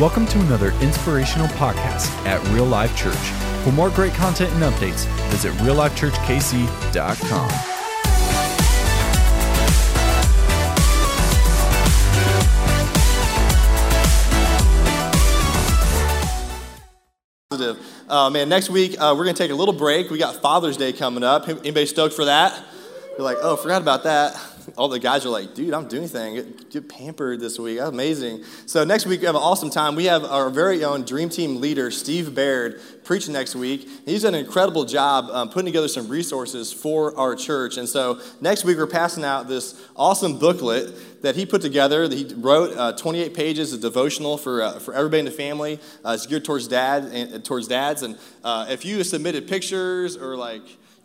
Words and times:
Welcome 0.00 0.26
to 0.28 0.40
another 0.40 0.70
inspirational 0.80 1.48
podcast 1.48 2.08
at 2.24 2.42
Real 2.48 2.64
Life 2.64 2.96
Church. 2.96 3.14
For 3.62 3.72
more 3.72 3.90
great 3.90 4.14
content 4.14 4.50
and 4.54 4.62
updates, 4.62 5.04
visit 5.28 5.52
reallifechurchkc.com. 5.56 7.50
positive. 17.50 17.86
Uh, 18.08 18.30
man, 18.30 18.48
next 18.48 18.70
week 18.70 18.96
uh, 18.98 19.14
we're 19.14 19.24
gonna 19.24 19.36
take 19.36 19.50
a 19.50 19.54
little 19.54 19.74
break. 19.74 20.08
We 20.08 20.16
got 20.16 20.36
Father's 20.36 20.78
Day 20.78 20.94
coming 20.94 21.22
up. 21.22 21.46
Anybody 21.48 21.84
stoked 21.84 22.14
for 22.14 22.24
that? 22.24 22.64
You're 23.18 23.26
like, 23.26 23.36
oh, 23.42 23.56
forgot 23.56 23.82
about 23.82 24.04
that. 24.04 24.34
All 24.76 24.88
the 24.88 24.98
guys 24.98 25.24
are 25.26 25.30
like, 25.30 25.54
dude, 25.54 25.74
I'm 25.74 25.88
doing 25.88 26.02
anything. 26.02 26.52
Get, 26.70 26.88
pampered 26.88 27.40
this 27.40 27.58
week. 27.58 27.78
That's 27.78 27.90
amazing. 27.90 28.44
So 28.66 28.84
next 28.84 29.06
week 29.06 29.20
we 29.20 29.26
have 29.26 29.34
an 29.34 29.40
awesome 29.42 29.70
time. 29.70 29.94
We 29.94 30.04
have 30.06 30.24
our 30.24 30.50
very 30.50 30.84
own 30.84 31.04
Dream 31.04 31.28
Team 31.28 31.60
leader, 31.60 31.90
Steve 31.90 32.34
Baird, 32.34 32.80
preaching 33.04 33.32
next 33.32 33.54
week. 33.54 33.88
He's 34.04 34.22
done 34.22 34.34
an 34.34 34.44
incredible 34.44 34.84
job 34.84 35.28
um, 35.30 35.48
putting 35.48 35.66
together 35.66 35.88
some 35.88 36.08
resources 36.08 36.72
for 36.72 37.16
our 37.18 37.34
church. 37.34 37.76
And 37.76 37.88
so 37.88 38.20
next 38.40 38.64
week 38.64 38.78
we're 38.78 38.86
passing 38.86 39.24
out 39.24 39.48
this 39.48 39.80
awesome 39.96 40.38
booklet 40.38 41.22
that 41.22 41.36
he 41.36 41.46
put 41.46 41.62
together. 41.62 42.08
That 42.08 42.16
he 42.16 42.34
wrote 42.34 42.76
uh, 42.76 42.92
28 42.92 43.34
pages 43.34 43.72
of 43.72 43.80
devotional 43.80 44.36
for, 44.36 44.62
uh, 44.62 44.78
for 44.78 44.94
everybody 44.94 45.20
in 45.20 45.24
the 45.24 45.30
family. 45.30 45.78
Uh, 46.04 46.12
it's 46.12 46.26
geared 46.26 46.44
towards 46.44 46.68
dad 46.68 47.04
and 47.04 47.44
towards 47.44 47.68
dads. 47.68 48.02
And 48.02 48.18
uh, 48.44 48.66
if 48.68 48.84
you 48.84 49.02
submitted 49.04 49.48
pictures 49.48 50.16
or 50.16 50.36
like 50.36 50.62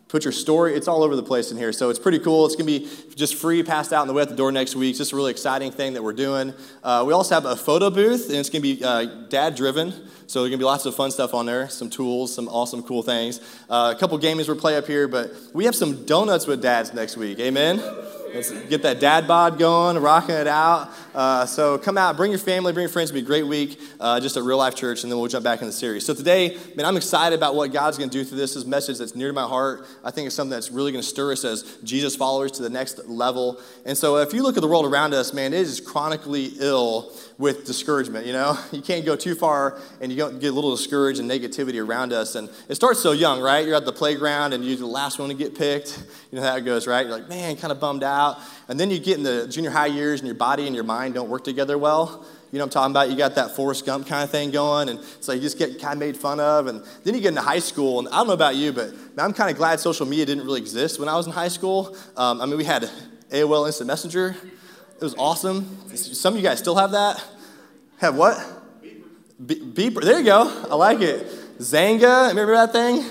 put 0.08 0.24
your 0.24 0.32
story. 0.32 0.74
It's 0.74 0.88
all 0.88 1.02
over 1.02 1.14
the 1.14 1.22
place 1.22 1.50
in 1.50 1.58
here. 1.58 1.72
So 1.72 1.90
it's 1.90 1.98
pretty 1.98 2.18
cool. 2.18 2.46
It's 2.46 2.56
going 2.56 2.66
to 2.66 2.80
be 2.80 3.14
just 3.14 3.34
free, 3.34 3.62
passed 3.62 3.92
out 3.92 4.02
in 4.02 4.08
the 4.08 4.14
way 4.14 4.22
at 4.22 4.28
the 4.28 4.36
door 4.36 4.50
next 4.50 4.74
week. 4.74 4.90
It's 4.90 4.98
just 4.98 5.12
a 5.12 5.16
really 5.16 5.30
exciting 5.30 5.70
thing 5.70 5.92
that 5.92 6.02
we're 6.02 6.14
doing. 6.14 6.54
Uh, 6.82 7.04
we 7.06 7.12
also 7.12 7.34
have 7.34 7.44
a 7.44 7.56
photo 7.56 7.90
booth, 7.90 8.28
and 8.28 8.36
it's 8.36 8.50
going 8.50 8.62
to 8.62 8.76
be 8.76 8.82
uh, 8.82 9.04
dad 9.28 9.54
driven. 9.54 9.92
So 10.26 10.40
there's 10.40 10.50
going 10.50 10.52
to 10.52 10.58
be 10.58 10.64
lots 10.64 10.86
of 10.86 10.94
fun 10.94 11.10
stuff 11.10 11.34
on 11.34 11.46
there, 11.46 11.68
some 11.68 11.88
tools, 11.88 12.34
some 12.34 12.48
awesome, 12.48 12.82
cool 12.82 13.02
things. 13.02 13.40
Uh, 13.68 13.94
a 13.96 13.98
couple 13.98 14.16
games 14.18 14.48
we'll 14.48 14.58
play 14.58 14.76
up 14.76 14.86
here, 14.86 15.08
but 15.08 15.32
we 15.54 15.64
have 15.64 15.74
some 15.74 16.04
donuts 16.04 16.46
with 16.46 16.60
dads 16.60 16.92
next 16.92 17.16
week. 17.16 17.38
Amen? 17.38 17.78
Let's 18.34 18.50
get 18.66 18.82
that 18.82 19.00
dad 19.00 19.26
bod 19.26 19.58
going, 19.58 19.96
rocking 19.98 20.34
it 20.34 20.46
out. 20.46 20.90
Uh, 21.14 21.46
so 21.46 21.78
come 21.78 21.96
out, 21.96 22.16
bring 22.16 22.30
your 22.30 22.38
family, 22.38 22.72
bring 22.72 22.82
your 22.82 22.90
friends. 22.90 23.10
It'll 23.10 23.20
be 23.20 23.24
a 23.24 23.26
great 23.26 23.46
week, 23.46 23.80
uh, 23.98 24.20
just 24.20 24.36
at 24.36 24.42
Real 24.42 24.58
Life 24.58 24.74
Church, 24.74 25.02
and 25.02 25.10
then 25.10 25.18
we'll 25.18 25.28
jump 25.28 25.44
back 25.44 25.60
in 25.60 25.66
the 25.66 25.72
series. 25.72 26.04
So 26.04 26.14
today, 26.14 26.56
man, 26.76 26.84
I'm 26.84 26.96
excited 26.96 27.36
about 27.36 27.54
what 27.54 27.72
God's 27.72 27.96
going 27.96 28.10
to 28.10 28.18
do 28.18 28.24
through 28.24 28.38
this. 28.38 28.54
This 28.54 28.64
message 28.64 28.98
that's 28.98 29.14
near 29.14 29.28
to 29.28 29.32
my 29.32 29.46
heart. 29.46 29.86
I 30.04 30.10
think 30.10 30.26
it's 30.26 30.34
something 30.34 30.50
that's 30.50 30.70
really 30.70 30.92
going 30.92 31.02
to 31.02 31.08
stir 31.08 31.32
us 31.32 31.44
as 31.44 31.78
Jesus 31.84 32.16
followers 32.16 32.52
to 32.52 32.62
the 32.62 32.70
next 32.70 33.06
level. 33.08 33.60
And 33.86 33.96
so 33.96 34.16
if 34.18 34.32
you 34.32 34.42
look 34.42 34.56
at 34.56 34.60
the 34.60 34.68
world 34.68 34.86
around 34.86 35.14
us, 35.14 35.32
man, 35.32 35.52
it 35.52 35.60
is 35.60 35.80
chronically 35.80 36.52
ill 36.58 37.12
with 37.38 37.64
discouragement. 37.64 38.26
You 38.26 38.32
know, 38.32 38.58
you 38.72 38.82
can't 38.82 39.06
go 39.06 39.16
too 39.16 39.34
far, 39.34 39.80
and 40.00 40.12
you 40.12 40.16
get 40.16 40.50
a 40.50 40.52
little 40.52 40.74
discouraged 40.76 41.20
and 41.20 41.30
negativity 41.30 41.82
around 41.84 42.12
us. 42.12 42.34
And 42.34 42.50
it 42.68 42.74
starts 42.74 43.00
so 43.00 43.12
young, 43.12 43.40
right? 43.40 43.64
You're 43.64 43.76
at 43.76 43.84
the 43.84 43.92
playground, 43.92 44.52
and 44.52 44.64
you're 44.64 44.76
the 44.76 44.86
last 44.86 45.18
one 45.18 45.28
to 45.28 45.34
get 45.34 45.56
picked. 45.56 46.02
You 46.30 46.40
know 46.40 46.46
how 46.46 46.56
it 46.56 46.64
goes, 46.64 46.86
right? 46.86 47.06
You're 47.06 47.16
like, 47.16 47.28
man, 47.28 47.56
kind 47.56 47.72
of 47.72 47.80
bummed 47.80 48.02
out. 48.02 48.38
And 48.68 48.78
then 48.78 48.90
you 48.90 48.98
get 48.98 49.16
in 49.16 49.22
the 49.22 49.46
junior 49.48 49.70
high 49.70 49.86
years, 49.86 50.20
and 50.20 50.26
your 50.26 50.36
body 50.36 50.66
and 50.66 50.74
your 50.74 50.84
mind 50.84 51.14
don't 51.14 51.30
work 51.30 51.44
together 51.44 51.78
well. 51.78 52.26
You 52.50 52.58
know 52.58 52.64
what 52.64 52.76
I'm 52.76 52.92
talking 52.92 52.92
about? 52.92 53.10
You 53.10 53.16
got 53.16 53.34
that 53.34 53.54
Forrest 53.54 53.84
Gump 53.84 54.06
kind 54.06 54.24
of 54.24 54.30
thing 54.30 54.50
going, 54.50 54.88
and 54.88 55.00
so 55.20 55.32
you 55.32 55.40
just 55.40 55.58
get 55.58 55.78
kind 55.80 55.92
of 55.92 55.98
made 55.98 56.16
fun 56.16 56.40
of. 56.40 56.66
And 56.66 56.82
then 57.04 57.14
you 57.14 57.20
get 57.20 57.28
into 57.28 57.42
high 57.42 57.58
school, 57.58 57.98
and 57.98 58.08
I 58.08 58.12
don't 58.12 58.26
know 58.26 58.32
about 58.32 58.56
you, 58.56 58.72
but 58.72 58.94
I'm 59.18 59.34
kind 59.34 59.50
of 59.50 59.56
glad 59.58 59.80
social 59.80 60.06
media 60.06 60.24
didn't 60.24 60.44
really 60.44 60.60
exist 60.60 60.98
when 60.98 61.10
I 61.10 61.16
was 61.16 61.26
in 61.26 61.32
high 61.32 61.48
school. 61.48 61.94
Um, 62.16 62.40
I 62.40 62.46
mean, 62.46 62.56
we 62.56 62.64
had 62.64 62.90
AOL 63.30 63.66
Instant 63.66 63.86
Messenger. 63.86 64.34
It 65.00 65.04
was 65.04 65.14
awesome. 65.14 65.94
Some 65.94 66.34
of 66.34 66.38
you 66.40 66.42
guys 66.42 66.58
still 66.58 66.74
have 66.74 66.90
that? 66.90 67.24
Have 67.98 68.16
what? 68.16 68.36
Be- 69.44 69.60
beeper. 69.60 70.02
There 70.02 70.18
you 70.18 70.24
go. 70.24 70.66
I 70.68 70.74
like 70.74 71.00
it. 71.00 71.24
Xanga. 71.58 72.30
Remember 72.30 72.54
that 72.54 72.72
thing? 72.72 73.04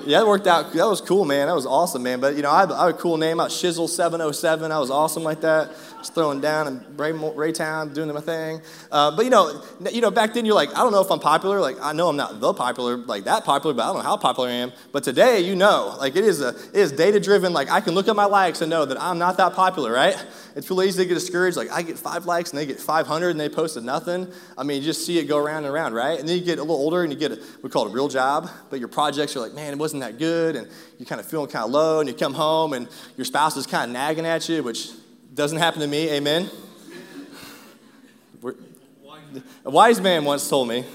Yeah, 0.00 0.18
that 0.18 0.26
worked 0.26 0.46
out. 0.46 0.72
That 0.72 0.86
was 0.86 1.00
cool, 1.00 1.24
man. 1.24 1.46
That 1.46 1.54
was 1.54 1.64
awesome, 1.66 2.02
man. 2.02 2.20
But, 2.20 2.36
you 2.36 2.42
know, 2.42 2.50
I 2.50 2.60
have, 2.60 2.72
I 2.72 2.86
had 2.86 2.94
a 2.94 2.98
cool 2.98 3.16
name. 3.16 3.40
I 3.40 3.44
was 3.44 3.54
Shizzle707. 3.54 4.70
I 4.70 4.78
was 4.78 4.90
awesome 4.90 5.22
like 5.22 5.40
that. 5.40 5.70
Just 5.98 6.14
throwing 6.14 6.42
down 6.42 6.66
in 6.66 6.96
Ray, 6.98 7.12
Raytown, 7.12 7.94
doing 7.94 8.12
my 8.12 8.20
thing. 8.20 8.60
Uh, 8.92 9.16
but, 9.16 9.24
you 9.24 9.30
know, 9.30 9.62
you 9.90 10.02
know, 10.02 10.10
back 10.10 10.34
then 10.34 10.44
you're 10.44 10.54
like, 10.54 10.70
I 10.70 10.78
don't 10.78 10.92
know 10.92 11.00
if 11.00 11.10
I'm 11.10 11.20
popular. 11.20 11.60
Like, 11.60 11.76
I 11.80 11.92
know 11.92 12.08
I'm 12.08 12.16
not 12.16 12.40
the 12.40 12.52
popular, 12.52 12.98
like 12.98 13.24
that 13.24 13.44
popular, 13.44 13.72
but 13.72 13.82
I 13.82 13.86
don't 13.86 13.96
know 13.96 14.02
how 14.02 14.18
popular 14.18 14.50
I 14.50 14.52
am. 14.52 14.72
But 14.92 15.04
today, 15.04 15.40
you 15.40 15.56
know, 15.56 15.96
like 15.98 16.16
it 16.16 16.24
is, 16.24 16.42
a, 16.42 16.48
it 16.48 16.74
is 16.74 16.92
data 16.92 17.18
driven. 17.18 17.54
Like, 17.54 17.70
I 17.70 17.80
can 17.80 17.94
look 17.94 18.08
at 18.08 18.16
my 18.16 18.26
likes 18.26 18.60
and 18.60 18.68
know 18.68 18.84
that 18.84 19.00
I'm 19.00 19.18
not 19.18 19.38
that 19.38 19.54
popular, 19.54 19.90
right? 19.90 20.22
It's 20.56 20.68
real 20.70 20.82
easy 20.82 21.02
to 21.02 21.08
get 21.08 21.14
discouraged. 21.14 21.56
Like, 21.56 21.70
I 21.70 21.82
get 21.82 21.98
five 21.98 22.26
likes 22.26 22.50
and 22.50 22.58
they 22.58 22.66
get 22.66 22.78
500 22.78 23.30
and 23.30 23.40
they 23.40 23.48
posted 23.48 23.84
nothing. 23.84 24.30
I 24.58 24.64
mean, 24.64 24.82
you 24.82 24.86
just 24.86 25.06
see 25.06 25.18
it 25.18 25.24
go 25.24 25.38
around 25.38 25.64
and 25.64 25.72
around, 25.72 25.94
right? 25.94 26.18
And 26.18 26.28
then 26.28 26.36
you 26.36 26.44
get 26.44 26.58
a 26.58 26.62
little 26.62 26.76
older 26.76 27.02
and 27.02 27.12
you 27.12 27.18
get 27.18 27.32
a, 27.32 27.40
we 27.62 27.70
call 27.70 27.86
it 27.86 27.90
a 27.90 27.94
real 27.94 28.08
job, 28.08 28.50
but 28.70 28.78
your 28.78 28.88
projects 28.88 29.34
are 29.36 29.40
like, 29.40 29.54
man, 29.54 29.78
wasn't 29.84 30.00
that 30.00 30.18
good. 30.18 30.56
And 30.56 30.66
you're 30.98 31.04
kind 31.04 31.20
of 31.20 31.26
feeling 31.26 31.50
kind 31.50 31.66
of 31.66 31.70
low 31.70 32.00
and 32.00 32.08
you 32.08 32.14
come 32.14 32.32
home 32.32 32.72
and 32.72 32.88
your 33.18 33.26
spouse 33.26 33.54
is 33.58 33.66
kind 33.66 33.90
of 33.90 33.92
nagging 33.92 34.24
at 34.24 34.48
you, 34.48 34.62
which 34.62 34.92
doesn't 35.34 35.58
happen 35.58 35.82
to 35.82 35.86
me. 35.86 36.08
Amen. 36.08 36.48
A 39.62 39.68
wise 39.68 40.00
man 40.00 40.24
once 40.24 40.48
told 40.48 40.68
me. 40.68 40.86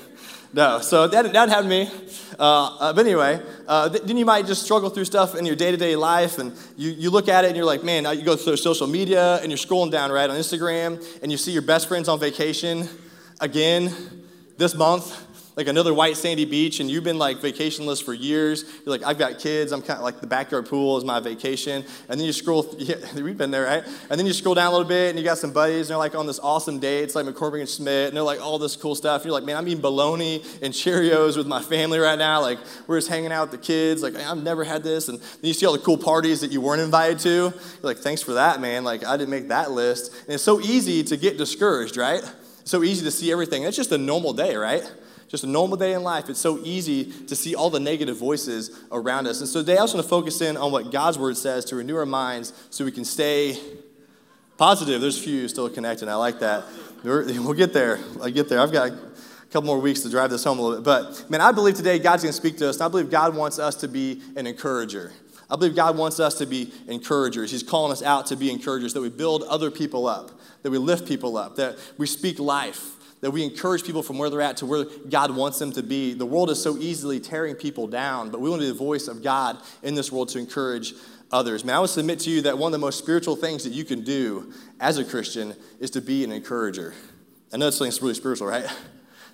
No, 0.53 0.81
so 0.81 1.07
that, 1.07 1.31
that 1.31 1.49
happened 1.49 1.69
to 1.69 1.85
me. 1.85 1.91
Uh, 2.39 2.77
uh, 2.79 2.93
but 2.93 3.05
anyway, 3.05 3.39
uh, 3.67 3.89
then 3.89 4.17
you 4.17 4.25
might 4.25 4.47
just 4.47 4.63
struggle 4.63 4.89
through 4.89 5.05
stuff 5.05 5.35
in 5.35 5.45
your 5.45 5.55
day 5.55 5.69
to 5.69 5.77
day 5.77 5.95
life, 5.95 6.39
and 6.39 6.51
you, 6.75 6.89
you 6.89 7.11
look 7.11 7.27
at 7.27 7.43
it 7.43 7.49
and 7.49 7.55
you're 7.55 7.65
like, 7.65 7.83
man, 7.83 8.05
you 8.17 8.23
go 8.23 8.35
through 8.35 8.57
social 8.57 8.87
media 8.87 9.35
and 9.43 9.51
you're 9.51 9.57
scrolling 9.59 9.91
down, 9.91 10.11
right, 10.11 10.27
on 10.27 10.35
Instagram, 10.35 11.05
and 11.21 11.31
you 11.31 11.37
see 11.37 11.51
your 11.51 11.61
best 11.61 11.87
friends 11.87 12.07
on 12.07 12.19
vacation 12.19 12.89
again 13.39 13.93
this 14.57 14.73
month 14.73 15.28
like 15.59 15.67
another 15.67 15.93
white 15.93 16.15
sandy 16.15 16.45
beach 16.45 16.79
and 16.79 16.89
you've 16.89 17.03
been 17.03 17.17
like 17.17 17.39
vacationless 17.39 18.01
for 18.01 18.13
years. 18.13 18.63
You're 18.85 18.97
like 18.97 19.03
i've 19.03 19.17
got 19.17 19.39
kids. 19.39 19.73
I'm 19.73 19.81
kind 19.81 19.97
of 19.97 20.05
like 20.05 20.21
the 20.21 20.27
backyard 20.27 20.67
pool 20.67 20.97
is 20.97 21.03
my 21.03 21.19
vacation. 21.19 21.83
And 22.07 22.17
then 22.17 22.25
you 22.25 22.31
scroll 22.31 22.73
yeah, 22.77 22.95
we've 23.15 23.37
been 23.37 23.51
there 23.51 23.65
right? 23.65 23.83
And 24.09 24.17
then 24.17 24.25
you 24.25 24.31
scroll 24.31 24.55
down 24.55 24.67
a 24.67 24.71
little 24.71 24.87
bit 24.87 25.09
and 25.09 25.19
you 25.19 25.25
got 25.25 25.37
some 25.37 25.51
buddies 25.51 25.81
and 25.81 25.89
they're 25.89 25.97
like 25.97 26.15
on 26.15 26.27
this 26.27 26.39
awesome 26.39 26.79
date. 26.79 27.03
It's 27.03 27.13
like 27.13 27.25
mccormick 27.25 27.59
and 27.59 27.67
schmidt 27.67 28.07
and 28.07 28.15
they're 28.15 28.23
like 28.23 28.39
all 28.39 28.57
this 28.57 28.77
cool 28.77 28.95
stuff. 28.95 29.17
And 29.21 29.25
you're 29.25 29.33
like 29.33 29.43
man 29.43 29.57
i'm 29.57 29.67
eating 29.67 29.81
bologna 29.81 30.41
and 30.61 30.73
cheerios 30.73 31.35
with 31.35 31.45
my 31.45 31.61
family 31.61 31.99
right 31.99 32.17
now. 32.17 32.39
Like 32.39 32.59
we're 32.87 32.97
just 32.97 33.09
hanging 33.09 33.33
out 33.33 33.51
with 33.51 33.59
the 33.59 33.65
kids. 33.67 34.01
Like 34.01 34.15
i've 34.15 34.41
never 34.41 34.63
had 34.63 34.81
this. 34.81 35.09
And 35.09 35.19
then 35.19 35.27
you 35.41 35.53
see 35.53 35.65
all 35.65 35.73
the 35.73 35.79
cool 35.79 35.97
parties 35.97 36.39
that 36.39 36.53
you 36.53 36.61
weren't 36.61 36.81
invited 36.81 37.19
to. 37.19 37.29
You're 37.29 37.53
like 37.81 37.97
thanks 37.97 38.21
for 38.21 38.35
that 38.35 38.61
man. 38.61 38.85
Like 38.85 39.05
i 39.05 39.17
didn't 39.17 39.31
make 39.31 39.49
that 39.49 39.71
list. 39.71 40.13
And 40.23 40.35
it's 40.35 40.43
so 40.43 40.61
easy 40.61 41.03
to 41.03 41.17
get 41.17 41.37
discouraged 41.37 41.97
right? 41.97 42.23
So 42.63 42.81
easy 42.81 43.03
to 43.03 43.11
see 43.11 43.29
everything. 43.29 43.63
It's 43.63 43.75
just 43.75 43.91
a 43.91 43.97
normal 43.97 44.31
day 44.31 44.55
right 44.55 44.89
just 45.29 45.43
a 45.43 45.47
normal 45.47 45.77
day 45.77 45.93
in 45.93 46.03
life, 46.03 46.27
it's 46.27 46.39
so 46.39 46.59
easy 46.63 47.05
to 47.27 47.35
see 47.35 47.53
all 47.55 47.69
the 47.69 47.79
negative 47.79 48.17
voices 48.17 48.77
around 48.91 49.27
us. 49.27 49.39
And 49.39 49.47
so 49.47 49.59
today 49.59 49.73
I 49.73 49.81
just 49.81 49.93
want 49.93 50.03
to 50.03 50.09
focus 50.09 50.41
in 50.41 50.57
on 50.57 50.71
what 50.71 50.91
God's 50.91 51.19
word 51.19 51.37
says 51.37 51.63
to 51.65 51.75
renew 51.75 51.95
our 51.97 52.05
minds 52.05 52.51
so 52.71 52.83
we 52.83 52.91
can 52.91 53.05
stay 53.05 53.57
positive. 54.57 54.99
There's 55.01 55.19
a 55.19 55.21
few 55.21 55.47
still 55.47 55.69
connecting. 55.69 56.09
I 56.09 56.15
like 56.15 56.39
that. 56.39 56.65
We'll 57.01 57.53
get 57.53 57.71
there. 57.71 57.97
I 58.21 58.29
get 58.29 58.49
there. 58.49 58.59
I've 58.59 58.73
got 58.73 58.91
a 58.91 58.97
couple 59.51 59.67
more 59.67 59.79
weeks 59.79 60.01
to 60.01 60.09
drive 60.09 60.31
this 60.31 60.43
home 60.43 60.59
a 60.59 60.61
little 60.61 60.79
bit. 60.79 60.83
But 60.83 61.29
man, 61.29 61.39
I 61.39 61.53
believe 61.53 61.75
today 61.75 61.97
God's 61.97 62.23
going 62.23 62.33
to 62.33 62.37
speak 62.37 62.57
to 62.57 62.67
us. 62.67 62.75
And 62.75 62.83
I 62.83 62.87
believe 62.89 63.09
God 63.09 63.37
wants 63.37 63.57
us 63.57 63.75
to 63.75 63.87
be 63.87 64.21
an 64.35 64.45
encourager. 64.45 65.13
I 65.49 65.55
believe 65.55 65.75
God 65.75 65.97
wants 65.97 66.19
us 66.19 66.35
to 66.39 66.45
be 66.45 66.73
encouragers. 66.89 67.51
He's 67.51 67.63
calling 67.63 67.93
us 67.93 68.03
out 68.03 68.25
to 68.27 68.35
be 68.35 68.51
encouragers, 68.51 68.93
that 68.93 69.01
we 69.01 69.09
build 69.09 69.43
other 69.43 69.71
people 69.71 70.07
up, 70.07 70.31
that 70.61 70.71
we 70.71 70.77
lift 70.77 71.07
people 71.07 71.37
up, 71.37 71.55
that 71.55 71.77
we 71.97 72.05
speak 72.05 72.37
life, 72.37 72.95
that 73.21 73.31
we 73.31 73.43
encourage 73.43 73.83
people 73.83 74.01
from 74.01 74.17
where 74.17 74.29
they're 74.29 74.41
at 74.41 74.57
to 74.57 74.65
where 74.65 74.85
God 75.09 75.35
wants 75.35 75.59
them 75.59 75.71
to 75.73 75.83
be. 75.83 76.13
The 76.13 76.25
world 76.25 76.49
is 76.49 76.61
so 76.61 76.77
easily 76.77 77.19
tearing 77.19 77.55
people 77.55 77.87
down, 77.87 78.29
but 78.29 78.39
we 78.39 78.49
want 78.49 78.61
to 78.61 78.67
be 78.67 78.71
the 78.71 78.77
voice 78.77 79.07
of 79.07 79.21
God 79.23 79.57
in 79.83 79.95
this 79.95 80.11
world 80.11 80.29
to 80.29 80.39
encourage 80.39 80.93
others. 81.31 81.65
Man, 81.65 81.75
I 81.75 81.79
would 81.79 81.89
submit 81.89 82.19
to 82.21 82.29
you 82.29 82.41
that 82.43 82.57
one 82.57 82.69
of 82.69 82.79
the 82.79 82.85
most 82.85 82.97
spiritual 82.97 83.35
things 83.35 83.63
that 83.63 83.73
you 83.73 83.83
can 83.83 84.03
do 84.03 84.53
as 84.79 84.97
a 84.97 85.03
Christian 85.03 85.53
is 85.79 85.91
to 85.91 86.01
be 86.01 86.23
an 86.23 86.31
encourager. 86.31 86.93
I 87.53 87.57
know 87.57 87.67
it's 87.67 87.79
really 87.79 88.13
spiritual, 88.13 88.47
right? 88.47 88.65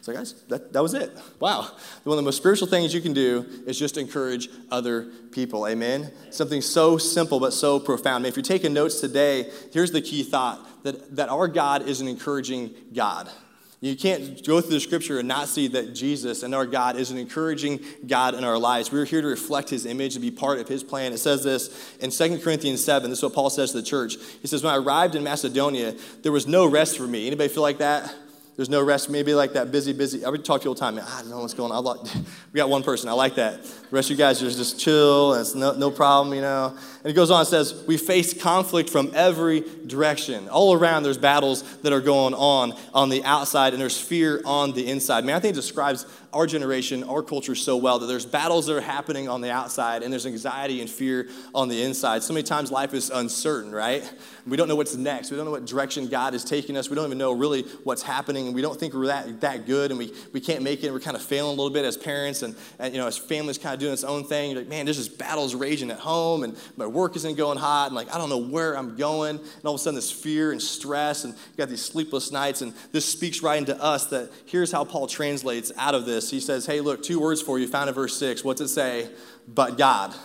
So, 0.06 0.14
guys, 0.14 0.34
that, 0.50 0.72
that 0.74 0.84
was 0.84 0.94
it. 0.94 1.12
Wow. 1.40 1.62
One 2.04 2.14
of 2.14 2.18
the 2.18 2.28
most 2.28 2.38
spiritual 2.38 2.68
things 2.68 2.94
you 2.94 3.02
can 3.02 3.14
do 3.14 3.44
is 3.66 3.80
just 3.80 3.98
encourage 3.98 4.50
other 4.70 5.06
people. 5.32 5.68
Amen? 5.68 6.12
Something 6.30 6.62
so 6.62 7.00
simple 7.00 7.40
but 7.40 7.54
so 7.54 7.80
profound. 7.80 8.22
Man, 8.22 8.30
if 8.30 8.36
you're 8.36 8.44
taking 8.44 8.72
notes 8.72 9.02
today, 9.02 9.50
here's 9.74 9.90
the 9.90 10.04
key 10.04 10.22
thought 10.22 10.84
that, 10.84 11.16
that 11.16 11.30
our 11.30 11.48
God 11.48 11.88
is 11.88 12.02
an 12.02 12.08
encouraging 12.08 12.76
God. 12.94 13.32
You 13.82 13.96
can't 13.96 14.46
go 14.46 14.62
through 14.62 14.72
the 14.72 14.80
scripture 14.80 15.20
and 15.20 15.28
not 15.28 15.48
see 15.48 15.68
that 15.70 15.94
Jesus 15.94 16.44
and 16.44 16.56
our 16.56 16.66
God 16.66 16.96
is 16.96 17.12
an 17.12 17.18
encouraging 17.18 17.82
God 18.08 18.34
in 18.34 18.44
our 18.44 18.58
lives. 18.58 18.92
We're 18.92 19.06
here 19.06 19.22
to 19.22 19.28
reflect 19.28 19.70
his 19.70 19.86
image 19.86 20.16
and 20.16 20.22
be 20.22 20.32
part 20.32 20.60
of 20.60 20.68
his 20.68 20.84
plan. 20.84 21.14
It 21.14 21.20
says 21.20 21.44
this 21.44 21.96
in 22.00 22.10
2 22.10 22.40
Corinthians 22.40 22.84
7. 22.84 23.10
This 23.10 23.20
is 23.20 23.24
what 23.24 23.34
Paul 23.34 23.50
says 23.50 23.72
to 23.72 23.78
the 23.78 23.84
church. 23.84 24.16
He 24.42 24.48
says, 24.48 24.64
When 24.64 24.74
I 24.74 24.78
arrived 24.78 25.16
in 25.16 25.24
Macedonia, 25.24 25.94
there 26.24 26.32
was 26.32 26.48
no 26.48 26.66
rest 26.66 26.98
for 26.98 27.06
me. 27.06 27.28
Anybody 27.28 27.50
feel 27.50 27.64
like 27.64 27.80
that? 27.80 28.14
There's 28.56 28.70
no 28.70 28.82
rest. 28.82 29.10
Maybe 29.10 29.34
like 29.34 29.54
that 29.54 29.72
busy, 29.72 29.92
busy. 29.92 30.24
I 30.24 30.30
would 30.30 30.46
talk 30.46 30.62
to 30.62 30.66
you 30.66 30.70
all 30.70 30.76
the 30.76 30.80
time. 30.80 30.98
I 30.98 31.22
don't 31.22 31.30
know 31.30 31.40
what's 31.40 31.54
going 31.54 31.74
on. 31.74 31.78
I 31.78 31.90
like, 31.90 32.00
we 32.54 32.58
got 32.58 32.70
one 32.70 32.84
person. 32.84 33.10
I 33.10 33.14
like 33.14 33.36
that. 33.36 33.64
The 33.64 33.72
rest 33.92 34.08
of 34.08 34.12
you 34.12 34.18
guys 34.18 34.42
are 34.42 34.50
just 34.50 34.80
chill 34.80 35.34
and 35.34 35.42
it's 35.42 35.56
no, 35.56 35.74
no 35.74 35.92
problem, 35.92 36.34
you 36.34 36.42
know. 36.42 36.78
And 37.06 37.12
it 37.12 37.14
goes 37.14 37.30
on 37.30 37.42
and 37.42 37.48
says, 37.48 37.84
We 37.88 37.98
face 37.98 38.34
conflict 38.34 38.90
from 38.90 39.12
every 39.14 39.64
direction. 39.86 40.50
All 40.50 40.74
around, 40.74 41.04
there's 41.04 41.20
battles 41.20 41.62
that 41.84 41.94
are 41.94 42.02
going 42.02 42.34
on 42.34 42.74
on 42.96 43.10
the 43.10 43.24
outside 43.24 43.74
and 43.74 43.82
there's 43.82 44.02
fear 44.02 44.42
on 44.44 44.72
the 44.72 44.90
inside. 44.90 45.24
Man, 45.24 45.36
I 45.36 45.40
think 45.40 45.52
it 45.52 45.62
describes 45.62 46.08
our 46.36 46.46
generation, 46.46 47.04
our 47.04 47.24
culture 47.24 47.56
so 47.56 47.78
well 47.78 48.00
that 48.00 48.08
there's 48.08 48.26
battles 48.26 48.66
that 48.66 48.76
are 48.76 48.82
happening 48.82 49.30
on 49.30 49.40
the 49.40 49.50
outside 49.50 50.04
and 50.04 50.12
there's 50.12 50.26
anxiety 50.26 50.82
and 50.82 50.90
fear 50.90 51.30
on 51.54 51.70
the 51.70 51.82
inside. 51.82 52.24
So 52.24 52.34
many 52.34 52.44
times 52.44 52.72
life 52.72 52.94
is 52.94 53.10
uncertain, 53.10 53.72
right? 53.72 54.04
We 54.46 54.58
don't 54.58 54.68
know 54.68 54.76
what's 54.76 54.96
next. 54.96 55.32
We 55.32 55.38
don't 55.38 55.46
know 55.46 55.52
what 55.52 55.66
direction 55.66 56.08
God 56.08 56.34
is 56.34 56.44
taking 56.44 56.76
us. 56.76 56.90
We 56.90 56.96
don't 56.96 57.06
even 57.06 57.18
know 57.18 57.32
really 57.32 57.62
what's 57.84 58.02
happening 58.02 58.48
and 58.48 58.56
we 58.56 58.62
don't 58.62 58.78
think 58.78 58.94
we're 58.94 59.08
that, 59.08 59.42
that 59.42 59.66
good 59.66 59.92
and 59.92 59.98
we, 59.98 60.12
we 60.34 60.42
can't 60.42 60.62
make 60.62 60.84
it. 60.84 60.92
We're 60.92 61.00
kind 61.00 61.16
of 61.16 61.24
failing 61.24 61.54
a 61.54 61.56
little 61.56 61.74
bit 61.74 61.86
as 61.86 61.96
parents 61.96 62.42
and, 62.42 62.54
and 62.80 62.94
you 62.94 63.00
know, 63.00 63.08
as 63.08 63.18
families 63.18 63.58
kind 63.58 63.74
of 63.74 63.80
doing 63.80 63.94
its 63.94 64.04
own 64.04 64.26
thing. 64.26 64.52
You're 64.52 64.60
like, 64.60 64.70
man, 64.70 64.86
there's 64.86 64.98
just 64.98 65.18
battles 65.18 65.56
raging 65.56 65.90
at 65.90 66.00
home 66.00 66.44
and 66.44 66.58
my 66.76 66.86
work 66.96 67.16
isn't 67.16 67.36
going 67.36 67.60
hot 67.60 67.88
and 67.88 67.96
like, 67.96 68.14
I 68.14 68.18
don't 68.18 68.30
know 68.30 68.40
where 68.40 68.76
I'm 68.76 68.96
going. 68.96 69.38
And 69.38 69.66
all 69.66 69.76
of 69.76 69.80
a 69.80 69.84
sudden 69.84 69.96
this 69.96 70.12
fear 70.12 70.52
and 70.52 70.62
stress 70.62 71.24
and 71.26 71.34
you 71.34 71.58
got 71.58 71.70
these 71.70 71.86
sleepless 71.86 72.32
nights 72.32 72.62
and 72.62 72.74
this 72.92 73.06
speaks 73.06 73.44
right 73.44 73.58
into 73.58 73.80
us 73.80 74.08
that 74.08 74.32
here's 74.48 74.72
how 74.72 74.84
Paul 74.84 75.06
translates 75.06 75.72
out 75.78 75.94
of 75.94 76.08
this. 76.08 76.32
He 76.32 76.40
says, 76.40 76.66
Hey, 76.66 76.82
look, 76.82 77.04
two 77.04 77.20
words 77.20 77.42
for 77.42 77.60
you 77.60 77.68
found 77.68 77.90
in 77.90 77.94
verse 77.94 78.18
6. 78.18 78.44
What's 78.44 78.62
it 78.62 78.70
say? 78.70 79.10
But 79.48 79.78
God. 79.78 80.16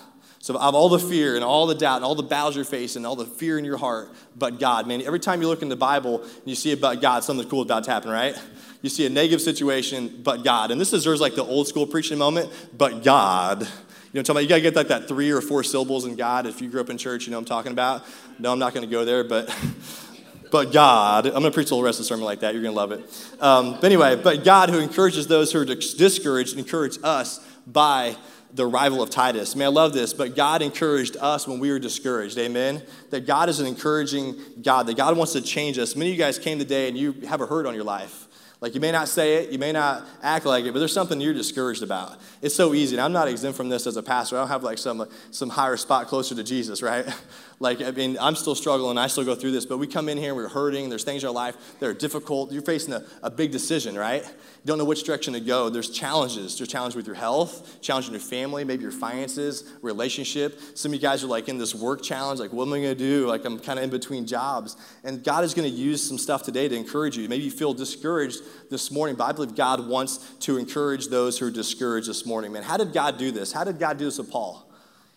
So, 0.42 0.56
of 0.56 0.74
all 0.74 0.88
the 0.88 0.98
fear 0.98 1.34
and 1.34 1.44
all 1.44 1.66
the 1.66 1.74
doubt 1.74 1.96
and 1.96 2.04
all 2.04 2.14
the 2.14 2.22
battles 2.22 2.56
you're 2.56 2.64
facing, 2.64 3.04
all 3.04 3.14
the 3.14 3.26
fear 3.26 3.58
in 3.58 3.64
your 3.66 3.76
heart, 3.76 4.10
but 4.34 4.58
God. 4.58 4.86
Man, 4.86 5.02
every 5.02 5.20
time 5.20 5.42
you 5.42 5.48
look 5.48 5.60
in 5.60 5.68
the 5.68 5.76
Bible 5.76 6.22
and 6.22 6.46
you 6.46 6.54
see 6.54 6.72
about 6.72 7.02
God, 7.02 7.24
something 7.24 7.46
cool 7.46 7.60
about 7.60 7.84
to 7.84 7.90
happen, 7.90 8.10
right? 8.10 8.34
You 8.80 8.88
see 8.88 9.04
a 9.04 9.10
negative 9.10 9.42
situation, 9.42 10.22
but 10.22 10.42
God. 10.42 10.70
And 10.70 10.80
this 10.80 10.90
deserves 10.90 11.20
like 11.20 11.34
the 11.34 11.44
old 11.44 11.68
school 11.68 11.86
preaching 11.86 12.16
moment, 12.16 12.50
but 12.74 13.04
God. 13.04 13.68
You 14.12 14.18
know 14.18 14.22
talking 14.22 14.30
about? 14.30 14.42
You 14.42 14.48
gotta 14.48 14.60
get 14.60 14.76
like 14.76 14.88
that 14.88 15.06
three 15.06 15.30
or 15.30 15.40
four 15.40 15.62
syllables 15.62 16.04
in 16.04 16.16
God. 16.16 16.46
If 16.46 16.60
you 16.60 16.68
grew 16.68 16.80
up 16.80 16.90
in 16.90 16.98
church, 16.98 17.26
you 17.26 17.30
know 17.30 17.38
I'm 17.38 17.44
talking 17.44 17.72
about. 17.72 18.04
No, 18.38 18.52
I'm 18.52 18.58
not 18.58 18.74
gonna 18.74 18.86
go 18.86 19.04
there, 19.04 19.22
but 19.22 19.48
but 20.50 20.72
God, 20.72 21.26
I'm 21.26 21.32
going 21.32 21.44
to 21.44 21.50
preach 21.52 21.68
the 21.68 21.74
whole 21.74 21.84
rest 21.84 22.00
of 22.00 22.04
the 22.04 22.08
sermon 22.08 22.24
like 22.24 22.40
that. 22.40 22.54
You're 22.54 22.62
going 22.62 22.74
to 22.74 22.80
love 22.80 22.92
it. 22.92 23.00
Um, 23.40 23.74
but 23.74 23.84
anyway, 23.84 24.16
but 24.16 24.44
God 24.44 24.68
who 24.68 24.78
encourages 24.78 25.26
those 25.26 25.52
who 25.52 25.60
are 25.60 25.64
discouraged, 25.64 26.58
encourage 26.58 26.98
us 27.02 27.38
by 27.66 28.16
the 28.52 28.66
arrival 28.66 29.00
of 29.00 29.10
Titus. 29.10 29.54
Man, 29.54 29.66
I 29.66 29.70
love 29.70 29.92
this, 29.92 30.12
but 30.12 30.34
God 30.34 30.60
encouraged 30.60 31.16
us 31.18 31.46
when 31.46 31.60
we 31.60 31.70
were 31.70 31.78
discouraged. 31.78 32.36
Amen? 32.38 32.82
That 33.10 33.26
God 33.26 33.48
is 33.48 33.60
an 33.60 33.66
encouraging 33.66 34.36
God, 34.62 34.86
that 34.86 34.96
God 34.96 35.16
wants 35.16 35.34
to 35.34 35.40
change 35.40 35.78
us. 35.78 35.94
Many 35.94 36.10
of 36.10 36.16
you 36.16 36.22
guys 36.22 36.38
came 36.38 36.58
today 36.58 36.88
and 36.88 36.98
you 36.98 37.12
have 37.28 37.40
a 37.40 37.46
hurt 37.46 37.66
on 37.66 37.74
your 37.74 37.84
life. 37.84 38.26
Like 38.60 38.74
you 38.74 38.80
may 38.80 38.92
not 38.92 39.08
say 39.08 39.36
it, 39.36 39.50
you 39.50 39.58
may 39.58 39.72
not 39.72 40.04
act 40.22 40.44
like 40.44 40.66
it, 40.66 40.72
but 40.72 40.80
there's 40.80 40.92
something 40.92 41.18
you're 41.18 41.32
discouraged 41.32 41.82
about. 41.82 42.20
It's 42.42 42.54
so 42.54 42.74
easy. 42.74 42.96
And 42.96 43.00
I'm 43.00 43.12
not 43.12 43.26
exempt 43.26 43.56
from 43.56 43.70
this 43.70 43.86
as 43.86 43.96
a 43.96 44.02
pastor. 44.02 44.36
I 44.36 44.40
don't 44.40 44.48
have 44.48 44.62
like 44.62 44.76
some, 44.76 45.08
some 45.30 45.48
higher 45.48 45.78
spot 45.78 46.08
closer 46.08 46.34
to 46.34 46.44
Jesus, 46.44 46.82
right? 46.82 47.06
Like, 47.62 47.82
I 47.82 47.90
mean, 47.90 48.16
I'm 48.18 48.36
still 48.36 48.54
struggling. 48.54 48.96
I 48.96 49.06
still 49.06 49.22
go 49.22 49.34
through 49.34 49.50
this, 49.50 49.66
but 49.66 49.76
we 49.76 49.86
come 49.86 50.08
in 50.08 50.16
here, 50.16 50.34
we're 50.34 50.48
hurting. 50.48 50.88
There's 50.88 51.04
things 51.04 51.22
in 51.22 51.28
our 51.28 51.34
life 51.34 51.78
that 51.78 51.86
are 51.86 51.92
difficult. 51.92 52.50
You're 52.50 52.62
facing 52.62 52.94
a, 52.94 53.04
a 53.22 53.30
big 53.30 53.50
decision, 53.50 53.98
right? 53.98 54.24
You 54.24 54.64
don't 54.64 54.78
know 54.78 54.86
which 54.86 55.04
direction 55.04 55.34
to 55.34 55.40
go. 55.40 55.68
There's 55.68 55.90
challenges. 55.90 56.56
There's 56.56 56.70
challenges 56.70 56.96
with 56.96 57.06
your 57.06 57.16
health, 57.16 57.82
challenge 57.82 58.06
in 58.06 58.12
your 58.12 58.22
family, 58.22 58.64
maybe 58.64 58.82
your 58.82 58.92
finances, 58.92 59.70
relationship. 59.82 60.58
Some 60.74 60.92
of 60.92 60.94
you 60.94 61.02
guys 61.02 61.22
are 61.22 61.26
like 61.26 61.50
in 61.50 61.58
this 61.58 61.74
work 61.74 62.02
challenge, 62.02 62.40
like, 62.40 62.50
what 62.50 62.66
am 62.66 62.72
I 62.72 62.80
to 62.80 62.94
do? 62.94 63.26
Like, 63.26 63.44
I'm 63.44 63.58
kind 63.58 63.78
of 63.78 63.84
in 63.84 63.90
between 63.90 64.26
jobs. 64.26 64.78
And 65.04 65.22
God 65.22 65.44
is 65.44 65.52
to 65.52 65.68
use 65.68 66.02
some 66.02 66.16
stuff 66.16 66.42
today 66.42 66.66
to 66.66 66.74
encourage 66.74 67.18
you. 67.18 67.28
Maybe 67.28 67.44
you 67.44 67.50
feel 67.50 67.74
discouraged 67.74 68.40
this 68.70 68.90
morning, 68.90 69.16
but 69.16 69.24
I 69.24 69.32
believe 69.32 69.54
God 69.54 69.86
wants 69.86 70.16
to 70.40 70.56
encourage 70.56 71.08
those 71.08 71.38
who 71.38 71.48
are 71.48 71.50
discouraged 71.50 72.08
this 72.08 72.24
morning. 72.24 72.52
Man, 72.52 72.62
how 72.62 72.78
did 72.78 72.94
God 72.94 73.18
do 73.18 73.30
this? 73.30 73.52
How 73.52 73.64
did 73.64 73.78
God 73.78 73.98
do 73.98 74.06
this 74.06 74.16
with 74.16 74.30
Paul? 74.30 74.66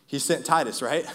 He 0.07 0.19
sent 0.19 0.45
Titus, 0.45 0.81
right? 0.81 1.05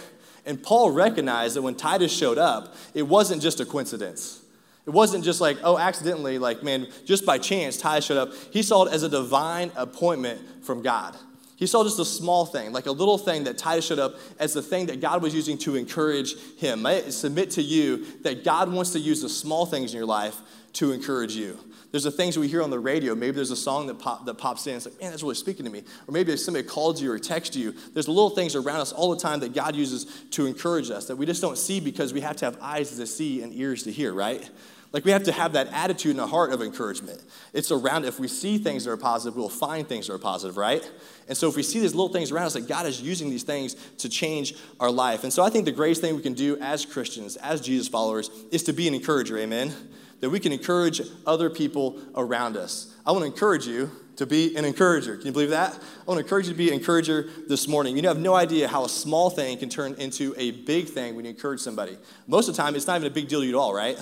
And 0.47 0.63
Paul 0.63 0.91
recognized 0.91 1.57
that 1.57 1.63
when 1.63 1.75
Titus 1.75 2.13
showed 2.13 2.39
up, 2.39 2.75
it 2.95 3.03
wasn't 3.03 3.43
just 3.43 3.61
a 3.61 3.65
coincidence. 3.65 4.43
It 4.87 4.91
wasn't 4.91 5.23
just 5.23 5.41
like, 5.41 5.59
oh, 5.63 5.77
accidentally, 5.77 6.39
like, 6.39 6.63
man, 6.63 6.87
just 7.05 7.27
by 7.27 7.37
chance, 7.39 7.77
Titus 7.77 8.07
showed 8.07 8.17
up. 8.17 8.33
He 8.51 8.63
saw 8.63 8.87
it 8.87 8.93
as 8.93 9.03
a 9.03 9.09
divine 9.09 9.71
appointment 9.77 10.65
from 10.65 10.83
God. 10.83 11.15
He 11.59 11.67
saw 11.67 11.83
just 11.83 11.99
a 11.99 12.05
small 12.05 12.47
thing, 12.47 12.73
like 12.73 12.87
a 12.87 12.93
little 12.93 13.19
thing 13.19 13.43
that 13.45 13.59
Titus 13.59 13.85
showed 13.85 13.99
up 13.99 14.15
as 14.39 14.55
the 14.55 14.63
thing 14.63 14.87
that 14.87 15.01
God 15.01 15.23
was 15.23 15.35
using 15.35 15.59
to 15.59 15.75
encourage 15.75 16.39
him. 16.57 16.87
I 16.87 17.01
submit 17.11 17.51
to 17.53 17.63
you 17.63 18.07
that 18.23 18.45
God 18.45 18.73
wants 18.73 18.93
to 18.93 19.01
use 19.01 19.23
the 19.23 19.29
small 19.29 19.67
things 19.67 19.93
in 19.93 19.97
your 19.97 20.07
life 20.07 20.37
to 20.75 20.93
encourage 20.93 21.35
you. 21.35 21.59
There's 21.91 22.05
the 22.05 22.13
things 22.13 22.39
we 22.39 22.47
hear 22.47 22.63
on 22.63 22.71
the 22.71 22.79
radio. 22.79 23.17
Maybe 23.17 23.33
there's 23.33 23.51
a 23.51 23.57
song 23.57 23.89
that, 23.89 23.99
pop, 23.99 24.25
that 24.27 24.35
pops 24.35 24.69
in. 24.69 24.77
It's 24.77 24.87
like, 24.87 25.01
man, 25.01 25.11
that's 25.11 25.25
really 25.25 25.35
speaking 25.35 25.65
to 25.65 25.71
me. 25.73 25.83
Or 26.07 26.13
maybe 26.13 26.33
if 26.33 26.39
somebody 26.39 26.65
called 26.65 27.01
you 27.01 27.11
or 27.11 27.19
texted 27.19 27.57
you. 27.57 27.75
There's 27.93 28.07
little 28.07 28.31
things 28.31 28.55
around 28.55 28.81
us 28.81 28.93
all 28.93 29.11
the 29.11 29.21
time 29.21 29.41
that 29.41 29.53
God 29.53 29.75
uses 29.75 30.05
to 30.31 30.47
encourage 30.47 30.91
us 30.91 31.07
that 31.07 31.17
we 31.17 31.27
just 31.27 31.43
don't 31.43 31.59
see 31.59 31.81
because 31.81 32.13
we 32.13 32.21
have 32.21 32.37
to 32.37 32.45
have 32.45 32.57
eyes 32.61 32.95
to 32.97 33.07
see 33.07 33.43
and 33.43 33.53
ears 33.53 33.83
to 33.83 33.91
hear, 33.91 34.13
right? 34.13 34.49
Like 34.91 35.05
we 35.05 35.11
have 35.11 35.25
to 35.25 35.33
have 35.33 35.53
that 35.53 35.69
attitude 35.69 36.13
and 36.13 36.21
a 36.21 36.27
heart 36.27 36.51
of 36.51 36.63
encouragement. 36.63 37.23
It's 37.53 37.71
around, 37.71 38.07
if 38.07 38.19
we 38.19 38.27
see 38.27 38.57
things 38.57 38.85
that 38.85 38.91
are 38.91 38.97
positive, 38.97 39.37
we'll 39.37 39.51
find 39.51 39.87
things 39.87 40.07
that 40.07 40.15
are 40.15 40.19
positive, 40.19 40.57
right? 40.57 40.89
And 41.29 41.37
so 41.37 41.47
if 41.49 41.57
we 41.57 41.63
see 41.63 41.81
these 41.81 41.95
little 41.95 42.09
things 42.09 42.33
around 42.33 42.47
us, 42.47 42.55
that 42.55 42.67
God 42.69 42.87
is 42.87 43.03
using 43.03 43.29
these 43.29 43.43
things 43.43 43.75
to 43.99 44.09
change 44.09 44.55
our 44.81 44.91
life. 44.91 45.25
And 45.25 45.33
so 45.33 45.43
I 45.43 45.51
think 45.51 45.67
the 45.67 45.73
greatest 45.73 46.01
thing 46.01 46.17
we 46.17 46.23
can 46.23 46.33
do 46.33 46.57
as 46.61 46.87
Christians, 46.87 47.37
as 47.37 47.61
Jesus 47.61 47.87
followers, 47.87 48.31
is 48.51 48.63
to 48.65 48.73
be 48.73 48.89
an 48.89 48.95
encourager, 48.95 49.37
amen? 49.37 49.75
that 50.21 50.31
we 50.31 50.41
can 50.41 50.53
encourage 50.53 51.01
other 51.27 51.49
people 51.51 51.99
around 52.15 52.57
us. 52.57 52.95
I 53.07 53.13
want 53.13 53.23
to 53.23 53.27
encourage 53.27 53.67
you 53.67 53.91
to 54.17 54.27
be 54.27 54.57
an 54.57 54.65
encourager. 54.65 55.17
Can 55.17 55.27
you 55.27 55.33
believe 55.33 55.51
that? 55.51 55.75
I 55.75 56.05
want 56.05 56.19
to 56.19 56.25
encourage 56.25 56.47
you 56.47 56.53
to 56.53 56.59
be 56.59 56.69
an 56.69 56.75
encourager 56.75 57.29
this 57.47 57.69
morning. 57.69 57.97
You 57.97 58.03
have 58.09 58.19
no 58.19 58.35
idea 58.35 58.67
how 58.67 58.85
a 58.85 58.89
small 58.89 59.31
thing 59.31 59.59
can 59.59 59.69
turn 59.69 59.95
into 59.95 60.35
a 60.37 60.51
big 60.51 60.89
thing 60.89 61.15
when 61.15 61.25
you 61.25 61.31
encourage 61.31 61.61
somebody. 61.61 61.97
Most 62.27 62.49
of 62.49 62.57
the 62.57 62.63
time, 62.63 62.75
it's 62.75 62.87
not 62.87 62.97
even 62.97 63.07
a 63.07 63.15
big 63.15 63.29
deal 63.29 63.41
to 63.41 63.47
you 63.47 63.57
at 63.57 63.59
all, 63.59 63.73
right? 63.73 63.97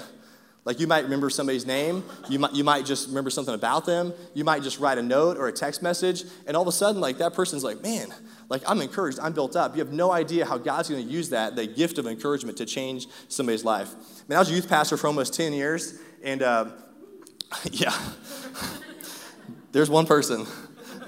Like 0.66 0.80
you 0.80 0.88
might 0.88 1.04
remember 1.04 1.30
somebody's 1.30 1.64
name, 1.64 2.02
you 2.28 2.40
might, 2.40 2.52
you 2.52 2.64
might 2.64 2.84
just 2.84 3.06
remember 3.06 3.30
something 3.30 3.54
about 3.54 3.86
them, 3.86 4.12
you 4.34 4.42
might 4.42 4.64
just 4.64 4.80
write 4.80 4.98
a 4.98 5.02
note 5.02 5.38
or 5.38 5.46
a 5.46 5.52
text 5.52 5.80
message, 5.80 6.24
and 6.44 6.56
all 6.56 6.62
of 6.62 6.68
a 6.68 6.72
sudden, 6.72 7.00
like 7.00 7.18
that 7.18 7.34
person's 7.34 7.62
like, 7.62 7.80
man, 7.82 8.12
like 8.48 8.62
I'm 8.66 8.82
encouraged, 8.82 9.20
I'm 9.20 9.32
built 9.32 9.54
up. 9.54 9.76
You 9.76 9.84
have 9.84 9.92
no 9.92 10.10
idea 10.10 10.44
how 10.44 10.58
God's 10.58 10.90
going 10.90 11.06
to 11.06 11.10
use 11.10 11.28
that, 11.28 11.54
the 11.54 11.68
gift 11.68 11.98
of 11.98 12.06
encouragement, 12.08 12.58
to 12.58 12.66
change 12.66 13.06
somebody's 13.28 13.64
life. 13.64 13.94
I 13.94 14.22
mean, 14.28 14.36
I 14.36 14.40
was 14.40 14.50
a 14.50 14.54
youth 14.54 14.68
pastor 14.68 14.96
for 14.96 15.06
almost 15.06 15.34
10 15.34 15.52
years, 15.52 16.00
and 16.24 16.42
uh, 16.42 16.66
yeah, 17.70 17.96
there's 19.70 19.88
one 19.88 20.04
person. 20.04 20.46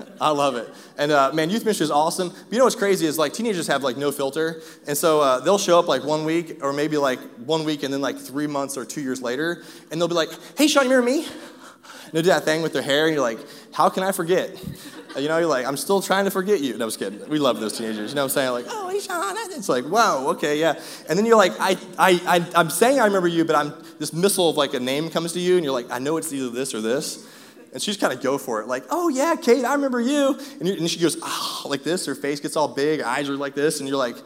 I 0.20 0.30
love 0.30 0.56
it. 0.56 0.68
And 0.96 1.12
uh, 1.12 1.32
man, 1.32 1.50
youth 1.50 1.64
ministry 1.64 1.84
is 1.84 1.90
awesome. 1.90 2.28
But 2.28 2.52
you 2.52 2.58
know 2.58 2.64
what's 2.64 2.76
crazy 2.76 3.06
is 3.06 3.18
like 3.18 3.32
teenagers 3.32 3.66
have 3.66 3.82
like 3.82 3.96
no 3.96 4.10
filter. 4.10 4.60
And 4.86 4.96
so 4.96 5.20
uh, 5.20 5.40
they'll 5.40 5.58
show 5.58 5.78
up 5.78 5.88
like 5.88 6.04
one 6.04 6.24
week 6.24 6.62
or 6.62 6.72
maybe 6.72 6.96
like 6.96 7.18
one 7.38 7.64
week 7.64 7.82
and 7.82 7.92
then 7.92 8.00
like 8.00 8.18
three 8.18 8.46
months 8.46 8.76
or 8.76 8.84
two 8.84 9.00
years 9.00 9.22
later. 9.22 9.62
And 9.90 10.00
they'll 10.00 10.08
be 10.08 10.14
like, 10.14 10.30
hey, 10.56 10.66
Sean, 10.66 10.84
you 10.84 10.90
remember 10.90 11.10
me? 11.10 11.26
And 11.26 12.12
they'll 12.12 12.22
do 12.22 12.30
that 12.30 12.44
thing 12.44 12.62
with 12.62 12.72
their 12.72 12.82
hair. 12.82 13.06
And 13.06 13.14
you're 13.14 13.22
like, 13.22 13.38
how 13.72 13.88
can 13.88 14.02
I 14.02 14.12
forget? 14.12 14.50
You 15.16 15.28
know, 15.28 15.38
you're 15.38 15.48
like, 15.48 15.66
I'm 15.66 15.76
still 15.76 16.00
trying 16.00 16.26
to 16.26 16.30
forget 16.30 16.60
you. 16.60 16.76
No, 16.76 16.84
I 16.84 16.86
was 16.86 16.96
kidding. 16.96 17.26
We 17.28 17.38
love 17.38 17.60
those 17.60 17.76
teenagers. 17.76 18.10
You 18.10 18.16
know 18.16 18.22
what 18.22 18.32
I'm 18.32 18.34
saying? 18.34 18.52
Like, 18.52 18.66
oh, 18.68 18.88
hey, 18.88 19.00
Sean. 19.00 19.36
It's 19.58 19.68
like, 19.68 19.84
wow, 19.86 20.28
okay, 20.28 20.60
yeah. 20.60 20.80
And 21.08 21.18
then 21.18 21.26
you're 21.26 21.36
like, 21.36 21.52
I, 21.58 21.76
I, 21.98 22.20
I, 22.26 22.46
I'm 22.54 22.70
saying 22.70 23.00
I 23.00 23.04
remember 23.04 23.26
you, 23.26 23.44
but 23.44 23.56
I'm 23.56 23.74
this 23.98 24.12
missile 24.12 24.50
of 24.50 24.56
like 24.56 24.74
a 24.74 24.80
name 24.80 25.10
comes 25.10 25.32
to 25.32 25.40
you, 25.40 25.56
and 25.56 25.64
you're 25.64 25.72
like, 25.72 25.90
I 25.90 25.98
know 25.98 26.16
it's 26.16 26.32
either 26.32 26.50
this 26.50 26.74
or 26.74 26.80
this. 26.80 27.27
And 27.72 27.82
she 27.82 27.90
just 27.90 28.00
kind 28.00 28.12
of 28.12 28.22
go 28.22 28.38
for 28.38 28.60
it, 28.60 28.66
like, 28.66 28.84
oh 28.90 29.08
yeah, 29.08 29.34
Kate, 29.36 29.64
I 29.64 29.74
remember 29.74 30.00
you. 30.00 30.38
And, 30.60 30.68
and 30.68 30.90
she 30.90 30.98
goes, 31.00 31.18
ah, 31.22 31.62
oh, 31.64 31.68
like 31.68 31.82
this. 31.82 32.06
Her 32.06 32.14
face 32.14 32.40
gets 32.40 32.56
all 32.56 32.68
big, 32.68 33.00
eyes 33.00 33.28
are 33.28 33.36
like 33.36 33.54
this, 33.54 33.80
and 33.80 33.88
you're 33.88 33.98
like, 33.98 34.16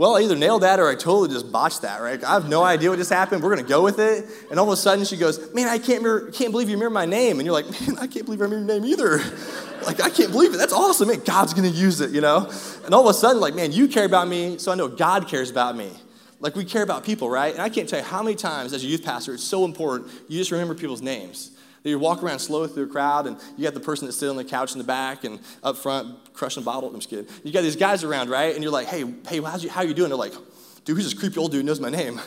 well, 0.00 0.16
I 0.16 0.22
either 0.22 0.34
nailed 0.34 0.62
that 0.62 0.80
or 0.80 0.88
I 0.88 0.94
totally 0.94 1.28
just 1.28 1.52
botched 1.52 1.82
that, 1.82 2.00
right? 2.00 2.24
I 2.24 2.32
have 2.32 2.48
no 2.48 2.62
idea 2.62 2.88
what 2.88 2.98
just 2.98 3.12
happened. 3.12 3.42
We're 3.42 3.54
going 3.54 3.66
to 3.66 3.68
go 3.68 3.82
with 3.84 3.98
it. 3.98 4.24
And 4.50 4.58
all 4.58 4.64
of 4.64 4.72
a 4.72 4.76
sudden 4.76 5.04
she 5.04 5.18
goes, 5.18 5.52
man, 5.52 5.68
I 5.68 5.76
can't, 5.76 6.02
remember, 6.02 6.30
can't 6.30 6.52
believe 6.52 6.70
you 6.70 6.76
remember 6.76 6.94
my 6.94 7.04
name. 7.04 7.38
And 7.38 7.44
you're 7.44 7.52
like, 7.52 7.66
man, 7.82 7.98
I 7.98 8.06
can't 8.06 8.24
believe 8.24 8.40
I 8.40 8.44
remember 8.44 8.72
your 8.72 8.80
name 8.80 8.90
either. 8.90 9.18
like, 9.86 10.00
I 10.00 10.08
can't 10.08 10.32
believe 10.32 10.54
it. 10.54 10.56
That's 10.56 10.72
awesome. 10.72 11.08
Man, 11.08 11.20
God's 11.22 11.52
going 11.52 11.70
to 11.70 11.76
use 11.76 12.00
it, 12.00 12.12
you 12.12 12.22
know? 12.22 12.50
And 12.86 12.94
all 12.94 13.06
of 13.06 13.14
a 13.14 13.18
sudden, 13.18 13.42
like, 13.42 13.54
man, 13.54 13.72
you 13.72 13.88
care 13.88 14.06
about 14.06 14.26
me, 14.26 14.56
so 14.56 14.72
I 14.72 14.74
know 14.74 14.88
God 14.88 15.28
cares 15.28 15.50
about 15.50 15.76
me. 15.76 15.90
Like, 16.38 16.56
we 16.56 16.64
care 16.64 16.82
about 16.82 17.04
people, 17.04 17.28
right? 17.28 17.52
And 17.52 17.60
I 17.60 17.68
can't 17.68 17.86
tell 17.86 17.98
you 17.98 18.04
how 18.06 18.22
many 18.22 18.36
times 18.36 18.72
as 18.72 18.82
a 18.82 18.86
youth 18.86 19.04
pastor, 19.04 19.34
it's 19.34 19.44
so 19.44 19.66
important, 19.66 20.10
you 20.28 20.38
just 20.38 20.50
remember 20.50 20.74
people's 20.74 21.02
names. 21.02 21.50
You 21.82 21.98
walk 21.98 22.22
around 22.22 22.40
slow 22.40 22.66
through 22.66 22.84
a 22.84 22.88
crowd, 22.88 23.26
and 23.26 23.38
you 23.56 23.64
got 23.64 23.74
the 23.74 23.80
person 23.80 24.06
that's 24.06 24.18
sitting 24.18 24.30
on 24.30 24.36
the 24.36 24.44
couch 24.44 24.72
in 24.72 24.78
the 24.78 24.84
back 24.84 25.24
and 25.24 25.40
up 25.62 25.76
front 25.76 26.32
crushing 26.34 26.62
a 26.62 26.66
bottle. 26.66 26.90
I'm 26.90 26.96
just 26.96 27.08
kidding. 27.08 27.26
You 27.42 27.52
got 27.52 27.62
these 27.62 27.76
guys 27.76 28.04
around, 28.04 28.28
right? 28.28 28.54
And 28.54 28.62
you're 28.62 28.72
like, 28.72 28.86
hey, 28.86 29.04
hey, 29.26 29.40
how's 29.40 29.64
you, 29.64 29.70
how 29.70 29.82
you 29.82 29.94
doing? 29.94 30.10
They're 30.10 30.18
like, 30.18 30.34
dude, 30.84 30.96
who's 30.96 31.04
this 31.04 31.14
creepy 31.18 31.38
old 31.38 31.52
dude 31.52 31.64
knows 31.64 31.80
my 31.80 31.90
name? 31.90 32.20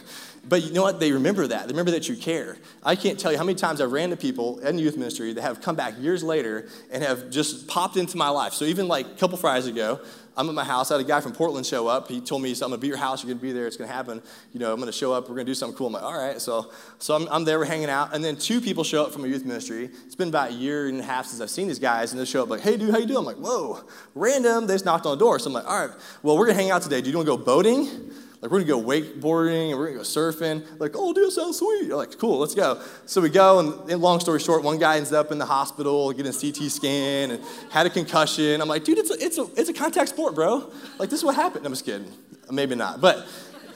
But 0.46 0.64
you 0.64 0.74
know 0.74 0.84
what? 0.84 1.00
They 1.00 1.14
remember 1.14 1.48
that. 1.48 1.68
They 1.68 1.72
remember 1.72 1.92
that 1.92 2.10
you 2.10 2.18
care. 2.18 2.58
I 2.84 2.96
can't 2.96 3.18
tell 3.18 3.32
you 3.32 3.38
how 3.38 3.46
many 3.46 3.56
times 3.56 3.80
I've 3.80 3.94
ran 3.94 4.10
to 4.10 4.18
people 4.18 4.60
in 4.60 4.78
youth 4.78 4.98
ministry 4.98 5.32
that 5.34 5.42
have 5.42 5.62
come 5.62 5.76
back 5.76 5.94
years 6.00 6.22
later 6.22 6.68
and 6.92 7.02
have 7.02 7.30
just 7.30 7.68
popped 7.68 7.96
into 7.96 8.18
my 8.18 8.28
life. 8.28 8.54
So 8.54 8.66
even 8.66 8.90
like 8.90 9.06
a 9.06 9.16
couple 9.16 9.38
Fridays 9.38 9.68
ago, 9.68 10.02
I'm 10.36 10.50
at 10.50 10.56
my 10.56 10.64
house. 10.64 10.92
I 10.92 10.96
had 10.96 11.06
a 11.06 11.08
guy 11.08 11.22
from 11.22 11.32
Portland 11.32 11.66
show 11.66 11.88
up. 11.88 12.10
He 12.10 12.20
told 12.20 12.42
me, 12.42 12.54
so 12.56 12.66
I'm 12.66 12.72
going 12.72 12.80
to 12.80 12.82
be 12.82 12.88
your 12.88 12.98
house. 12.98 13.24
You're 13.24 13.30
going 13.30 13.40
to 13.40 13.42
be 13.42 13.52
there. 13.54 13.68
It's 13.68 13.78
going 13.78 13.88
to 13.88 13.94
happen. 13.94 14.22
You 14.52 14.60
know, 14.60 14.74
I'm 14.74 14.80
going 14.80 14.92
to 14.92 14.98
show 14.98 15.14
up. 15.14 15.30
We're 15.30 15.36
going 15.36 15.46
to 15.46 15.50
do 15.52 15.56
something 15.56 15.78
cool. 15.78 15.88
I'm 15.88 15.94
like, 15.94 16.04
all 16.04 16.18
right. 16.18 16.42
So, 16.42 16.72
so 17.00 17.16
I'm, 17.16 17.28
I'm 17.30 17.46
there. 17.46 17.60
We're 17.60 17.66
hanging 17.66 17.90
out. 17.90 18.14
And 18.14 18.24
then 18.26 18.36
two 18.36 18.60
people 18.60 18.84
show 18.84 19.06
up 19.06 19.14
from 19.14 19.24
a 19.26 19.28
youth 19.28 19.46
ministry. 19.46 19.92
It's 20.06 20.16
been 20.16 20.30
about 20.30 20.50
a 20.50 20.54
year 20.54 20.88
and 20.88 21.00
a 21.00 21.04
half 21.04 21.28
since 21.28 21.40
I've 21.40 21.52
seen 21.52 21.68
these 21.68 21.80
guys. 21.80 22.12
And 22.12 22.20
they 22.20 22.26
show 22.26 22.42
up 22.42 22.50
like, 22.50 22.62
hey, 22.62 22.78
dude, 22.78 22.90
how 22.90 22.98
you 22.98 23.06
doing? 23.06 23.20
I'm 23.20 23.26
like, 23.26 23.38
whoa, 23.38 23.82
random. 24.16 24.66
They 24.66 24.74
just 24.74 24.86
knocked 24.86 25.06
on 25.06 25.18
the 25.18 25.24
door. 25.24 25.38
So 25.40 25.48
I'm 25.48 25.54
like, 25.54 25.68
all 25.68 25.88
right, 25.88 25.96
well, 26.24 26.38
we're 26.38 26.48
going 26.48 26.58
to 26.58 26.64
hang 26.64 26.72
out 26.72 26.82
today. 26.82 27.00
Do 27.02 27.12
you 27.12 27.16
want 27.16 27.28
to 27.28 27.38
go 27.38 27.44
boating? 27.44 28.12
Like, 28.44 28.52
we're 28.52 28.62
gonna 28.66 28.82
go 28.82 28.86
wakeboarding 28.86 29.70
and 29.70 29.80
we're 29.80 29.86
gonna 29.86 30.00
go 30.00 30.04
surfing. 30.04 30.66
Like, 30.78 30.92
oh, 30.96 31.14
dude, 31.14 31.32
sounds 31.32 31.60
sweet. 31.60 31.86
You're 31.86 31.96
like, 31.96 32.20
cool, 32.20 32.40
let's 32.40 32.54
go. 32.54 32.82
So 33.06 33.22
we 33.22 33.30
go, 33.30 33.60
and, 33.60 33.90
and 33.90 34.02
long 34.02 34.20
story 34.20 34.42
short, 34.42 34.64
one 34.64 34.78
guy 34.78 34.98
ends 34.98 35.14
up 35.14 35.32
in 35.32 35.38
the 35.38 35.46
hospital 35.46 36.12
getting 36.12 36.30
a 36.30 36.38
CT 36.38 36.70
scan 36.70 37.32
and 37.32 37.42
had 37.72 37.86
a 37.86 37.90
concussion. 37.90 38.60
I'm 38.60 38.68
like, 38.68 38.84
dude, 38.84 38.98
it's 38.98 39.12
a, 39.12 39.14
it's 39.14 39.38
a, 39.38 39.48
it's 39.56 39.70
a 39.70 39.74
contact 39.74 40.10
sport, 40.10 40.36
bro. 40.36 40.70
Like, 41.00 41.10
this 41.10 41.20
is 41.20 41.24
what 41.24 41.36
happened. 41.36 41.66
I'm 41.66 41.72
just 41.72 41.86
kidding. 41.86 42.12
Maybe 42.52 42.76
not, 42.76 43.00
but 43.00 43.26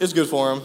it's 0.02 0.12
good 0.12 0.28
for 0.28 0.52
him. 0.52 0.62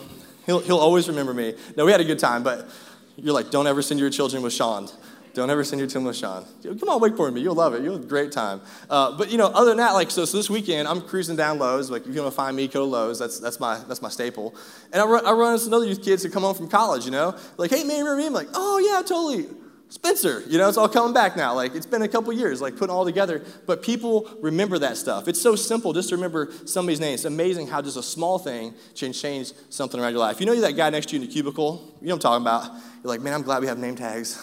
He'll, 0.46 0.58
he'll 0.58 0.78
always 0.78 1.06
remember 1.06 1.32
me. 1.32 1.54
No, 1.76 1.84
we 1.84 1.92
had 1.92 2.00
a 2.00 2.04
good 2.04 2.18
time, 2.18 2.42
but 2.42 2.68
you're 3.14 3.32
like, 3.32 3.52
don't 3.52 3.68
ever 3.68 3.82
send 3.82 4.00
your 4.00 4.10
children 4.10 4.42
with 4.42 4.52
Sean. 4.52 4.88
Don't 5.34 5.48
ever 5.48 5.64
send 5.64 5.80
your 5.80 5.88
Tim 5.88 6.04
LaShawn. 6.04 6.44
Come 6.62 6.88
on, 6.88 7.00
wakeboard 7.00 7.26
with 7.26 7.34
me. 7.34 7.40
You'll 7.40 7.54
love 7.54 7.74
it. 7.74 7.82
You'll 7.82 7.94
have 7.94 8.04
a 8.04 8.06
great 8.06 8.32
time. 8.32 8.60
Uh, 8.90 9.16
but 9.16 9.30
you 9.30 9.38
know, 9.38 9.46
other 9.46 9.70
than 9.70 9.78
that, 9.78 9.92
like 9.92 10.10
so, 10.10 10.24
so 10.24 10.36
this 10.36 10.50
weekend 10.50 10.86
I'm 10.86 11.00
cruising 11.00 11.36
down 11.36 11.58
Lowe's. 11.58 11.90
Like 11.90 12.06
if 12.06 12.14
you 12.14 12.20
want 12.20 12.32
to 12.32 12.36
find 12.36 12.56
me, 12.56 12.68
go 12.68 12.80
to 12.80 12.84
Lowe's. 12.84 13.18
That's 13.18 13.38
that's 13.40 13.58
my 13.58 13.78
that's 13.88 14.02
my 14.02 14.10
staple. 14.10 14.54
And 14.92 15.00
I 15.00 15.06
run, 15.06 15.26
I 15.26 15.32
run 15.32 15.54
into 15.54 15.74
other 15.74 15.86
youth 15.86 16.02
kids 16.02 16.22
who 16.22 16.30
come 16.30 16.42
home 16.42 16.54
from 16.54 16.68
college. 16.68 17.04
You 17.04 17.12
know, 17.12 17.36
like 17.56 17.70
hey 17.70 17.84
man, 17.84 18.04
remember 18.04 18.16
me? 18.16 18.26
I'm 18.26 18.32
like, 18.32 18.48
oh 18.54 18.78
yeah, 18.78 19.00
totally. 19.02 19.46
Spencer, 19.92 20.42
you 20.48 20.56
know, 20.56 20.70
it's 20.70 20.78
all 20.78 20.88
coming 20.88 21.12
back 21.12 21.36
now. 21.36 21.52
Like, 21.52 21.74
it's 21.74 21.84
been 21.84 22.00
a 22.00 22.08
couple 22.08 22.32
years, 22.32 22.62
like, 22.62 22.78
putting 22.78 22.94
all 22.94 23.04
together. 23.04 23.44
But 23.66 23.82
people 23.82 24.26
remember 24.40 24.78
that 24.78 24.96
stuff. 24.96 25.28
It's 25.28 25.38
so 25.38 25.54
simple 25.54 25.92
just 25.92 26.08
to 26.08 26.14
remember 26.14 26.50
somebody's 26.64 26.98
name. 26.98 27.12
It's 27.12 27.26
amazing 27.26 27.66
how 27.66 27.82
just 27.82 27.98
a 27.98 28.02
small 28.02 28.38
thing 28.38 28.72
can 28.96 29.12
change 29.12 29.52
something 29.68 30.00
around 30.00 30.12
your 30.12 30.20
life. 30.20 30.40
You 30.40 30.46
know 30.46 30.54
you 30.54 30.62
that 30.62 30.78
guy 30.78 30.88
next 30.88 31.10
to 31.10 31.16
you 31.16 31.20
in 31.20 31.28
the 31.28 31.32
cubicle? 31.32 31.94
You 32.00 32.08
know 32.08 32.14
what 32.14 32.24
I'm 32.24 32.40
talking 32.40 32.42
about? 32.42 32.82
You're 33.04 33.12
like, 33.12 33.20
man, 33.20 33.34
I'm 33.34 33.42
glad 33.42 33.60
we 33.60 33.66
have 33.66 33.76
name 33.76 33.94
tags. 33.94 34.42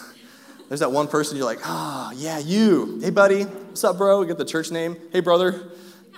There's 0.70 0.80
that 0.80 0.92
one 0.92 1.08
person 1.08 1.36
you're 1.36 1.46
like, 1.46 1.58
ah, 1.64 2.10
oh, 2.12 2.16
yeah, 2.16 2.38
you. 2.38 3.00
Hey, 3.02 3.10
buddy, 3.10 3.42
what's 3.42 3.82
up, 3.82 3.98
bro? 3.98 4.20
We 4.20 4.28
get 4.28 4.38
the 4.38 4.44
church 4.44 4.70
name. 4.70 4.96
Hey, 5.10 5.18
brother, 5.18 5.68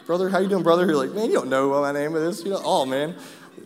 brother, 0.05 0.29
how 0.29 0.41
you 0.41 0.49
doing, 0.51 0.63
brother? 0.63 0.85
You're 0.85 0.95
like, 0.95 1.13
man, 1.13 1.31
you 1.31 1.33
don't 1.33 1.49
know 1.49 1.69
what 1.71 1.81
my 1.81 1.93
name 1.93 2.15
is. 2.17 2.45
You 2.45 2.51
know, 2.51 2.61
oh, 2.63 2.85
man. 2.85 3.17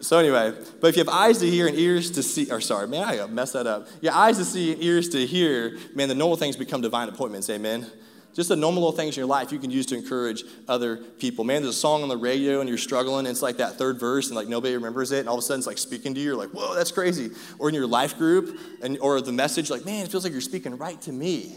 So 0.01 0.17
anyway, 0.17 0.55
but 0.81 0.87
if 0.87 0.97
you 0.97 1.01
have 1.01 1.13
eyes 1.13 1.39
to 1.39 1.51
hear 1.51 1.67
and 1.67 1.77
ears 1.77 2.13
to 2.13 2.23
see, 2.23 2.53
or 2.53 2.61
sorry, 2.61 2.87
man, 2.87 3.03
I 3.03 3.27
messed 3.27 3.55
that 3.55 3.67
up. 3.67 3.89
Your 4.01 4.13
eyes 4.13 4.39
to 4.39 4.45
see 4.45 4.75
and 4.75 4.81
ears 4.81 5.09
to 5.09 5.27
hear, 5.27 5.77
man, 5.97 6.07
the 6.09 6.15
normal 6.15 6.37
things 6.37 6.55
become 6.55 6.83
divine 6.83 7.09
appointments. 7.09 7.51
Amen. 7.51 7.91
Just 8.37 8.51
the 8.51 8.57
normal 8.57 8.83
little 8.83 8.97
things 8.97 9.17
in 9.17 9.21
your 9.23 9.29
life 9.29 9.51
you 9.51 9.59
can 9.59 9.71
use 9.71 9.87
to 9.87 9.95
encourage 9.97 10.45
other 10.69 10.99
people. 10.99 11.43
Man, 11.43 11.63
there's 11.63 11.75
a 11.75 11.79
song 11.79 12.03
on 12.03 12.11
the 12.11 12.19
radio 12.19 12.61
and 12.61 12.69
you're 12.69 12.77
struggling, 12.77 13.21
and 13.21 13.29
it's 13.29 13.41
like 13.41 13.57
that 13.57 13.79
third 13.79 13.99
verse, 13.99 14.27
and 14.27 14.37
like 14.37 14.47
nobody 14.47 14.75
remembers 14.75 15.11
it, 15.11 15.21
and 15.21 15.29
all 15.29 15.37
of 15.37 15.39
a 15.39 15.43
sudden 15.43 15.61
it's 15.61 15.67
like 15.67 15.79
speaking 15.79 16.13
to 16.13 16.21
you. 16.21 16.27
You're 16.27 16.37
like, 16.37 16.51
whoa, 16.51 16.75
that's 16.75 16.93
crazy. 16.93 17.31
Or 17.59 17.71
in 17.71 17.75
your 17.75 17.87
life 17.87 18.19
group, 18.19 18.61
and 18.83 18.99
or 19.01 19.23
the 19.23 19.33
message, 19.33 19.71
like, 19.71 19.87
man, 19.87 20.05
it 20.05 20.11
feels 20.11 20.23
like 20.23 20.35
you're 20.35 20.43
speaking 20.43 20.77
right 20.77 21.01
to 21.03 21.13
me. 21.13 21.57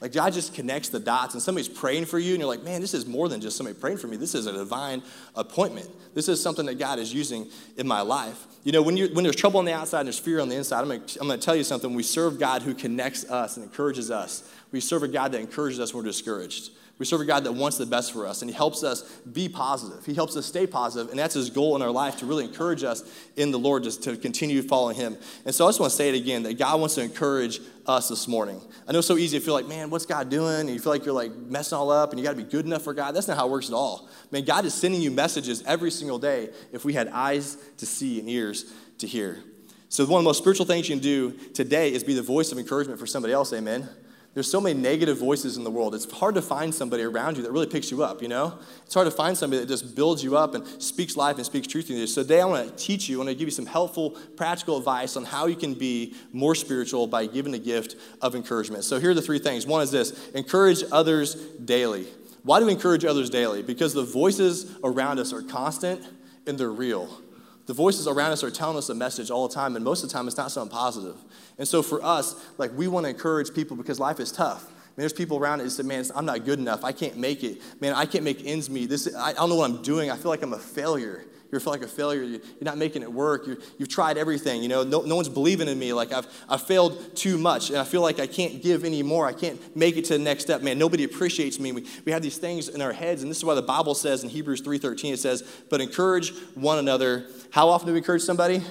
Like 0.00 0.12
God 0.12 0.32
just 0.32 0.54
connects 0.54 0.88
the 0.88 1.00
dots, 1.00 1.34
and 1.34 1.42
somebody's 1.42 1.68
praying 1.68 2.06
for 2.06 2.18
you, 2.18 2.32
and 2.32 2.40
you're 2.40 2.48
like, 2.48 2.62
man, 2.62 2.80
this 2.80 2.94
is 2.94 3.06
more 3.06 3.28
than 3.28 3.40
just 3.40 3.56
somebody 3.56 3.78
praying 3.78 3.98
for 3.98 4.06
me. 4.06 4.16
This 4.16 4.34
is 4.34 4.46
a 4.46 4.52
divine 4.52 5.02
appointment. 5.34 5.88
This 6.14 6.28
is 6.28 6.42
something 6.42 6.66
that 6.66 6.78
God 6.78 6.98
is 6.98 7.12
using 7.12 7.48
in 7.76 7.88
my 7.88 8.00
life. 8.00 8.46
You 8.64 8.72
know, 8.72 8.82
when, 8.82 8.96
you 8.96 9.08
when 9.08 9.24
there's 9.24 9.36
trouble 9.36 9.58
on 9.58 9.64
the 9.64 9.72
outside 9.72 10.00
and 10.00 10.08
there's 10.08 10.18
fear 10.18 10.40
on 10.40 10.48
the 10.48 10.56
inside, 10.56 10.80
I'm 10.80 10.88
going 10.88 11.02
I'm 11.20 11.28
gonna 11.28 11.38
tell 11.38 11.56
you 11.56 11.64
something. 11.64 11.94
We 11.94 12.02
serve 12.02 12.38
God 12.38 12.62
who 12.62 12.74
connects 12.74 13.24
us 13.30 13.56
and 13.56 13.64
encourages 13.64 14.10
us. 14.10 14.50
We 14.72 14.80
serve 14.80 15.02
a 15.02 15.08
God 15.08 15.32
that 15.32 15.40
encourages 15.40 15.80
us 15.80 15.94
when 15.94 16.04
we're 16.04 16.10
discouraged. 16.10 16.70
We 16.96 17.06
serve 17.06 17.22
a 17.22 17.24
God 17.24 17.42
that 17.44 17.52
wants 17.52 17.76
the 17.76 17.86
best 17.86 18.12
for 18.12 18.24
us, 18.24 18.40
and 18.40 18.50
He 18.50 18.56
helps 18.56 18.84
us 18.84 19.02
be 19.20 19.48
positive. 19.48 20.06
He 20.06 20.14
helps 20.14 20.36
us 20.36 20.46
stay 20.46 20.64
positive, 20.64 21.10
and 21.10 21.18
that's 21.18 21.34
His 21.34 21.50
goal 21.50 21.74
in 21.74 21.82
our 21.82 21.90
life 21.90 22.18
to 22.18 22.26
really 22.26 22.44
encourage 22.44 22.84
us 22.84 23.02
in 23.34 23.50
the 23.50 23.58
Lord 23.58 23.82
just 23.82 24.04
to 24.04 24.16
continue 24.16 24.62
following 24.62 24.94
Him. 24.94 25.16
And 25.44 25.52
so 25.52 25.66
I 25.66 25.68
just 25.68 25.80
want 25.80 25.90
to 25.90 25.96
say 25.96 26.08
it 26.08 26.14
again 26.14 26.44
that 26.44 26.56
God 26.56 26.78
wants 26.78 26.94
to 26.94 27.02
encourage 27.02 27.60
us 27.84 28.08
this 28.08 28.28
morning. 28.28 28.60
I 28.86 28.92
know 28.92 28.98
it's 28.98 29.08
so 29.08 29.16
easy 29.16 29.38
to 29.40 29.44
feel 29.44 29.54
like, 29.54 29.66
man, 29.66 29.90
what's 29.90 30.06
God 30.06 30.30
doing? 30.30 30.60
And 30.60 30.70
you 30.70 30.78
feel 30.78 30.92
like 30.92 31.04
you're 31.04 31.14
like 31.14 31.34
messing 31.34 31.76
all 31.76 31.90
up, 31.90 32.10
and 32.10 32.20
you 32.20 32.24
got 32.24 32.36
to 32.36 32.42
be 32.42 32.44
good 32.44 32.64
enough 32.64 32.82
for 32.82 32.94
God. 32.94 33.12
That's 33.12 33.26
not 33.26 33.36
how 33.36 33.48
it 33.48 33.50
works 33.50 33.68
at 33.68 33.74
all. 33.74 34.08
Man, 34.30 34.44
God 34.44 34.64
is 34.64 34.72
sending 34.72 35.02
you 35.02 35.10
messages 35.10 35.64
every 35.66 35.90
single 35.90 36.20
day 36.20 36.50
if 36.72 36.84
we 36.84 36.92
had 36.92 37.08
eyes 37.08 37.56
to 37.78 37.86
see 37.86 38.20
and 38.20 38.28
ears 38.28 38.72
to 38.98 39.08
hear. 39.08 39.42
So, 39.88 40.04
one 40.06 40.20
of 40.20 40.24
the 40.24 40.28
most 40.28 40.38
spiritual 40.38 40.66
things 40.66 40.88
you 40.88 40.94
can 40.94 41.02
do 41.02 41.32
today 41.54 41.92
is 41.92 42.04
be 42.04 42.14
the 42.14 42.22
voice 42.22 42.52
of 42.52 42.58
encouragement 42.58 43.00
for 43.00 43.06
somebody 43.06 43.32
else. 43.32 43.52
Amen. 43.52 43.88
There's 44.34 44.50
so 44.50 44.60
many 44.60 44.78
negative 44.78 45.18
voices 45.18 45.56
in 45.56 45.62
the 45.62 45.70
world. 45.70 45.94
It's 45.94 46.10
hard 46.10 46.34
to 46.34 46.42
find 46.42 46.74
somebody 46.74 47.04
around 47.04 47.36
you 47.36 47.44
that 47.44 47.52
really 47.52 47.68
picks 47.68 47.92
you 47.92 48.02
up, 48.02 48.20
you 48.20 48.26
know? 48.26 48.58
It's 48.84 48.92
hard 48.92 49.06
to 49.06 49.12
find 49.12 49.38
somebody 49.38 49.60
that 49.60 49.68
just 49.68 49.94
builds 49.94 50.24
you 50.24 50.36
up 50.36 50.54
and 50.56 50.66
speaks 50.82 51.16
life 51.16 51.36
and 51.36 51.46
speaks 51.46 51.68
truth 51.68 51.86
to 51.86 51.94
you. 51.94 52.06
So 52.08 52.22
today 52.22 52.40
I 52.40 52.44
want 52.44 52.68
to 52.68 52.84
teach 52.84 53.08
you, 53.08 53.18
I 53.18 53.18
want 53.18 53.28
to 53.28 53.36
give 53.36 53.46
you 53.46 53.52
some 53.52 53.66
helpful, 53.66 54.10
practical 54.36 54.76
advice 54.76 55.16
on 55.16 55.24
how 55.24 55.46
you 55.46 55.54
can 55.54 55.74
be 55.74 56.14
more 56.32 56.56
spiritual 56.56 57.06
by 57.06 57.26
giving 57.26 57.52
the 57.52 57.60
gift 57.60 57.94
of 58.20 58.34
encouragement. 58.34 58.82
So 58.82 58.98
here 58.98 59.12
are 59.12 59.14
the 59.14 59.22
three 59.22 59.38
things. 59.38 59.68
One 59.68 59.82
is 59.82 59.92
this 59.92 60.28
encourage 60.30 60.82
others 60.90 61.36
daily. 61.64 62.08
Why 62.42 62.58
do 62.58 62.66
we 62.66 62.72
encourage 62.72 63.04
others 63.04 63.30
daily? 63.30 63.62
Because 63.62 63.94
the 63.94 64.04
voices 64.04 64.70
around 64.82 65.20
us 65.20 65.32
are 65.32 65.42
constant 65.42 66.02
and 66.46 66.58
they're 66.58 66.72
real. 66.72 67.22
The 67.66 67.72
voices 67.72 68.06
around 68.06 68.32
us 68.32 68.44
are 68.44 68.50
telling 68.50 68.76
us 68.76 68.88
a 68.90 68.94
message 68.94 69.30
all 69.30 69.48
the 69.48 69.54
time, 69.54 69.74
and 69.76 69.84
most 69.84 70.02
of 70.02 70.10
the 70.10 70.12
time 70.12 70.26
it's 70.26 70.36
not 70.36 70.50
something 70.50 70.70
positive. 70.70 71.16
And 71.58 71.66
so 71.66 71.82
for 71.82 72.02
us, 72.04 72.34
like 72.58 72.72
we 72.76 72.88
want 72.88 73.04
to 73.04 73.10
encourage 73.10 73.54
people 73.54 73.76
because 73.76 73.98
life 73.98 74.20
is 74.20 74.30
tough. 74.30 74.70
I 74.96 75.00
there's 75.00 75.12
people 75.12 75.38
around 75.38 75.60
it 75.60 75.64
that 75.64 75.70
say, 75.70 75.82
man, 75.82 76.04
I'm 76.14 76.24
not 76.24 76.44
good 76.44 76.58
enough. 76.58 76.84
I 76.84 76.92
can't 76.92 77.16
make 77.16 77.42
it. 77.42 77.60
Man, 77.80 77.94
I 77.94 78.06
can't 78.06 78.22
make 78.22 78.44
ends 78.44 78.70
meet. 78.70 78.88
This, 78.88 79.12
I, 79.14 79.30
I 79.30 79.32
don't 79.32 79.48
know 79.48 79.56
what 79.56 79.70
I'm 79.70 79.82
doing. 79.82 80.10
I 80.10 80.16
feel 80.16 80.30
like 80.30 80.42
I'm 80.42 80.52
a 80.52 80.58
failure. 80.58 81.24
You 81.54 81.60
feel 81.60 81.72
like 81.72 81.82
a 81.82 81.88
failure. 81.88 82.22
You're 82.22 82.40
not 82.62 82.78
making 82.78 83.02
it 83.02 83.12
work. 83.12 83.46
you 83.46 83.56
have 83.78 83.88
tried 83.88 84.18
everything. 84.18 84.62
You 84.62 84.68
know, 84.68 84.82
no, 84.82 85.02
no 85.02 85.14
one's 85.14 85.28
believing 85.28 85.68
in 85.68 85.78
me. 85.78 85.92
Like 85.92 86.12
I've, 86.12 86.26
I've 86.48 86.62
failed 86.62 87.16
too 87.16 87.38
much, 87.38 87.70
and 87.70 87.78
I 87.78 87.84
feel 87.84 88.02
like 88.02 88.18
I 88.18 88.26
can't 88.26 88.60
give 88.60 88.84
anymore. 88.84 89.26
I 89.26 89.32
can't 89.32 89.76
make 89.76 89.96
it 89.96 90.04
to 90.06 90.14
the 90.14 90.18
next 90.18 90.44
step. 90.44 90.62
Man, 90.62 90.78
nobody 90.78 91.04
appreciates 91.04 91.60
me. 91.60 91.70
We, 91.70 91.86
we 92.04 92.12
have 92.12 92.22
these 92.22 92.38
things 92.38 92.68
in 92.68 92.80
our 92.80 92.92
heads, 92.92 93.22
and 93.22 93.30
this 93.30 93.38
is 93.38 93.44
why 93.44 93.54
the 93.54 93.62
Bible 93.62 93.94
says 93.94 94.24
in 94.24 94.30
Hebrews 94.30 94.62
3.13, 94.62 95.12
it 95.12 95.18
says, 95.18 95.42
but 95.70 95.80
encourage 95.80 96.34
one 96.54 96.78
another. 96.78 97.26
How 97.50 97.68
often 97.68 97.86
do 97.86 97.92
we 97.92 97.98
encourage 97.98 98.22
somebody? 98.22 98.62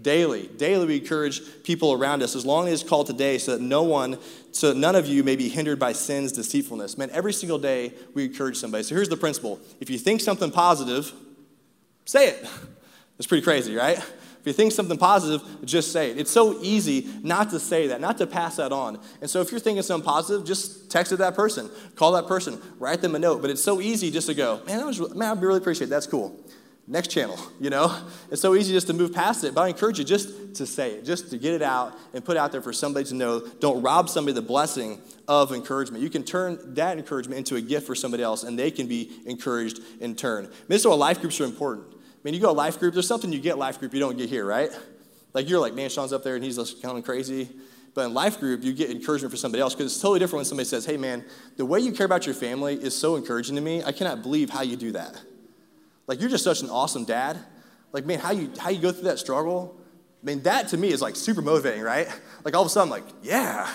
daily. 0.00 0.48
Daily, 0.58 0.86
we 0.86 0.98
encourage 0.98 1.40
people 1.62 1.92
around 1.92 2.22
us 2.22 2.36
as 2.36 2.44
long 2.44 2.68
as 2.68 2.80
it's 2.80 2.88
called 2.88 3.06
today 3.06 3.38
so 3.38 3.52
that 3.52 3.62
no 3.62 3.82
one, 3.82 4.18
so 4.56 4.68
that 4.68 4.76
none 4.76 4.96
of 4.96 5.06
you 5.06 5.22
may 5.22 5.36
be 5.36 5.48
hindered 5.48 5.78
by 5.78 5.92
sin's 5.92 6.32
deceitfulness. 6.32 6.96
Man, 6.96 7.10
every 7.10 7.32
single 7.32 7.58
day 7.58 7.92
we 8.14 8.24
encourage 8.24 8.56
somebody. 8.56 8.82
So 8.84 8.94
here's 8.94 9.08
the 9.08 9.16
principle 9.16 9.60
if 9.80 9.90
you 9.90 9.98
think 9.98 10.20
something 10.20 10.50
positive, 10.50 11.12
say 12.04 12.28
it. 12.30 12.46
It's 13.18 13.26
pretty 13.26 13.42
crazy, 13.42 13.74
right? 13.74 13.96
If 13.96 14.40
you 14.44 14.52
think 14.52 14.72
something 14.72 14.98
positive, 14.98 15.42
just 15.64 15.90
say 15.90 16.10
it. 16.10 16.18
It's 16.18 16.30
so 16.30 16.60
easy 16.62 17.08
not 17.22 17.48
to 17.50 17.58
say 17.58 17.86
that, 17.88 18.00
not 18.00 18.18
to 18.18 18.26
pass 18.26 18.56
that 18.56 18.72
on. 18.72 19.00
And 19.22 19.30
so 19.30 19.40
if 19.40 19.50
you're 19.50 19.58
thinking 19.58 19.82
something 19.82 20.04
positive, 20.04 20.46
just 20.46 20.90
text 20.90 21.12
it 21.12 21.16
that 21.16 21.34
person, 21.34 21.70
call 21.94 22.12
that 22.12 22.26
person, 22.26 22.60
write 22.78 23.00
them 23.00 23.14
a 23.14 23.18
note. 23.18 23.40
But 23.40 23.50
it's 23.50 23.62
so 23.62 23.80
easy 23.80 24.10
just 24.10 24.26
to 24.26 24.34
go, 24.34 24.60
man, 24.66 24.76
that 24.76 24.86
was, 24.86 25.14
man, 25.14 25.36
I 25.36 25.40
really 25.40 25.58
appreciate 25.58 25.86
it. 25.86 25.90
That's 25.90 26.06
cool 26.06 26.38
next 26.88 27.08
channel, 27.08 27.38
you 27.60 27.70
know? 27.70 27.96
It's 28.30 28.40
so 28.40 28.54
easy 28.54 28.72
just 28.72 28.86
to 28.86 28.92
move 28.92 29.12
past 29.12 29.44
it, 29.44 29.54
but 29.54 29.62
I 29.62 29.68
encourage 29.68 29.98
you 29.98 30.04
just 30.04 30.54
to 30.56 30.66
say 30.66 30.92
it, 30.92 31.04
just 31.04 31.30
to 31.30 31.38
get 31.38 31.54
it 31.54 31.62
out 31.62 31.94
and 32.14 32.24
put 32.24 32.36
it 32.36 32.38
out 32.38 32.52
there 32.52 32.62
for 32.62 32.72
somebody 32.72 33.06
to 33.06 33.14
know. 33.14 33.40
Don't 33.60 33.82
rob 33.82 34.08
somebody 34.08 34.34
the 34.34 34.42
blessing 34.42 35.00
of 35.28 35.52
encouragement. 35.52 36.02
You 36.02 36.10
can 36.10 36.22
turn 36.22 36.74
that 36.74 36.98
encouragement 36.98 37.38
into 37.38 37.56
a 37.56 37.60
gift 37.60 37.86
for 37.86 37.94
somebody 37.94 38.22
else, 38.22 38.44
and 38.44 38.58
they 38.58 38.70
can 38.70 38.86
be 38.86 39.10
encouraged 39.26 39.80
in 40.00 40.14
turn. 40.14 40.46
I 40.46 40.48
mean, 40.68 40.80
why 40.80 40.94
life 40.94 41.20
groups 41.20 41.40
are 41.40 41.44
important. 41.44 41.86
I 41.92 42.18
mean, 42.22 42.34
you 42.34 42.40
go 42.40 42.48
to 42.48 42.52
life 42.52 42.78
group, 42.78 42.94
there's 42.94 43.08
something 43.08 43.32
you 43.32 43.40
get 43.40 43.58
life 43.58 43.78
group 43.78 43.92
you 43.92 44.00
don't 44.00 44.16
get 44.16 44.28
here, 44.28 44.44
right? 44.44 44.70
Like 45.32 45.48
you're 45.48 45.60
like, 45.60 45.74
man, 45.74 45.90
Sean's 45.90 46.12
up 46.12 46.24
there 46.24 46.34
and 46.34 46.42
he's 46.42 46.56
just 46.56 46.82
kind 46.82 46.96
of 46.96 47.04
crazy. 47.04 47.48
But 47.94 48.06
in 48.06 48.14
life 48.14 48.40
group, 48.40 48.62
you 48.62 48.72
get 48.72 48.90
encouragement 48.90 49.30
for 49.30 49.38
somebody 49.38 49.62
else 49.62 49.74
because 49.74 49.92
it's 49.92 50.00
totally 50.00 50.18
different 50.18 50.40
when 50.40 50.44
somebody 50.44 50.68
says, 50.68 50.84
hey, 50.84 50.96
man, 50.96 51.24
the 51.56 51.64
way 51.64 51.80
you 51.80 51.92
care 51.92 52.04
about 52.04 52.26
your 52.26 52.34
family 52.34 52.74
is 52.74 52.96
so 52.96 53.16
encouraging 53.16 53.56
to 53.56 53.62
me. 53.62 53.82
I 53.82 53.92
cannot 53.92 54.22
believe 54.22 54.50
how 54.50 54.62
you 54.62 54.76
do 54.76 54.92
that. 54.92 55.18
Like 56.06 56.20
you're 56.20 56.30
just 56.30 56.44
such 56.44 56.62
an 56.62 56.70
awesome 56.70 57.04
dad. 57.04 57.38
Like, 57.92 58.04
man, 58.04 58.18
how 58.18 58.32
you 58.32 58.50
how 58.58 58.70
you 58.70 58.80
go 58.80 58.92
through 58.92 59.04
that 59.04 59.18
struggle? 59.18 59.80
I 60.22 60.26
mean, 60.26 60.42
that 60.42 60.68
to 60.68 60.76
me 60.76 60.88
is 60.88 61.00
like 61.00 61.16
super 61.16 61.42
motivating, 61.42 61.82
right? 61.82 62.08
Like 62.44 62.54
all 62.54 62.62
of 62.62 62.66
a 62.66 62.70
sudden, 62.70 62.92
I'm 62.92 63.02
like, 63.02 63.14
yeah, 63.22 63.72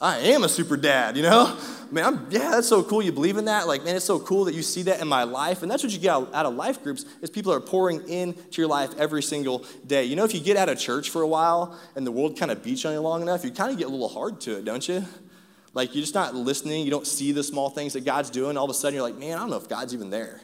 I 0.00 0.18
am 0.18 0.44
a 0.44 0.48
super 0.48 0.76
dad, 0.76 1.16
you 1.16 1.22
know? 1.22 1.56
Man, 1.90 2.04
I'm, 2.04 2.26
yeah, 2.30 2.50
that's 2.50 2.68
so 2.68 2.82
cool. 2.82 3.00
You 3.00 3.12
believe 3.12 3.38
in 3.38 3.46
that? 3.46 3.66
Like, 3.66 3.82
man, 3.82 3.96
it's 3.96 4.04
so 4.04 4.18
cool 4.18 4.44
that 4.44 4.54
you 4.54 4.62
see 4.62 4.82
that 4.82 5.00
in 5.00 5.08
my 5.08 5.22
life. 5.22 5.62
And 5.62 5.70
that's 5.70 5.82
what 5.82 5.90
you 5.90 5.98
get 5.98 6.10
out, 6.10 6.34
out 6.34 6.44
of 6.44 6.54
life 6.54 6.82
groups 6.82 7.06
is 7.22 7.30
people 7.30 7.52
are 7.52 7.60
pouring 7.60 8.06
into 8.08 8.60
your 8.60 8.68
life 8.68 8.90
every 8.98 9.22
single 9.22 9.64
day. 9.86 10.04
You 10.04 10.16
know, 10.16 10.24
if 10.24 10.34
you 10.34 10.40
get 10.40 10.58
out 10.58 10.68
of 10.68 10.78
church 10.78 11.08
for 11.08 11.22
a 11.22 11.26
while 11.26 11.78
and 11.94 12.06
the 12.06 12.12
world 12.12 12.38
kind 12.38 12.50
of 12.50 12.62
beats 12.62 12.84
on 12.84 12.92
you 12.92 13.00
long 13.00 13.22
enough, 13.22 13.42
you 13.42 13.50
kind 13.50 13.72
of 13.72 13.78
get 13.78 13.86
a 13.86 13.90
little 13.90 14.08
hard 14.08 14.38
to 14.42 14.58
it, 14.58 14.66
don't 14.66 14.86
you? 14.86 15.02
Like, 15.72 15.94
you're 15.94 16.02
just 16.02 16.14
not 16.14 16.34
listening. 16.34 16.84
You 16.84 16.90
don't 16.90 17.06
see 17.06 17.32
the 17.32 17.42
small 17.42 17.70
things 17.70 17.94
that 17.94 18.04
God's 18.04 18.28
doing. 18.28 18.58
All 18.58 18.64
of 18.64 18.70
a 18.70 18.74
sudden, 18.74 18.94
you're 18.94 19.02
like, 19.02 19.16
man, 19.16 19.36
I 19.36 19.40
don't 19.40 19.50
know 19.50 19.56
if 19.56 19.68
God's 19.68 19.94
even 19.94 20.10
there. 20.10 20.42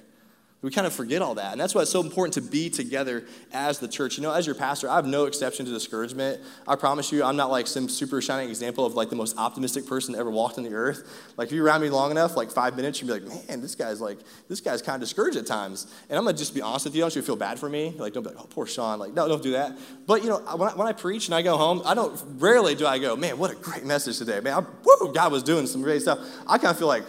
We 0.63 0.71
kind 0.71 0.87
of 0.87 0.93
forget 0.93 1.23
all 1.23 1.35
that. 1.35 1.51
And 1.51 1.61
that's 1.61 1.75
why 1.75 1.83
it's 1.83 1.91
so 1.91 2.01
important 2.01 2.35
to 2.35 2.41
be 2.41 2.71
together 2.71 3.25
as 3.53 3.81
the 3.81 3.89
church. 3.89 4.17
You 4.17 4.23
know, 4.23 4.33
as 4.33 4.47
your 4.47 4.55
pastor, 4.55 4.89
I 4.89 4.95
have 4.95 5.07
no 5.07 5.25
exception 5.25 5.67
to 5.67 5.73
discouragement. 5.73 6.41
I 6.69 6.77
promise 6.77 7.11
you, 7.11 7.25
I'm 7.25 7.35
not 7.35 7.51
like 7.51 7.67
some 7.67 7.89
super 7.89 8.23
shining 8.23 8.49
example 8.49 8.87
of 8.87 8.95
like 8.95 9.11
the 9.11 9.17
most 9.17 9.37
optimistic 9.37 9.87
person 9.87 10.13
that 10.13 10.21
ever 10.21 10.31
walked 10.31 10.59
on 10.59 10.65
the 10.65 10.73
earth. 10.73 11.33
Like 11.37 11.49
if 11.49 11.53
you're 11.53 11.65
around 11.65 11.81
me 11.81 11.91
long 11.91 12.13
enough, 12.13 12.37
like 12.37 12.53
five 12.53 12.77
minutes, 12.77 13.03
you'd 13.03 13.09
be 13.09 13.15
like, 13.15 13.49
man, 13.49 13.61
this 13.61 13.75
guy's 13.75 14.01
like, 14.01 14.19
this 14.49 14.61
guy's 14.61 14.83
kind 14.83 14.95
of 14.95 15.01
discouraged 15.01 15.37
at 15.37 15.47
times. 15.47 15.93
And 16.09 16.17
I'm 16.17 16.25
gonna 16.25 16.37
just 16.37 16.55
be 16.55 16.63
honest 16.63 16.85
with 16.85 16.95
you, 16.95 17.03
I 17.03 17.05
don't 17.07 17.17
you 17.17 17.23
feel 17.23 17.35
bad 17.35 17.59
for 17.59 17.69
me. 17.69 17.93
Like, 17.99 18.13
don't 18.13 18.23
be 18.23 18.29
like, 18.29 18.39
oh, 18.39 18.47
poor 18.49 18.67
Sean. 18.67 19.01
Like, 19.01 19.15
no, 19.15 19.27
don't 19.27 19.43
do 19.43 19.53
that. 19.53 19.77
But 20.07 20.23
you 20.23 20.29
know, 20.29 20.39
when 20.39 20.69
I, 20.69 20.77
when 20.77 20.87
I 20.87 20.93
preach 20.93 21.27
and 21.27 21.35
I 21.35 21.43
go 21.43 21.57
home, 21.57 21.83
I 21.85 21.95
don't, 21.95 22.17
rarely 22.39 22.77
do 22.77 22.87
I 22.87 23.01
go, 23.01 23.17
man, 23.17 23.37
what 23.37 23.51
a 23.51 23.57
great 23.57 23.85
message 23.85 24.19
today. 24.19 24.39
Man, 24.39 24.55
I, 24.55 24.67
woo, 24.85 25.13
God 25.13 25.33
was 25.33 25.43
doing 25.43 25.67
some 25.67 25.83
great 25.83 26.03
stuff. 26.03 26.21
I 26.47 26.59
kind 26.59 26.71
of 26.71 26.79
feel 26.79 26.87
like, 26.87 27.03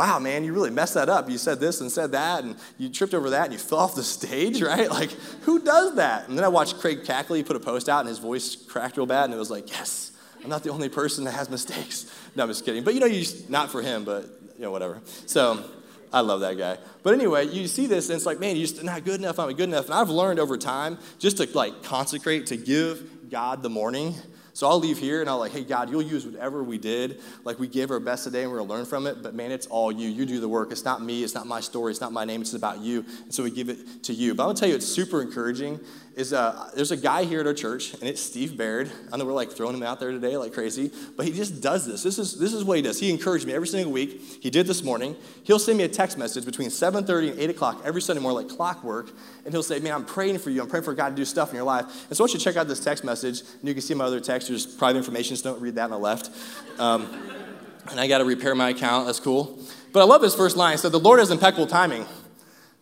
wow, 0.00 0.18
man, 0.18 0.44
you 0.44 0.54
really 0.54 0.70
messed 0.70 0.94
that 0.94 1.10
up. 1.10 1.28
You 1.28 1.36
said 1.36 1.60
this 1.60 1.82
and 1.82 1.92
said 1.92 2.12
that, 2.12 2.42
and 2.42 2.56
you 2.78 2.88
tripped 2.88 3.12
over 3.12 3.28
that, 3.28 3.44
and 3.44 3.52
you 3.52 3.58
fell 3.70 3.80
off 3.80 3.94
the 3.94 4.02
stage, 4.02 4.62
right? 4.72 4.88
Like, 4.88 5.10
who 5.42 5.62
does 5.62 5.96
that? 5.96 6.26
And 6.26 6.38
then 6.38 6.44
I 6.44 6.48
watched 6.48 6.80
Craig 6.80 7.04
Cackley 7.04 7.42
put 7.42 7.54
a 7.54 7.60
post 7.60 7.86
out, 7.86 8.00
and 8.00 8.08
his 8.08 8.18
voice 8.18 8.56
cracked 8.56 8.96
real 8.96 9.04
bad, 9.04 9.24
and 9.24 9.34
it 9.34 9.36
was 9.36 9.50
like, 9.50 9.70
yes, 9.70 10.12
I'm 10.42 10.48
not 10.48 10.62
the 10.62 10.70
only 10.70 10.88
person 10.88 11.24
that 11.24 11.32
has 11.32 11.50
mistakes. 11.50 12.10
No, 12.36 12.44
I'm 12.44 12.48
just 12.48 12.64
kidding. 12.64 12.84
But 12.84 12.94
you 12.94 13.00
know, 13.00 13.06
you 13.06 13.26
not 13.48 13.72
for 13.72 13.82
him, 13.82 14.04
but 14.04 14.22
you 14.54 14.62
know, 14.62 14.70
whatever. 14.70 15.00
So 15.26 15.64
I 16.12 16.20
love 16.20 16.42
that 16.42 16.56
guy. 16.56 16.78
But 17.02 17.12
anyway, 17.12 17.48
you 17.48 17.66
see 17.66 17.88
this, 17.88 18.08
and 18.08 18.14
it's 18.14 18.24
like, 18.24 18.38
man, 18.38 18.54
you're 18.54 18.68
just 18.68 18.84
not 18.84 19.04
good 19.04 19.18
enough. 19.18 19.40
I'm 19.40 19.48
good 19.48 19.68
enough. 19.68 19.86
And 19.86 19.94
I've 19.94 20.10
learned 20.10 20.38
over 20.38 20.56
time 20.56 20.96
just 21.18 21.38
to 21.38 21.48
like 21.58 21.82
consecrate, 21.82 22.46
to 22.46 22.56
give 22.56 23.28
God 23.30 23.64
the 23.64 23.68
morning 23.68 24.14
so 24.60 24.68
I'll 24.68 24.78
leave 24.78 24.98
here 24.98 25.22
and 25.22 25.30
I'll 25.30 25.38
like, 25.38 25.52
hey, 25.52 25.64
God, 25.64 25.88
you'll 25.88 26.02
use 26.02 26.26
whatever 26.26 26.62
we 26.62 26.76
did. 26.76 27.22
Like 27.44 27.58
we 27.58 27.66
gave 27.66 27.90
our 27.90 27.98
best 27.98 28.24
today 28.24 28.42
and 28.42 28.52
we're 28.52 28.58
gonna 28.58 28.68
learn 28.68 28.84
from 28.84 29.06
it. 29.06 29.22
But 29.22 29.34
man, 29.34 29.52
it's 29.52 29.66
all 29.66 29.90
you. 29.90 30.06
You 30.06 30.26
do 30.26 30.38
the 30.38 30.50
work. 30.50 30.70
It's 30.70 30.84
not 30.84 31.02
me. 31.02 31.24
It's 31.24 31.34
not 31.34 31.46
my 31.46 31.60
story. 31.60 31.92
It's 31.92 32.02
not 32.02 32.12
my 32.12 32.26
name. 32.26 32.42
It's 32.42 32.52
about 32.52 32.80
you. 32.80 33.06
And 33.22 33.32
so 33.32 33.42
we 33.42 33.50
give 33.50 33.70
it 33.70 34.02
to 34.02 34.12
you. 34.12 34.34
But 34.34 34.42
I'm 34.42 34.48
gonna 34.50 34.58
tell 34.58 34.68
you, 34.68 34.74
it's 34.74 34.86
super 34.86 35.22
encouraging. 35.22 35.80
Is 36.14 36.34
uh, 36.34 36.70
there's 36.74 36.90
a 36.90 36.96
guy 36.98 37.24
here 37.24 37.40
at 37.40 37.46
our 37.46 37.54
church 37.54 37.94
and 37.94 38.02
it's 38.02 38.20
Steve 38.20 38.58
Baird. 38.58 38.90
I 39.10 39.16
know 39.16 39.24
we're 39.24 39.32
like 39.32 39.50
throwing 39.50 39.74
him 39.74 39.82
out 39.82 39.98
there 39.98 40.10
today 40.10 40.36
like 40.36 40.52
crazy, 40.52 40.90
but 41.16 41.24
he 41.24 41.32
just 41.32 41.62
does 41.62 41.86
this. 41.86 42.02
This 42.02 42.18
is 42.18 42.38
this 42.38 42.52
is 42.52 42.62
what 42.62 42.76
he 42.76 42.82
does. 42.82 43.00
He 43.00 43.08
encouraged 43.08 43.46
me 43.46 43.54
every 43.54 43.68
single 43.68 43.92
week. 43.92 44.20
He 44.42 44.50
did 44.50 44.66
this 44.66 44.82
morning. 44.82 45.16
He'll 45.44 45.58
send 45.58 45.78
me 45.78 45.84
a 45.84 45.88
text 45.88 46.18
message 46.18 46.44
between 46.44 46.68
7:30 46.68 47.30
and 47.30 47.40
8 47.40 47.48
o'clock 47.48 47.80
every 47.82 48.02
Sunday 48.02 48.20
morning, 48.20 48.46
like 48.46 48.54
clockwork, 48.54 49.10
and 49.46 49.54
he'll 49.54 49.62
say, 49.62 49.78
"Man, 49.78 49.94
I'm 49.94 50.04
praying 50.04 50.36
for 50.38 50.50
you. 50.50 50.60
I'm 50.60 50.68
praying 50.68 50.84
for 50.84 50.92
God 50.92 51.10
to 51.10 51.14
do 51.14 51.24
stuff 51.24 51.48
in 51.48 51.54
your 51.56 51.64
life." 51.64 51.86
And 52.08 52.16
so 52.16 52.22
I 52.22 52.24
want 52.24 52.34
you 52.34 52.38
to 52.40 52.44
check 52.44 52.56
out 52.56 52.68
this 52.68 52.80
text 52.80 53.04
message, 53.04 53.40
and 53.40 53.66
you 53.66 53.72
can 53.72 53.80
see 53.80 53.94
my 53.94 54.04
other 54.04 54.20
text. 54.20 54.49
There's 54.50 54.66
private 54.66 54.98
information 54.98 55.36
so 55.36 55.52
don't 55.52 55.62
read 55.62 55.76
that 55.76 55.84
on 55.84 55.90
the 55.90 55.98
left. 55.98 56.30
Um, 56.78 57.08
and 57.90 57.98
I 57.98 58.06
got 58.06 58.18
to 58.18 58.24
repair 58.24 58.54
my 58.54 58.70
account. 58.70 59.06
That's 59.06 59.20
cool. 59.20 59.58
But 59.92 60.00
I 60.00 60.04
love 60.04 60.20
this 60.20 60.34
first 60.34 60.56
line. 60.56 60.76
Said, 60.78 60.92
The 60.92 61.00
Lord 61.00 61.18
has 61.18 61.30
impeccable 61.30 61.66
timing. 61.66 62.06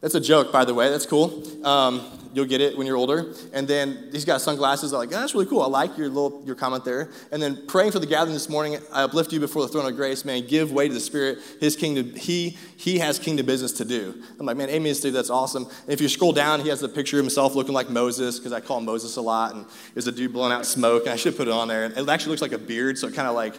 That's 0.01 0.15
a 0.15 0.21
joke, 0.21 0.53
by 0.53 0.65
the 0.65 0.75
way. 0.75 0.91
That's 0.91 1.07
cool. 1.07 1.43
Um, 1.67 2.05
you'll 2.35 2.47
get 2.47 2.61
it 2.61 2.77
when 2.77 2.87
you're 2.87 2.97
older. 2.97 3.33
And 3.53 3.67
then 3.67 4.09
he's 4.13 4.25
got 4.25 4.41
sunglasses. 4.41 4.93
I'm 4.93 4.99
like, 4.99 5.09
oh, 5.09 5.13
that's 5.13 5.35
really 5.35 5.47
cool. 5.47 5.63
I 5.63 5.67
like 5.67 5.97
your 5.97 6.09
little 6.09 6.43
your 6.45 6.55
comment 6.55 6.85
there. 6.85 7.11
And 7.33 7.43
then 7.43 7.67
praying 7.67 7.93
for 7.93 7.99
the 7.99 8.07
gathering 8.07 8.35
this 8.35 8.49
morning, 8.49 8.79
I 8.93 9.03
uplift 9.03 9.33
you 9.33 9.41
before 9.41 9.63
the 9.63 9.69
throne 9.69 9.87
of 9.87 9.97
grace, 9.97 10.25
man. 10.25 10.47
Give 10.47 10.73
way 10.73 10.89
to 10.89 10.95
the 10.95 11.01
Spirit. 11.01 11.39
His 11.61 11.77
kingdom, 11.77 12.15
he 12.15 12.57
he 12.77 12.99
has 12.99 13.19
kingdom 13.19 13.47
business 13.47 13.73
to 13.73 13.85
do. 13.85 14.23
I'm 14.39 14.47
like, 14.47 14.57
man, 14.57 14.71
amen, 14.71 14.95
Steve. 14.95 15.13
That's 15.13 15.31
awesome. 15.31 15.65
And 15.65 15.93
if 15.93 16.01
you 16.01 16.09
scroll 16.09 16.33
down, 16.33 16.61
he 16.61 16.69
has 16.69 16.81
the 16.81 16.89
picture 16.89 17.19
of 17.19 17.25
himself 17.25 17.55
looking 17.55 17.75
like 17.75 17.91
Moses 17.91 18.39
because 18.39 18.53
I 18.53 18.61
call 18.61 18.81
Moses 18.81 19.17
a 19.17 19.21
lot. 19.23 19.55
And 19.55 19.67
there's 19.95 20.07
a 20.07 20.13
dude 20.13 20.33
blowing 20.33 20.53
out 20.53 20.67
smoke, 20.67 21.05
and 21.05 21.13
I 21.13 21.17
should 21.17 21.37
put 21.37 21.49
it 21.49 21.53
on 21.53 21.69
there. 21.69 21.85
And 21.85 21.97
it 21.97 22.09
actually 22.09 22.31
looks 22.31 22.43
like 22.43 22.53
a 22.53 22.59
beard, 22.59 22.99
so 22.99 23.09
it 23.09 23.15
kind 23.15 23.29
of 23.29 23.35
like 23.35 23.55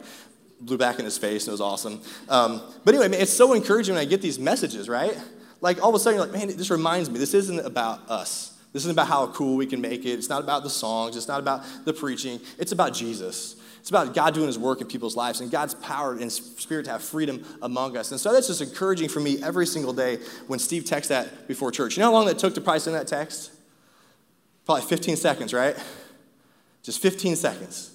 blew 0.61 0.77
back 0.77 0.99
in 0.99 1.05
his 1.05 1.17
face, 1.17 1.43
and 1.43 1.49
it 1.49 1.53
was 1.53 1.61
awesome. 1.61 2.01
Um, 2.27 2.61
but 2.83 2.93
anyway, 2.93 3.07
man, 3.07 3.21
it's 3.21 3.33
so 3.33 3.53
encouraging 3.53 3.95
when 3.95 4.01
I 4.01 4.05
get 4.05 4.21
these 4.21 4.39
messages, 4.39 4.89
right? 4.89 5.17
Like 5.61 5.81
all 5.81 5.89
of 5.89 5.95
a 5.95 5.99
sudden, 5.99 6.19
you're 6.19 6.27
like, 6.27 6.35
man, 6.35 6.55
this 6.55 6.69
reminds 6.69 7.09
me, 7.09 7.19
this 7.19 7.33
isn't 7.33 7.59
about 7.65 8.09
us. 8.09 8.58
This 8.71 8.83
isn't 8.83 8.91
about 8.91 9.07
how 9.07 9.27
cool 9.27 9.55
we 9.55 9.65
can 9.65 9.81
make 9.81 10.05
it. 10.05 10.11
It's 10.11 10.29
not 10.29 10.43
about 10.43 10.63
the 10.63 10.69
songs. 10.69 11.17
It's 11.17 11.27
not 11.27 11.39
about 11.39 11.63
the 11.85 11.93
preaching. 11.93 12.39
It's 12.57 12.71
about 12.71 12.93
Jesus. 12.93 13.55
It's 13.79 13.89
about 13.89 14.13
God 14.13 14.33
doing 14.33 14.47
his 14.47 14.59
work 14.59 14.81
in 14.81 14.87
people's 14.87 15.15
lives 15.15 15.41
and 15.41 15.49
God's 15.49 15.73
power 15.73 16.13
and 16.13 16.31
spirit 16.31 16.83
to 16.85 16.91
have 16.91 17.03
freedom 17.03 17.43
among 17.61 17.97
us. 17.97 18.11
And 18.11 18.19
so 18.19 18.31
that's 18.31 18.47
just 18.47 18.61
encouraging 18.61 19.09
for 19.09 19.19
me 19.19 19.41
every 19.41 19.65
single 19.65 19.93
day 19.93 20.17
when 20.47 20.59
Steve 20.59 20.85
texts 20.85 21.09
that 21.09 21.47
before 21.47 21.71
church. 21.71 21.97
You 21.97 22.01
know 22.01 22.07
how 22.07 22.13
long 22.13 22.25
that 22.27 22.37
took 22.37 22.53
to 22.55 22.61
probably 22.61 22.81
send 22.81 22.95
that 22.95 23.07
text? 23.07 23.51
Probably 24.65 24.83
15 24.83 25.15
seconds, 25.15 25.53
right? 25.53 25.75
Just 26.83 27.01
15 27.01 27.35
seconds. 27.35 27.91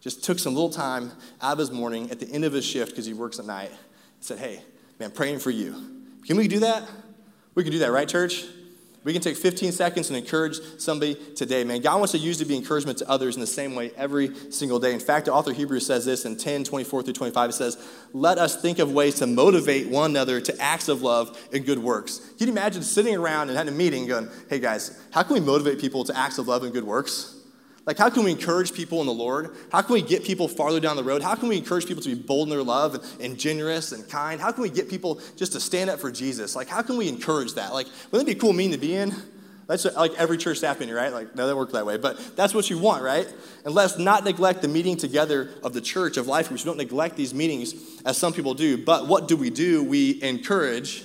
Just 0.00 0.24
took 0.24 0.38
some 0.38 0.54
little 0.54 0.70
time 0.70 1.12
out 1.40 1.52
of 1.52 1.58
his 1.58 1.70
morning 1.70 2.10
at 2.10 2.18
the 2.18 2.30
end 2.30 2.44
of 2.44 2.52
his 2.52 2.64
shift 2.64 2.92
because 2.92 3.06
he 3.06 3.12
works 3.12 3.38
at 3.38 3.44
night. 3.44 3.70
He 3.70 3.76
said, 4.24 4.38
Hey, 4.38 4.62
man, 4.98 5.10
praying 5.10 5.40
for 5.40 5.50
you. 5.50 6.02
Can 6.26 6.36
we 6.36 6.48
do 6.48 6.60
that? 6.60 6.88
We 7.54 7.62
can 7.62 7.72
do 7.72 7.80
that, 7.80 7.92
right, 7.92 8.08
church? 8.08 8.44
We 9.08 9.14
can 9.14 9.22
take 9.22 9.38
15 9.38 9.72
seconds 9.72 10.10
and 10.10 10.18
encourage 10.18 10.60
somebody 10.76 11.14
today, 11.34 11.64
man. 11.64 11.80
God 11.80 11.96
wants 11.96 12.12
to 12.12 12.18
use 12.18 12.36
to 12.40 12.44
be 12.44 12.54
encouragement 12.54 12.98
to 12.98 13.08
others 13.08 13.36
in 13.36 13.40
the 13.40 13.46
same 13.46 13.74
way 13.74 13.90
every 13.96 14.34
single 14.50 14.78
day. 14.78 14.92
In 14.92 15.00
fact, 15.00 15.24
the 15.24 15.32
author 15.32 15.52
of 15.52 15.56
Hebrews 15.56 15.86
says 15.86 16.04
this 16.04 16.26
in 16.26 16.36
10, 16.36 16.62
24 16.64 17.04
through 17.04 17.14
25. 17.14 17.48
It 17.48 17.52
says, 17.54 17.88
Let 18.12 18.36
us 18.36 18.60
think 18.60 18.78
of 18.78 18.92
ways 18.92 19.14
to 19.14 19.26
motivate 19.26 19.88
one 19.88 20.10
another 20.10 20.42
to 20.42 20.60
acts 20.60 20.90
of 20.90 21.00
love 21.00 21.42
and 21.54 21.64
good 21.64 21.78
works. 21.78 22.18
Can 22.36 22.48
you 22.48 22.52
imagine 22.52 22.82
sitting 22.82 23.16
around 23.16 23.48
and 23.48 23.56
having 23.56 23.72
a 23.72 23.76
meeting 23.78 24.06
going, 24.06 24.28
Hey 24.50 24.58
guys, 24.58 25.02
how 25.10 25.22
can 25.22 25.32
we 25.32 25.40
motivate 25.40 25.80
people 25.80 26.04
to 26.04 26.14
acts 26.14 26.36
of 26.36 26.46
love 26.46 26.62
and 26.62 26.70
good 26.70 26.84
works? 26.84 27.37
Like, 27.88 27.96
how 27.96 28.10
can 28.10 28.22
we 28.22 28.30
encourage 28.30 28.74
people 28.74 29.00
in 29.00 29.06
the 29.06 29.14
Lord? 29.14 29.56
How 29.72 29.80
can 29.80 29.94
we 29.94 30.02
get 30.02 30.22
people 30.22 30.46
farther 30.46 30.78
down 30.78 30.96
the 30.98 31.02
road? 31.02 31.22
How 31.22 31.34
can 31.34 31.48
we 31.48 31.56
encourage 31.56 31.86
people 31.86 32.02
to 32.02 32.14
be 32.14 32.22
bold 32.22 32.48
in 32.48 32.50
their 32.50 32.62
love 32.62 32.96
and, 32.96 33.02
and 33.18 33.38
generous 33.38 33.92
and 33.92 34.06
kind? 34.06 34.38
How 34.38 34.52
can 34.52 34.62
we 34.62 34.68
get 34.68 34.90
people 34.90 35.22
just 35.36 35.52
to 35.52 35.60
stand 35.60 35.88
up 35.88 35.98
for 35.98 36.12
Jesus? 36.12 36.54
Like, 36.54 36.68
how 36.68 36.82
can 36.82 36.98
we 36.98 37.08
encourage 37.08 37.54
that? 37.54 37.72
Like, 37.72 37.86
wouldn't 38.10 38.28
it 38.28 38.34
be 38.34 38.38
a 38.38 38.40
cool 38.42 38.52
meeting 38.52 38.72
to 38.72 38.78
be 38.78 38.94
in? 38.94 39.14
That's 39.68 39.86
like 39.86 40.12
every 40.18 40.36
church 40.36 40.58
staff 40.58 40.80
meeting, 40.80 40.94
right? 40.94 41.10
Like, 41.10 41.34
no, 41.34 41.46
that 41.46 41.56
work 41.56 41.72
that 41.72 41.86
way. 41.86 41.96
But 41.96 42.36
that's 42.36 42.52
what 42.52 42.68
you 42.68 42.76
want, 42.76 43.02
right? 43.02 43.26
And 43.64 43.74
let's 43.74 43.96
not 43.96 44.22
neglect 44.22 44.60
the 44.60 44.68
meeting 44.68 44.98
together 44.98 45.48
of 45.64 45.72
the 45.72 45.80
church 45.80 46.18
of 46.18 46.26
life 46.26 46.48
groups. 46.48 46.66
We 46.66 46.68
don't 46.68 46.76
neglect 46.76 47.16
these 47.16 47.32
meetings 47.32 48.02
as 48.04 48.18
some 48.18 48.34
people 48.34 48.52
do. 48.52 48.76
But 48.76 49.08
what 49.08 49.28
do 49.28 49.36
we 49.38 49.48
do? 49.48 49.82
We 49.82 50.22
encourage 50.22 51.04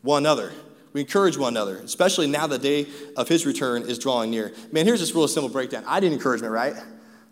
one 0.00 0.22
another. 0.22 0.50
We 0.92 1.00
encourage 1.00 1.38
one 1.38 1.54
another, 1.54 1.78
especially 1.78 2.26
now 2.26 2.46
the 2.46 2.58
day 2.58 2.86
of 3.16 3.28
his 3.28 3.46
return 3.46 3.82
is 3.82 3.98
drawing 3.98 4.30
near. 4.30 4.52
Man, 4.72 4.86
here's 4.86 5.00
this 5.00 5.14
real 5.14 5.26
simple 5.26 5.48
breakdown. 5.48 5.84
I 5.86 6.00
need 6.00 6.12
encouragement, 6.12 6.52
right? 6.52 6.74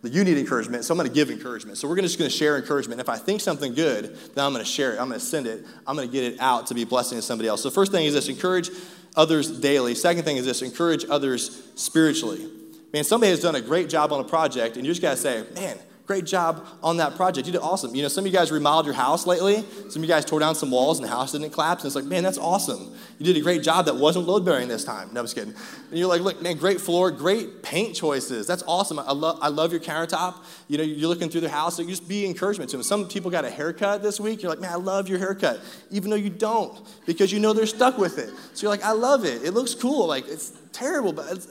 You 0.03 0.25
need 0.25 0.39
encouragement, 0.39 0.85
so 0.85 0.95
I'm 0.95 0.99
going 0.99 1.11
to 1.11 1.15
give 1.15 1.31
encouragement. 1.31 1.77
So 1.77 1.87
we're 1.87 2.01
just 2.01 2.19
going 2.19 2.31
to 2.31 2.35
share 2.35 2.57
encouragement. 2.57 3.03
If 3.03 3.11
I 3.11 3.19
think 3.19 3.43
something 3.43 3.75
good, 3.75 4.17
then 4.35 4.45
I'm 4.47 4.53
going 4.55 4.65
to 4.65 4.71
share 4.71 4.95
it. 4.95 4.99
I'm 4.99 5.09
going 5.09 5.21
to 5.21 5.27
send 5.27 5.47
it. 5.47 5.67
I'm 5.87 5.95
going 5.95 6.09
to 6.09 6.13
get 6.13 6.25
it 6.25 6.41
out 6.41 6.69
to 6.69 6.75
be 6.75 6.83
a 6.83 6.87
blessing 6.87 7.19
to 7.19 7.23
somebody 7.23 7.49
else. 7.51 7.63
So 7.63 7.69
first 7.69 7.93
thing 7.93 8.07
is 8.07 8.15
this: 8.15 8.31
encourage 8.31 8.71
others 9.15 9.51
daily. 9.51 9.95
Second 9.95 10.25
thing 10.25 10.39
is 10.39 10.47
this: 10.47 10.63
encourage 10.63 11.05
others 11.11 11.63
spiritually. 11.75 12.49
Man, 12.95 13.05
somebody 13.05 13.29
has 13.29 13.41
done 13.41 13.57
a 13.57 13.61
great 13.61 13.91
job 13.91 14.11
on 14.11 14.21
a 14.21 14.25
project, 14.25 14.79
and 14.79 14.87
you 14.87 14.91
just 14.91 15.03
got 15.03 15.11
to 15.11 15.17
say, 15.19 15.45
man, 15.55 15.79
Great 16.11 16.25
job 16.25 16.67
on 16.83 16.97
that 16.97 17.15
project. 17.15 17.47
You 17.47 17.53
did 17.53 17.61
awesome. 17.61 17.95
You 17.95 18.03
know, 18.03 18.09
some 18.09 18.25
of 18.25 18.33
you 18.33 18.37
guys 18.37 18.51
remodeled 18.51 18.85
your 18.85 18.97
house 18.97 19.29
lately. 19.29 19.65
Some 19.91 20.03
of 20.03 20.09
you 20.09 20.09
guys 20.09 20.25
tore 20.25 20.41
down 20.41 20.57
some 20.57 20.69
walls 20.69 20.99
and 20.99 21.07
the 21.07 21.13
house 21.13 21.31
didn't 21.31 21.51
collapse. 21.51 21.85
And 21.85 21.89
it's 21.89 21.95
like, 21.95 22.05
man, 22.05 22.25
that's 22.25 22.37
awesome. 22.37 22.93
You 23.21 23.27
did 23.27 23.37
a 23.37 23.41
great 23.41 23.63
job 23.63 23.85
that 23.85 23.95
wasn't 23.95 24.27
load 24.27 24.45
bearing 24.45 24.67
this 24.67 24.83
time. 24.83 25.11
No, 25.13 25.21
I'm 25.21 25.27
just 25.27 25.37
kidding. 25.37 25.55
And 25.89 25.97
you're 25.97 26.09
like, 26.09 26.21
look, 26.21 26.43
man, 26.43 26.57
great 26.57 26.81
floor, 26.81 27.13
great 27.13 27.63
paint 27.63 27.95
choices. 27.95 28.45
That's 28.49 28.65
awesome. 28.67 28.99
I 28.99 29.13
love, 29.13 29.39
I 29.41 29.51
love 29.51 29.71
your 29.71 29.81
countertop. 29.81 30.35
You 30.67 30.79
know, 30.79 30.83
you're 30.83 31.09
looking 31.09 31.29
through 31.29 31.43
the 31.43 31.49
house. 31.49 31.77
So 31.77 31.83
you 31.83 31.91
just 31.91 32.09
be 32.09 32.27
encouragement 32.27 32.73
to 32.73 32.79
them. 32.79 32.83
Some 32.83 33.07
people 33.07 33.31
got 33.31 33.45
a 33.45 33.51
haircut 33.51 34.03
this 34.03 34.19
week. 34.19 34.43
You're 34.43 34.51
like, 34.51 34.61
man, 34.61 34.73
I 34.73 34.79
love 34.79 35.09
your 35.09 35.21
haircut, 35.21 35.61
even 35.93 36.11
though 36.11 36.17
you 36.17 36.31
don't, 36.31 36.77
because 37.07 37.31
you 37.31 37.39
know 37.39 37.53
they're 37.53 37.67
stuck 37.67 37.99
with 37.99 38.19
it. 38.19 38.31
So 38.55 38.63
you're 38.63 38.73
like, 38.73 38.83
I 38.83 38.91
love 38.91 39.25
it. 39.25 39.45
It 39.45 39.53
looks 39.53 39.77
cool. 39.77 40.09
Like 40.09 40.27
it's 40.27 40.53
terrible, 40.73 41.13
but 41.13 41.31
it's, 41.31 41.47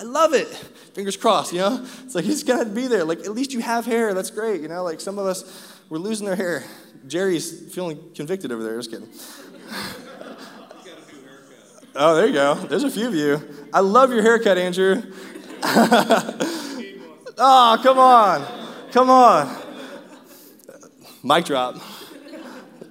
I 0.00 0.04
love 0.04 0.32
it. 0.32 0.48
Fingers 0.94 1.18
crossed, 1.18 1.52
you 1.52 1.58
know? 1.58 1.86
It's 2.04 2.14
like 2.14 2.24
he's 2.24 2.42
gonna 2.42 2.64
be 2.64 2.86
there. 2.86 3.04
Like, 3.04 3.20
at 3.20 3.32
least 3.32 3.52
you 3.52 3.60
have 3.60 3.84
hair. 3.84 4.14
That's 4.14 4.30
great, 4.30 4.62
you 4.62 4.68
know? 4.68 4.82
Like 4.82 4.98
some 4.98 5.18
of 5.18 5.26
us, 5.26 5.78
we're 5.90 5.98
losing 5.98 6.26
our 6.26 6.34
hair. 6.34 6.64
Jerry's 7.06 7.70
feeling 7.74 7.98
convicted 8.14 8.50
over 8.50 8.62
there. 8.62 8.78
Just 8.78 8.90
kidding. 8.90 9.06
oh, 11.94 12.14
there 12.14 12.26
you 12.26 12.32
go. 12.32 12.54
There's 12.54 12.84
a 12.84 12.90
few 12.90 13.08
of 13.08 13.14
you. 13.14 13.42
I 13.74 13.80
love 13.80 14.10
your 14.10 14.22
haircut, 14.22 14.56
Andrew. 14.56 15.02
oh, 17.36 17.78
come 17.82 17.98
on. 17.98 18.46
Come 18.92 19.10
on. 19.10 19.54
Mic 21.22 21.44
drop. 21.44 21.76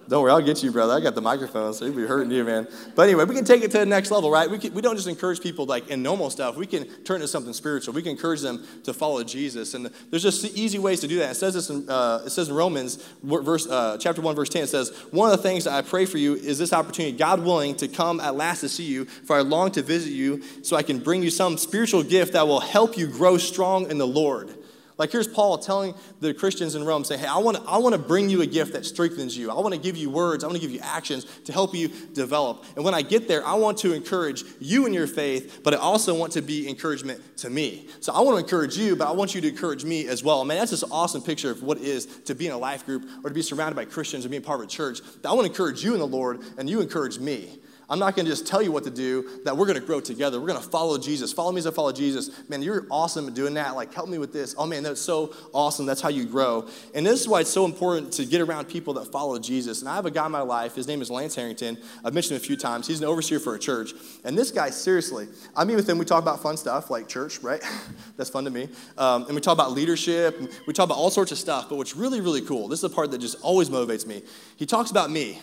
Don't 0.10 0.24
worry, 0.24 0.32
I'll 0.32 0.42
get 0.42 0.64
you, 0.64 0.72
brother. 0.72 0.94
I 0.94 1.02
got 1.02 1.14
the 1.14 1.22
microphone, 1.22 1.72
so 1.72 1.86
you'll 1.86 1.96
be 1.96 2.02
hurting 2.02 2.32
you, 2.32 2.44
man. 2.44 2.68
But 2.96 3.04
anyway, 3.04 3.26
we 3.26 3.36
can 3.36 3.46
take 3.46 3.62
it 3.62 3.70
to 3.72 3.78
the 3.78 3.86
next 3.86 4.10
level, 4.10 4.32
right? 4.32 4.50
We, 4.50 4.58
can, 4.58 4.74
we 4.74 4.82
don't 4.82 4.96
just 4.96 5.08
encourage 5.08 5.40
people 5.40 5.68
like 5.68 5.88
in 5.90 6.02
normal 6.02 6.32
stuff. 6.32 6.56
We 6.56 6.66
can 6.66 6.88
turn 7.04 7.22
to 7.22 7.28
something 7.28 7.54
spiritual. 7.54 7.94
We 7.94 8.02
can 8.02 8.14
encourage 8.14 8.42
them 8.42 8.66
to 8.86 8.94
follow 8.94 9.24
Jesus, 9.24 9.76
and 9.76 9.92
there's 10.10 10.24
just 10.24 10.44
easy 10.58 10.80
ways 10.80 11.00
to 11.02 11.08
do 11.08 11.20
that. 11.20 11.32
It 11.32 11.36
says 11.36 11.54
this 11.54 11.70
in 11.70 11.88
uh, 11.88 12.24
it 12.26 12.32
says 12.32 12.50
in 12.50 12.56
Romans, 12.56 12.96
verse 13.22 13.68
uh, 13.68 13.98
chapter 14.00 14.20
one, 14.20 14.36
verse 14.36 14.50
ten. 14.50 14.64
It 14.64 14.70
says, 14.70 14.90
"One 15.12 15.32
of 15.32 15.38
the 15.38 15.44
things 15.44 15.68
I 15.68 15.84
pray 15.84 16.08
for 16.08 16.18
you 16.18 16.34
is 16.34 16.58
this 16.58 16.74
opportunity, 16.74 17.16
God 17.16 17.44
willing, 17.44 17.76
to 17.76 17.88
come 17.88 18.20
at 18.20 18.34
last 18.34 18.62
to 18.62 18.70
see 18.70 18.86
you. 18.86 19.06
For 19.06 19.36
I 19.36 19.42
long 19.42 19.70
to 19.74 19.84
visit 19.84 20.12
you, 20.12 20.42
so 20.64 20.76
I 20.76 20.82
can 20.82 20.98
bring 20.98 21.22
you 21.22 21.30
some 21.30 21.56
spiritual 21.56 22.02
gift 22.02 22.34
that 22.34 22.48
will 22.48 22.62
help 22.62 22.98
you 22.98 23.06
grow 23.06 23.38
strong 23.38 23.92
in 23.92 24.00
the 24.00 24.08
Lord." 24.08 24.56
Like 25.00 25.14
here's 25.14 25.30
Paul 25.30 25.58
telling 25.58 25.96
the 26.20 26.34
Christians 26.34 26.76
in 26.76 26.84
Rome, 26.84 27.06
saying, 27.06 27.22
Hey, 27.22 27.28
I 27.28 27.38
want 27.38 27.58
to 27.58 27.64
I 27.64 27.78
want 27.78 27.94
to 27.94 28.00
bring 28.00 28.30
you 28.30 28.42
a 28.42 28.46
gift 28.46 28.74
that 28.74 28.86
strengthens 28.86 29.36
you. 29.36 29.50
I 29.50 29.56
want 29.56 29.74
to 29.74 29.80
give 29.80 29.96
you 29.96 30.10
words, 30.10 30.44
I 30.44 30.48
want 30.48 30.58
to 30.58 30.62
give 30.62 30.72
you 30.72 30.82
actions 30.84 31.26
to 31.46 31.54
help 31.54 31.74
you 31.74 31.88
develop. 32.14 32.66
And 32.76 32.84
when 32.84 32.94
I 32.94 33.02
get 33.02 33.28
there, 33.28 33.44
I 33.46 33.54
want 33.54 33.78
to 33.80 33.94
encourage 33.94 34.44
you 34.60 34.86
in 34.86 34.94
your 34.94 35.08
faith, 35.08 35.62
but 35.64 35.74
I 35.74 35.78
also 35.78 36.14
want 36.14 36.34
to 36.34 36.42
be 36.42 36.68
encouragement 36.70 37.22
to 37.38 37.50
me. 37.50 37.88
So 38.02 38.14
I 38.14 38.20
want 38.20 38.38
to 38.38 38.44
encourage 38.44 38.78
you, 38.78 38.98
but 38.98 39.08
I 39.08 39.12
want 39.12 39.34
you 39.34 39.40
to 39.40 39.48
encourage 39.48 39.86
me 39.86 40.08
as 40.08 40.22
well. 40.22 40.44
Man, 40.44 40.58
that's 40.58 40.72
just 40.72 40.84
an 40.84 40.90
awesome 40.92 41.22
picture 41.22 41.50
of 41.50 41.64
what 41.64 41.78
it 41.78 41.86
is 41.86 42.06
to 42.26 42.36
be 42.36 42.48
in 42.48 42.52
a 42.52 42.58
life 42.58 42.86
group 42.86 43.06
or 43.24 43.30
to 43.30 43.34
be 43.34 43.42
surrounded 43.42 43.76
by 43.76 43.86
Christians 43.86 44.26
or 44.26 44.30
being 44.30 44.42
part 44.42 44.60
of 44.60 44.66
a 44.66 44.70
church. 44.70 45.00
I 45.24 45.34
want 45.34 45.46
to 45.46 45.52
encourage 45.52 45.82
you 45.82 45.94
in 45.94 46.00
the 46.00 46.08
Lord, 46.08 46.42
and 46.58 46.70
you 46.70 46.82
encourage 46.82 47.20
me. 47.20 47.60
I'm 47.90 47.98
not 47.98 48.16
going 48.16 48.26
to 48.26 48.32
just 48.32 48.46
tell 48.46 48.62
you 48.62 48.72
what 48.72 48.84
to 48.84 48.92
do, 48.92 49.42
that 49.46 49.58
we're 49.58 49.66
going 49.66 49.80
to 49.80 49.86
grow 49.86 50.00
together. 50.00 50.40
We're 50.40 50.48
going 50.48 50.62
to 50.62 50.70
follow 50.70 50.98
Jesus. 51.00 51.34
Follow 51.34 51.52
me 51.52 51.58
as 51.58 51.66
I 51.66 51.72
follow 51.72 51.92
Jesus. 51.92 52.30
Man, 52.48 52.62
you're 52.62 52.86
awesome 52.92 53.28
at 53.28 53.34
doing 53.34 53.56
that. 53.56 53.76
Like, 53.76 53.94
help 53.94 54.10
me 54.10 54.20
with 54.20 54.32
this. 54.32 54.54
Oh, 54.58 54.68
man, 54.68 54.84
that's 54.84 55.02
so 55.02 55.34
awesome. 55.54 55.88
That's 55.88 56.02
how 56.02 56.10
you 56.10 56.26
grow. 56.26 56.68
And 56.94 57.06
this 57.06 57.20
is 57.20 57.28
why 57.28 57.42
it's 57.42 57.50
so 57.50 57.66
important 57.66 58.14
to 58.14 58.26
get 58.26 58.42
around 58.42 58.66
people 58.68 58.94
that 58.96 59.06
follow 59.06 59.40
Jesus. 59.40 59.80
And 59.80 59.90
I 59.90 59.96
have 59.96 60.06
a 60.06 60.12
guy 60.12 60.28
in 60.28 60.32
my 60.32 60.42
life. 60.42 60.76
His 60.76 60.88
name 60.88 61.02
is 61.02 61.10
Lance 61.10 61.34
Harrington. 61.34 61.80
I've 62.06 62.14
mentioned 62.14 62.34
him 62.34 62.44
a 62.44 62.46
few 62.46 62.56
times. 62.56 62.86
He's 62.86 63.00
an 63.00 63.08
overseer 63.08 63.40
for 63.40 63.56
a 63.56 63.60
church. 63.60 63.94
And 64.24 64.38
this 64.38 64.52
guy, 64.52 64.70
seriously, 64.70 65.28
I 65.56 65.64
meet 65.64 65.76
with 65.76 65.90
him. 65.90 65.98
We 65.98 66.06
talk 66.06 66.22
about 66.22 66.44
fun 66.44 66.58
stuff 66.58 66.92
like 66.92 67.08
church, 67.08 67.40
right? 67.40 67.62
that's 68.18 68.30
fun 68.30 68.46
to 68.46 68.52
me. 68.52 68.70
Um, 69.00 69.26
and 69.26 69.34
we 69.34 69.42
talk 69.42 69.54
about 69.54 69.72
leadership. 69.72 70.40
We 70.68 70.74
talk 70.74 70.86
about 70.86 70.98
all 70.98 71.10
sorts 71.10 71.32
of 71.32 71.40
stuff. 71.40 71.70
But 71.70 71.78
what's 71.78 71.96
really, 71.96 72.22
really 72.22 72.42
cool, 72.42 72.68
this 72.68 72.78
is 72.78 72.90
the 72.90 72.96
part 72.96 73.10
that 73.12 73.18
just 73.18 73.42
always 73.42 73.70
motivates 73.70 74.06
me. 74.06 74.22
He 74.58 74.68
talks 74.68 74.92
about 74.92 75.10
me. 75.10 75.42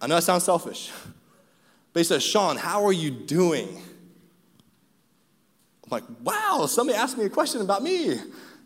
I 0.00 0.06
know 0.06 0.14
that 0.14 0.22
sounds 0.22 0.44
selfish. 0.44 0.92
But 1.92 2.00
he 2.00 2.04
says, 2.04 2.22
Sean, 2.22 2.56
how 2.56 2.84
are 2.84 2.92
you 2.92 3.10
doing? 3.10 3.68
I'm 5.84 5.90
like, 5.90 6.04
wow, 6.22 6.66
somebody 6.66 6.98
asked 6.98 7.16
me 7.16 7.24
a 7.24 7.30
question 7.30 7.60
about 7.60 7.82
me. 7.82 8.18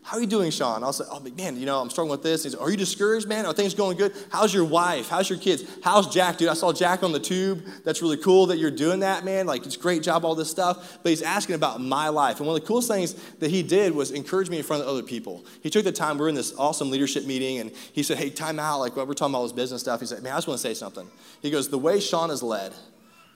How 0.05 0.17
are 0.17 0.19
you 0.19 0.27
doing, 0.27 0.51
Sean? 0.51 0.83
I'll 0.83 0.91
say, 0.91 1.05
oh, 1.09 1.21
man, 1.21 1.55
you 1.55 1.65
know, 1.65 1.79
I'm 1.79 1.89
struggling 1.89 2.11
with 2.11 2.23
this. 2.23 2.43
He's, 2.43 2.55
are 2.55 2.69
you 2.69 2.75
discouraged, 2.75 3.25
man? 3.25 3.45
Are 3.45 3.53
things 3.53 3.73
going 3.73 3.95
good? 3.95 4.11
How's 4.29 4.53
your 4.53 4.65
wife? 4.65 5.07
How's 5.07 5.29
your 5.29 5.39
kids? 5.39 5.63
How's 5.81 6.13
Jack, 6.13 6.37
dude? 6.37 6.49
I 6.49 6.55
saw 6.55 6.73
Jack 6.73 7.03
on 7.03 7.13
the 7.13 7.21
tube. 7.21 7.63
That's 7.85 8.01
really 8.01 8.17
cool 8.17 8.47
that 8.47 8.57
you're 8.57 8.69
doing 8.69 8.99
that, 8.99 9.23
man. 9.23 9.45
Like, 9.45 9.65
it's 9.65 9.77
great 9.77 10.03
job, 10.03 10.25
all 10.25 10.35
this 10.35 10.51
stuff. 10.51 10.99
But 11.01 11.11
he's 11.11 11.21
asking 11.21 11.55
about 11.55 11.79
my 11.79 12.09
life. 12.09 12.39
And 12.39 12.47
one 12.47 12.57
of 12.57 12.61
the 12.61 12.67
coolest 12.67 12.89
things 12.89 13.13
that 13.35 13.49
he 13.49 13.63
did 13.63 13.95
was 13.95 14.11
encourage 14.11 14.49
me 14.49 14.57
in 14.57 14.63
front 14.63 14.83
of 14.83 14.89
other 14.89 15.03
people. 15.03 15.45
He 15.61 15.69
took 15.69 15.85
the 15.85 15.91
time, 15.93 16.17
we 16.17 16.25
are 16.25 16.29
in 16.29 16.35
this 16.35 16.53
awesome 16.57 16.91
leadership 16.91 17.25
meeting, 17.25 17.59
and 17.59 17.71
he 17.93 18.03
said, 18.03 18.17
hey, 18.17 18.29
time 18.29 18.59
out. 18.59 18.81
Like, 18.81 18.97
we're 18.97 19.05
talking 19.13 19.31
about 19.31 19.37
all 19.37 19.43
this 19.43 19.53
business 19.53 19.79
stuff. 19.79 20.01
He 20.01 20.05
said, 20.05 20.21
man, 20.21 20.33
I 20.33 20.35
just 20.35 20.49
want 20.49 20.59
to 20.59 20.67
say 20.67 20.73
something. 20.73 21.07
He 21.41 21.49
goes, 21.49 21.69
the 21.69 21.77
way 21.77 22.01
Sean 22.01 22.29
is 22.29 22.43
led, 22.43 22.73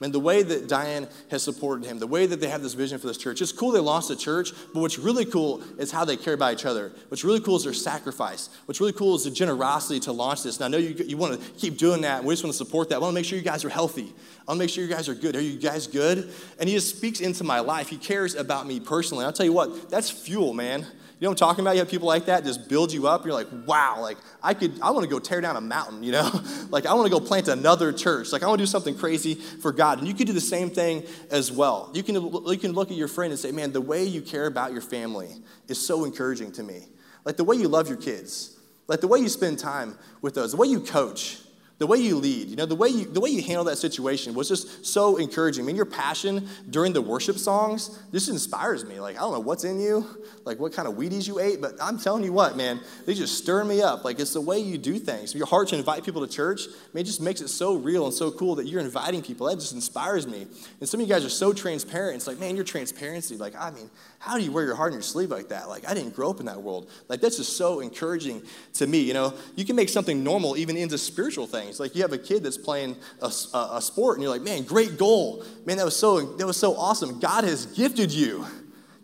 Man, 0.00 0.12
the 0.12 0.20
way 0.20 0.44
that 0.44 0.68
Diane 0.68 1.08
has 1.30 1.42
supported 1.42 1.84
him, 1.84 1.98
the 1.98 2.06
way 2.06 2.26
that 2.26 2.40
they 2.40 2.48
have 2.48 2.62
this 2.62 2.74
vision 2.74 2.98
for 2.98 3.08
this 3.08 3.18
church, 3.18 3.42
it's 3.42 3.50
cool 3.50 3.72
they 3.72 3.80
launched 3.80 4.10
a 4.10 4.16
church, 4.16 4.52
but 4.72 4.80
what's 4.80 4.96
really 4.96 5.24
cool 5.24 5.60
is 5.76 5.90
how 5.90 6.04
they 6.04 6.16
care 6.16 6.34
about 6.34 6.52
each 6.52 6.64
other. 6.64 6.92
What's 7.08 7.24
really 7.24 7.40
cool 7.40 7.56
is 7.56 7.64
their 7.64 7.72
sacrifice. 7.72 8.48
What's 8.66 8.80
really 8.80 8.92
cool 8.92 9.16
is 9.16 9.24
the 9.24 9.30
generosity 9.30 9.98
to 10.00 10.12
launch 10.12 10.44
this. 10.44 10.60
And 10.60 10.66
I 10.66 10.68
know 10.68 10.78
you, 10.78 10.94
you 11.04 11.16
want 11.16 11.40
to 11.40 11.50
keep 11.52 11.78
doing 11.78 12.02
that, 12.02 12.22
we 12.22 12.32
just 12.32 12.44
want 12.44 12.52
to 12.52 12.58
support 12.58 12.90
that. 12.90 12.96
I 12.96 12.98
want 12.98 13.10
to 13.10 13.14
make 13.16 13.24
sure 13.24 13.36
you 13.36 13.44
guys 13.44 13.64
are 13.64 13.68
healthy. 13.70 14.14
I 14.46 14.52
want 14.52 14.58
to 14.58 14.64
make 14.64 14.70
sure 14.70 14.84
you 14.84 14.90
guys 14.90 15.08
are 15.08 15.14
good. 15.14 15.34
Are 15.34 15.40
you 15.40 15.58
guys 15.58 15.88
good? 15.88 16.32
And 16.60 16.68
he 16.68 16.76
just 16.76 16.96
speaks 16.96 17.18
into 17.18 17.42
my 17.42 17.58
life. 17.58 17.88
He 17.88 17.96
cares 17.96 18.36
about 18.36 18.68
me 18.68 18.78
personally. 18.78 19.24
I'll 19.24 19.32
tell 19.32 19.46
you 19.46 19.52
what, 19.52 19.90
that's 19.90 20.10
fuel, 20.10 20.54
man. 20.54 20.86
You 21.18 21.24
know 21.24 21.30
what 21.30 21.42
I'm 21.42 21.48
talking 21.48 21.64
about? 21.64 21.72
You 21.72 21.80
have 21.80 21.90
people 21.90 22.06
like 22.06 22.26
that 22.26 22.44
just 22.44 22.68
build 22.68 22.92
you 22.92 23.08
up. 23.08 23.24
You're 23.24 23.34
like, 23.34 23.48
wow, 23.66 24.00
like 24.00 24.18
I 24.40 24.54
could, 24.54 24.80
I 24.80 24.92
want 24.92 25.02
to 25.02 25.10
go 25.10 25.18
tear 25.18 25.40
down 25.40 25.56
a 25.56 25.60
mountain, 25.60 26.04
you 26.04 26.12
know? 26.12 26.30
like 26.70 26.86
I 26.86 26.94
want 26.94 27.06
to 27.06 27.10
go 27.10 27.18
plant 27.18 27.48
another 27.48 27.92
church. 27.92 28.30
Like 28.30 28.44
I 28.44 28.46
want 28.46 28.60
to 28.60 28.62
do 28.62 28.68
something 28.68 28.96
crazy 28.96 29.34
for 29.34 29.72
God. 29.72 29.98
And 29.98 30.06
you 30.06 30.14
could 30.14 30.28
do 30.28 30.32
the 30.32 30.40
same 30.40 30.70
thing 30.70 31.02
as 31.32 31.50
well. 31.50 31.90
You 31.92 32.04
can, 32.04 32.14
you 32.14 32.56
can 32.56 32.70
look 32.70 32.92
at 32.92 32.96
your 32.96 33.08
friend 33.08 33.32
and 33.32 33.38
say, 33.38 33.50
man, 33.50 33.72
the 33.72 33.80
way 33.80 34.04
you 34.04 34.22
care 34.22 34.46
about 34.46 34.70
your 34.70 34.80
family 34.80 35.30
is 35.66 35.84
so 35.84 36.04
encouraging 36.04 36.52
to 36.52 36.62
me. 36.62 36.86
Like 37.24 37.36
the 37.36 37.44
way 37.44 37.56
you 37.56 37.66
love 37.66 37.88
your 37.88 37.98
kids, 37.98 38.56
like 38.86 39.00
the 39.00 39.08
way 39.08 39.18
you 39.18 39.28
spend 39.28 39.58
time 39.58 39.98
with 40.22 40.34
those, 40.34 40.52
the 40.52 40.56
way 40.56 40.68
you 40.68 40.78
coach, 40.78 41.40
the 41.78 41.86
way 41.86 41.98
you 41.98 42.16
lead, 42.16 42.48
you 42.48 42.56
know, 42.56 42.66
the 42.66 42.74
way 42.74 42.88
you, 42.88 43.04
the 43.04 43.20
way 43.20 43.30
you 43.30 43.40
handle 43.40 43.64
that 43.64 43.78
situation 43.78 44.34
was 44.34 44.48
just 44.48 44.84
so 44.84 45.16
encouraging. 45.16 45.64
I 45.64 45.66
mean, 45.66 45.76
your 45.76 45.84
passion 45.84 46.48
during 46.68 46.92
the 46.92 47.00
worship 47.00 47.38
songs 47.38 47.98
just 48.12 48.28
inspires 48.28 48.84
me. 48.84 48.98
Like, 48.98 49.16
I 49.16 49.20
don't 49.20 49.32
know 49.32 49.40
what's 49.40 49.62
in 49.62 49.78
you, 49.78 50.04
like 50.44 50.58
what 50.58 50.72
kind 50.72 50.88
of 50.88 50.94
Wheaties 50.94 51.28
you 51.28 51.38
ate, 51.38 51.60
but 51.60 51.74
I'm 51.80 51.96
telling 51.98 52.24
you 52.24 52.32
what, 52.32 52.56
man, 52.56 52.80
they 53.06 53.14
just 53.14 53.38
stir 53.38 53.62
me 53.62 53.80
up. 53.80 54.04
Like, 54.04 54.18
it's 54.18 54.32
the 54.32 54.40
way 54.40 54.58
you 54.58 54.76
do 54.76 54.98
things. 54.98 55.34
Your 55.34 55.46
heart 55.46 55.68
to 55.68 55.76
invite 55.76 56.04
people 56.04 56.26
to 56.26 56.32
church, 56.32 56.62
I 56.66 56.72
mean, 56.92 57.02
it 57.02 57.06
just 57.06 57.20
makes 57.20 57.40
it 57.40 57.48
so 57.48 57.76
real 57.76 58.06
and 58.06 58.14
so 58.14 58.32
cool 58.32 58.56
that 58.56 58.66
you're 58.66 58.80
inviting 58.80 59.22
people. 59.22 59.46
That 59.46 59.60
just 59.60 59.72
inspires 59.72 60.26
me. 60.26 60.48
And 60.80 60.88
some 60.88 61.00
of 61.00 61.06
you 61.06 61.14
guys 61.14 61.24
are 61.24 61.30
so 61.30 61.52
transparent. 61.52 62.16
It's 62.16 62.26
like, 62.26 62.40
man, 62.40 62.56
your 62.56 62.64
transparency, 62.64 63.36
like, 63.36 63.54
I 63.54 63.70
mean, 63.70 63.88
how 64.18 64.36
do 64.36 64.42
you 64.42 64.50
wear 64.50 64.64
your 64.64 64.74
heart 64.74 64.88
on 64.88 64.94
your 64.94 65.02
sleeve 65.02 65.30
like 65.30 65.50
that? 65.50 65.68
Like, 65.68 65.88
I 65.88 65.94
didn't 65.94 66.16
grow 66.16 66.30
up 66.30 66.40
in 66.40 66.46
that 66.46 66.60
world. 66.60 66.90
Like, 67.08 67.20
that's 67.20 67.36
just 67.36 67.56
so 67.56 67.78
encouraging 67.78 68.42
to 68.74 68.86
me. 68.88 68.98
You 68.98 69.14
know, 69.14 69.32
you 69.54 69.64
can 69.64 69.76
make 69.76 69.88
something 69.88 70.24
normal 70.24 70.56
even 70.56 70.76
into 70.76 70.98
spiritual 70.98 71.46
things. 71.46 71.67
It's 71.68 71.80
like, 71.80 71.94
you 71.94 72.02
have 72.02 72.12
a 72.12 72.18
kid 72.18 72.42
that's 72.42 72.58
playing 72.58 72.96
a, 73.20 73.32
a, 73.54 73.68
a 73.74 73.82
sport, 73.82 74.16
and 74.16 74.22
you're 74.22 74.32
like, 74.32 74.42
man, 74.42 74.64
great 74.64 74.98
goal. 74.98 75.44
Man, 75.64 75.76
that 75.76 75.84
was 75.84 75.96
so 75.96 76.20
that 76.20 76.46
was 76.46 76.56
so 76.56 76.76
awesome. 76.76 77.20
God 77.20 77.44
has 77.44 77.66
gifted 77.66 78.12
you. 78.12 78.46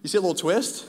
You 0.03 0.09
see 0.09 0.19
a 0.19 0.21
little 0.21 0.35
twist? 0.35 0.87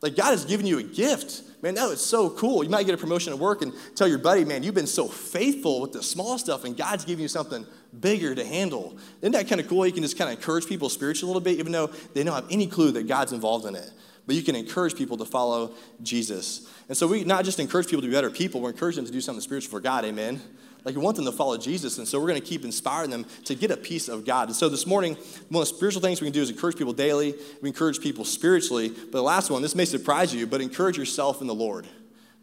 Like, 0.00 0.16
God 0.16 0.30
has 0.30 0.44
given 0.44 0.66
you 0.66 0.78
a 0.78 0.82
gift. 0.82 1.42
Man, 1.62 1.74
that 1.76 1.88
was 1.88 2.04
so 2.04 2.28
cool. 2.28 2.62
You 2.62 2.68
might 2.68 2.84
get 2.84 2.94
a 2.94 2.98
promotion 2.98 3.32
at 3.32 3.38
work 3.38 3.62
and 3.62 3.72
tell 3.94 4.06
your 4.06 4.18
buddy, 4.18 4.44
man, 4.44 4.62
you've 4.62 4.74
been 4.74 4.86
so 4.86 5.08
faithful 5.08 5.80
with 5.80 5.92
the 5.92 6.02
small 6.02 6.36
stuff, 6.36 6.64
and 6.64 6.76
God's 6.76 7.06
giving 7.06 7.22
you 7.22 7.28
something 7.28 7.64
bigger 7.98 8.34
to 8.34 8.44
handle. 8.44 8.98
Isn't 9.22 9.32
that 9.32 9.48
kind 9.48 9.62
of 9.62 9.68
cool? 9.68 9.86
You 9.86 9.92
can 9.92 10.02
just 10.02 10.18
kind 10.18 10.30
of 10.30 10.38
encourage 10.38 10.66
people 10.66 10.90
spiritually 10.90 11.30
a 11.30 11.34
little 11.34 11.42
bit, 11.42 11.58
even 11.58 11.72
though 11.72 11.86
they 12.12 12.22
don't 12.22 12.34
have 12.34 12.46
any 12.50 12.66
clue 12.66 12.92
that 12.92 13.08
God's 13.08 13.32
involved 13.32 13.64
in 13.64 13.74
it. 13.76 13.90
But 14.26 14.36
you 14.36 14.42
can 14.42 14.54
encourage 14.54 14.94
people 14.94 15.16
to 15.16 15.24
follow 15.24 15.72
Jesus. 16.02 16.68
And 16.88 16.96
so 16.96 17.06
we 17.06 17.24
not 17.24 17.46
just 17.46 17.58
encourage 17.58 17.86
people 17.86 18.02
to 18.02 18.08
be 18.08 18.12
better 18.12 18.30
people, 18.30 18.60
we're 18.60 18.70
encouraging 18.70 19.04
them 19.04 19.06
to 19.06 19.12
do 19.12 19.22
something 19.22 19.40
spiritual 19.40 19.70
for 19.70 19.80
God. 19.80 20.04
Amen. 20.04 20.42
Like 20.84 20.96
we 20.96 21.00
want 21.00 21.16
them 21.16 21.24
to 21.24 21.32
follow 21.32 21.56
Jesus, 21.56 21.98
and 21.98 22.06
so 22.06 22.20
we're 22.20 22.28
going 22.28 22.40
to 22.40 22.46
keep 22.46 22.64
inspiring 22.64 23.10
them 23.10 23.24
to 23.44 23.54
get 23.54 23.70
a 23.70 23.76
piece 23.76 24.08
of 24.08 24.24
God. 24.24 24.48
And 24.48 24.56
so 24.56 24.68
this 24.68 24.86
morning, 24.86 25.16
one 25.48 25.62
of 25.62 25.68
the 25.68 25.74
spiritual 25.74 26.02
things 26.02 26.20
we 26.20 26.26
can 26.26 26.34
do 26.34 26.42
is 26.42 26.50
encourage 26.50 26.76
people 26.76 26.92
daily. 26.92 27.34
We 27.62 27.70
encourage 27.70 28.00
people 28.00 28.24
spiritually. 28.24 28.90
But 28.90 29.12
the 29.12 29.22
last 29.22 29.50
one, 29.50 29.62
this 29.62 29.74
may 29.74 29.86
surprise 29.86 30.34
you, 30.34 30.46
but 30.46 30.60
encourage 30.60 30.98
yourself 30.98 31.40
in 31.40 31.46
the 31.46 31.54
Lord 31.54 31.86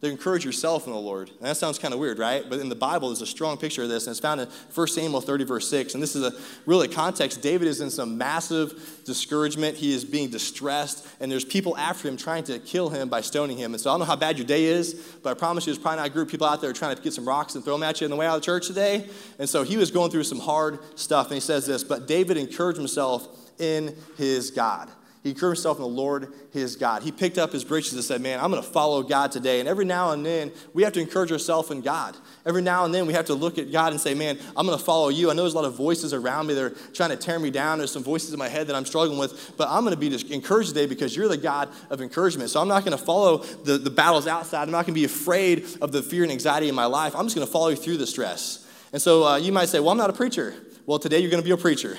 to 0.01 0.09
encourage 0.09 0.43
yourself 0.43 0.87
in 0.87 0.93
the 0.93 0.99
Lord. 0.99 1.29
And 1.29 1.47
that 1.47 1.57
sounds 1.57 1.77
kind 1.77 1.93
of 1.93 1.99
weird, 1.99 2.17
right? 2.17 2.43
But 2.49 2.59
in 2.59 2.69
the 2.69 2.75
Bible, 2.75 3.09
there's 3.09 3.21
a 3.21 3.27
strong 3.27 3.57
picture 3.57 3.83
of 3.83 3.89
this, 3.89 4.07
and 4.07 4.11
it's 4.11 4.19
found 4.19 4.41
in 4.41 4.47
1 4.73 4.87
Samuel 4.87 5.21
30, 5.21 5.43
verse 5.43 5.69
6. 5.69 5.93
And 5.93 6.01
this 6.01 6.15
is 6.15 6.23
a 6.23 6.33
really 6.65 6.87
context. 6.87 7.41
David 7.41 7.67
is 7.67 7.81
in 7.81 7.91
some 7.91 8.17
massive 8.17 9.01
discouragement. 9.05 9.77
He 9.77 9.93
is 9.93 10.03
being 10.03 10.29
distressed, 10.29 11.07
and 11.19 11.31
there's 11.31 11.45
people 11.45 11.77
after 11.77 12.07
him 12.07 12.17
trying 12.17 12.43
to 12.45 12.57
kill 12.57 12.89
him 12.89 13.09
by 13.09 13.21
stoning 13.21 13.57
him. 13.57 13.73
And 13.73 13.81
so 13.81 13.91
I 13.91 13.93
don't 13.93 13.99
know 13.99 14.05
how 14.05 14.15
bad 14.15 14.37
your 14.37 14.47
day 14.47 14.65
is, 14.65 14.95
but 15.21 15.29
I 15.29 15.33
promise 15.35 15.67
you, 15.67 15.73
there's 15.73 15.81
probably 15.81 15.97
not 15.97 16.07
a 16.07 16.11
group 16.11 16.27
of 16.27 16.31
people 16.31 16.47
out 16.47 16.61
there 16.61 16.73
trying 16.73 16.95
to 16.95 17.01
get 17.01 17.13
some 17.13 17.27
rocks 17.27 17.53
and 17.53 17.63
throw 17.63 17.75
them 17.75 17.83
at 17.83 18.01
you 18.01 18.05
on 18.05 18.11
the 18.11 18.17
way 18.17 18.25
out 18.25 18.35
of 18.35 18.41
the 18.41 18.45
church 18.45 18.67
today. 18.67 19.07
And 19.37 19.47
so 19.47 19.63
he 19.63 19.77
was 19.77 19.91
going 19.91 20.09
through 20.09 20.23
some 20.23 20.39
hard 20.39 20.79
stuff, 20.95 21.27
and 21.27 21.35
he 21.35 21.41
says 21.41 21.67
this, 21.67 21.83
but 21.83 22.07
David 22.07 22.37
encouraged 22.37 22.79
himself 22.79 23.27
in 23.59 23.95
his 24.17 24.49
God. 24.49 24.89
He 25.23 25.29
encouraged 25.29 25.59
himself 25.59 25.77
in 25.77 25.83
the 25.83 25.87
Lord 25.87 26.33
his 26.51 26.75
God. 26.75 27.03
He 27.03 27.11
picked 27.11 27.37
up 27.37 27.51
his 27.51 27.63
breeches 27.63 27.93
and 27.93 28.03
said, 28.03 28.21
Man, 28.21 28.39
I'm 28.39 28.49
going 28.49 28.63
to 28.63 28.67
follow 28.67 29.03
God 29.03 29.31
today. 29.31 29.59
And 29.59 29.69
every 29.69 29.85
now 29.85 30.11
and 30.11 30.25
then, 30.25 30.51
we 30.73 30.81
have 30.81 30.93
to 30.93 30.99
encourage 30.99 31.31
ourselves 31.31 31.69
in 31.69 31.81
God. 31.81 32.17
Every 32.43 32.63
now 32.63 32.85
and 32.85 32.93
then, 32.93 33.05
we 33.05 33.13
have 33.13 33.25
to 33.25 33.35
look 33.35 33.59
at 33.59 33.71
God 33.71 33.91
and 33.91 34.01
say, 34.01 34.15
Man, 34.15 34.39
I'm 34.57 34.65
going 34.65 34.77
to 34.77 34.83
follow 34.83 35.09
you. 35.09 35.29
I 35.29 35.33
know 35.33 35.43
there's 35.43 35.53
a 35.53 35.57
lot 35.57 35.65
of 35.65 35.75
voices 35.75 36.11
around 36.15 36.47
me 36.47 36.55
that 36.55 36.63
are 36.63 36.69
trying 36.93 37.11
to 37.11 37.17
tear 37.17 37.37
me 37.37 37.51
down. 37.51 37.77
There's 37.77 37.91
some 37.91 38.03
voices 38.03 38.33
in 38.33 38.39
my 38.39 38.47
head 38.47 38.65
that 38.67 38.75
I'm 38.75 38.85
struggling 38.85 39.19
with, 39.19 39.53
but 39.57 39.67
I'm 39.69 39.83
going 39.85 39.93
to 39.93 39.97
be 39.97 40.33
encouraged 40.33 40.69
today 40.69 40.87
because 40.87 41.15
you're 41.15 41.27
the 41.27 41.37
God 41.37 41.69
of 41.91 42.01
encouragement. 42.01 42.49
So 42.49 42.59
I'm 42.59 42.67
not 42.67 42.83
going 42.83 42.97
to 42.97 43.03
follow 43.03 43.37
the, 43.37 43.77
the 43.77 43.91
battles 43.91 44.25
outside. 44.25 44.63
I'm 44.63 44.71
not 44.71 44.87
going 44.87 44.95
to 44.95 44.99
be 44.99 45.05
afraid 45.05 45.67
of 45.81 45.91
the 45.91 46.01
fear 46.01 46.23
and 46.23 46.31
anxiety 46.31 46.67
in 46.67 46.73
my 46.73 46.85
life. 46.85 47.15
I'm 47.15 47.25
just 47.25 47.35
going 47.35 47.45
to 47.45 47.53
follow 47.53 47.69
you 47.69 47.75
through 47.75 47.97
the 47.97 48.07
stress. 48.07 48.67
And 48.91 48.99
so 48.99 49.25
uh, 49.25 49.37
you 49.37 49.51
might 49.51 49.69
say, 49.69 49.79
Well, 49.79 49.89
I'm 49.89 49.97
not 49.97 50.09
a 50.09 50.13
preacher. 50.13 50.55
Well, 50.87 50.97
today 50.97 51.19
you're 51.19 51.29
going 51.29 51.43
to 51.43 51.47
be 51.47 51.53
a 51.53 51.57
preacher. 51.57 51.95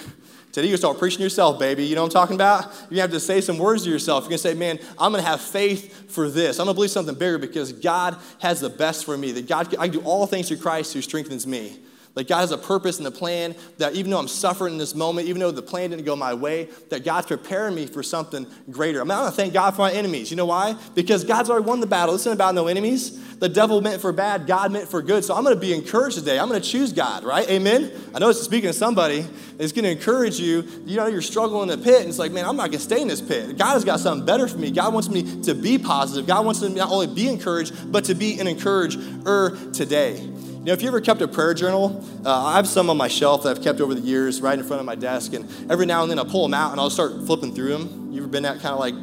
Today 0.52 0.68
you 0.68 0.76
start 0.76 0.98
preaching 0.98 1.22
yourself, 1.22 1.58
baby. 1.58 1.86
You 1.86 1.94
know 1.94 2.02
what 2.02 2.14
I'm 2.14 2.20
talking 2.20 2.34
about? 2.34 2.70
You 2.90 3.00
have 3.00 3.10
to 3.12 3.20
say 3.20 3.40
some 3.40 3.56
words 3.56 3.84
to 3.84 3.90
yourself. 3.90 4.24
You're 4.24 4.30
gonna 4.30 4.38
say, 4.38 4.52
man, 4.52 4.78
I'm 4.98 5.10
gonna 5.10 5.22
have 5.22 5.40
faith 5.40 6.10
for 6.10 6.28
this. 6.28 6.58
I'm 6.58 6.66
gonna 6.66 6.74
believe 6.74 6.90
something 6.90 7.14
bigger 7.14 7.38
because 7.38 7.72
God 7.72 8.18
has 8.40 8.60
the 8.60 8.68
best 8.68 9.06
for 9.06 9.16
me. 9.16 9.32
That 9.32 9.48
God, 9.48 9.74
I 9.78 9.88
can 9.88 9.98
do 9.98 10.04
all 10.04 10.26
things 10.26 10.48
through 10.48 10.58
Christ 10.58 10.92
who 10.92 11.00
strengthens 11.00 11.46
me. 11.46 11.78
Like 12.14 12.28
God 12.28 12.40
has 12.40 12.52
a 12.52 12.58
purpose 12.58 12.98
and 12.98 13.06
a 13.06 13.10
plan 13.10 13.54
that 13.78 13.94
even 13.94 14.10
though 14.10 14.18
I'm 14.18 14.28
suffering 14.28 14.74
in 14.74 14.78
this 14.78 14.94
moment, 14.94 15.28
even 15.28 15.40
though 15.40 15.50
the 15.50 15.62
plan 15.62 15.90
didn't 15.90 16.04
go 16.04 16.14
my 16.14 16.34
way, 16.34 16.68
that 16.90 17.04
God's 17.04 17.26
preparing 17.26 17.74
me 17.74 17.86
for 17.86 18.02
something 18.02 18.46
greater. 18.70 19.00
I'm 19.00 19.08
not 19.08 19.20
gonna 19.20 19.30
thank 19.30 19.54
God 19.54 19.70
for 19.70 19.82
my 19.82 19.92
enemies. 19.92 20.30
You 20.30 20.36
know 20.36 20.44
why? 20.44 20.76
Because 20.94 21.24
God's 21.24 21.48
already 21.48 21.64
won 21.64 21.80
the 21.80 21.86
battle. 21.86 22.12
This 22.12 22.22
isn't 22.22 22.34
about 22.34 22.54
no 22.54 22.66
enemies. 22.66 23.18
The 23.38 23.48
devil 23.48 23.80
meant 23.80 24.02
for 24.02 24.12
bad, 24.12 24.46
God 24.46 24.72
meant 24.72 24.88
for 24.88 25.00
good. 25.00 25.24
So 25.24 25.34
I'm 25.34 25.42
gonna 25.42 25.56
be 25.56 25.72
encouraged 25.72 26.18
today. 26.18 26.38
I'm 26.38 26.48
gonna 26.48 26.60
choose 26.60 26.92
God, 26.92 27.24
right? 27.24 27.48
Amen. 27.48 27.90
I 28.14 28.18
know 28.18 28.28
it's 28.28 28.42
speaking 28.42 28.68
to 28.68 28.74
somebody. 28.74 29.26
It's 29.58 29.72
gonna 29.72 29.88
encourage 29.88 30.38
you. 30.38 30.64
You 30.84 30.98
know, 30.98 31.06
you're 31.06 31.22
struggling 31.22 31.70
in 31.70 31.78
the 31.80 31.82
pit, 31.82 32.00
and 32.00 32.10
it's 32.10 32.18
like, 32.18 32.32
man, 32.32 32.44
I'm 32.44 32.56
not 32.56 32.66
gonna 32.66 32.78
stay 32.78 33.00
in 33.00 33.08
this 33.08 33.22
pit. 33.22 33.56
God 33.56 33.72
has 33.72 33.84
got 33.84 34.00
something 34.00 34.26
better 34.26 34.46
for 34.46 34.58
me. 34.58 34.70
God 34.70 34.92
wants 34.92 35.08
me 35.08 35.42
to 35.44 35.54
be 35.54 35.78
positive. 35.78 36.26
God 36.26 36.44
wants 36.44 36.60
me 36.60 36.68
to 36.68 36.74
not 36.74 36.90
only 36.90 37.06
be 37.06 37.28
encouraged, 37.28 37.90
but 37.90 38.04
to 38.04 38.14
be 38.14 38.38
an 38.38 38.46
encourager 38.46 39.00
today. 39.72 40.28
You 40.62 40.66
know, 40.66 40.74
if 40.74 40.82
you 40.82 40.86
ever 40.86 41.00
kept 41.00 41.20
a 41.20 41.26
prayer 41.26 41.54
journal, 41.54 42.06
uh, 42.24 42.44
I 42.44 42.54
have 42.54 42.68
some 42.68 42.88
on 42.88 42.96
my 42.96 43.08
shelf 43.08 43.42
that 43.42 43.56
I've 43.56 43.64
kept 43.64 43.80
over 43.80 43.94
the 43.96 44.00
years 44.00 44.40
right 44.40 44.56
in 44.56 44.64
front 44.64 44.78
of 44.78 44.86
my 44.86 44.94
desk, 44.94 45.32
and 45.32 45.44
every 45.68 45.86
now 45.86 46.02
and 46.02 46.10
then 46.10 46.20
I'll 46.20 46.24
pull 46.24 46.44
them 46.44 46.54
out 46.54 46.70
and 46.70 46.80
I'll 46.80 46.88
start 46.88 47.14
flipping 47.26 47.52
through 47.52 47.76
them. 47.76 48.12
You 48.12 48.20
ever 48.20 48.28
been 48.28 48.44
that 48.44 48.60
kind 48.60 48.72
of 48.72 48.78
like 48.78 48.94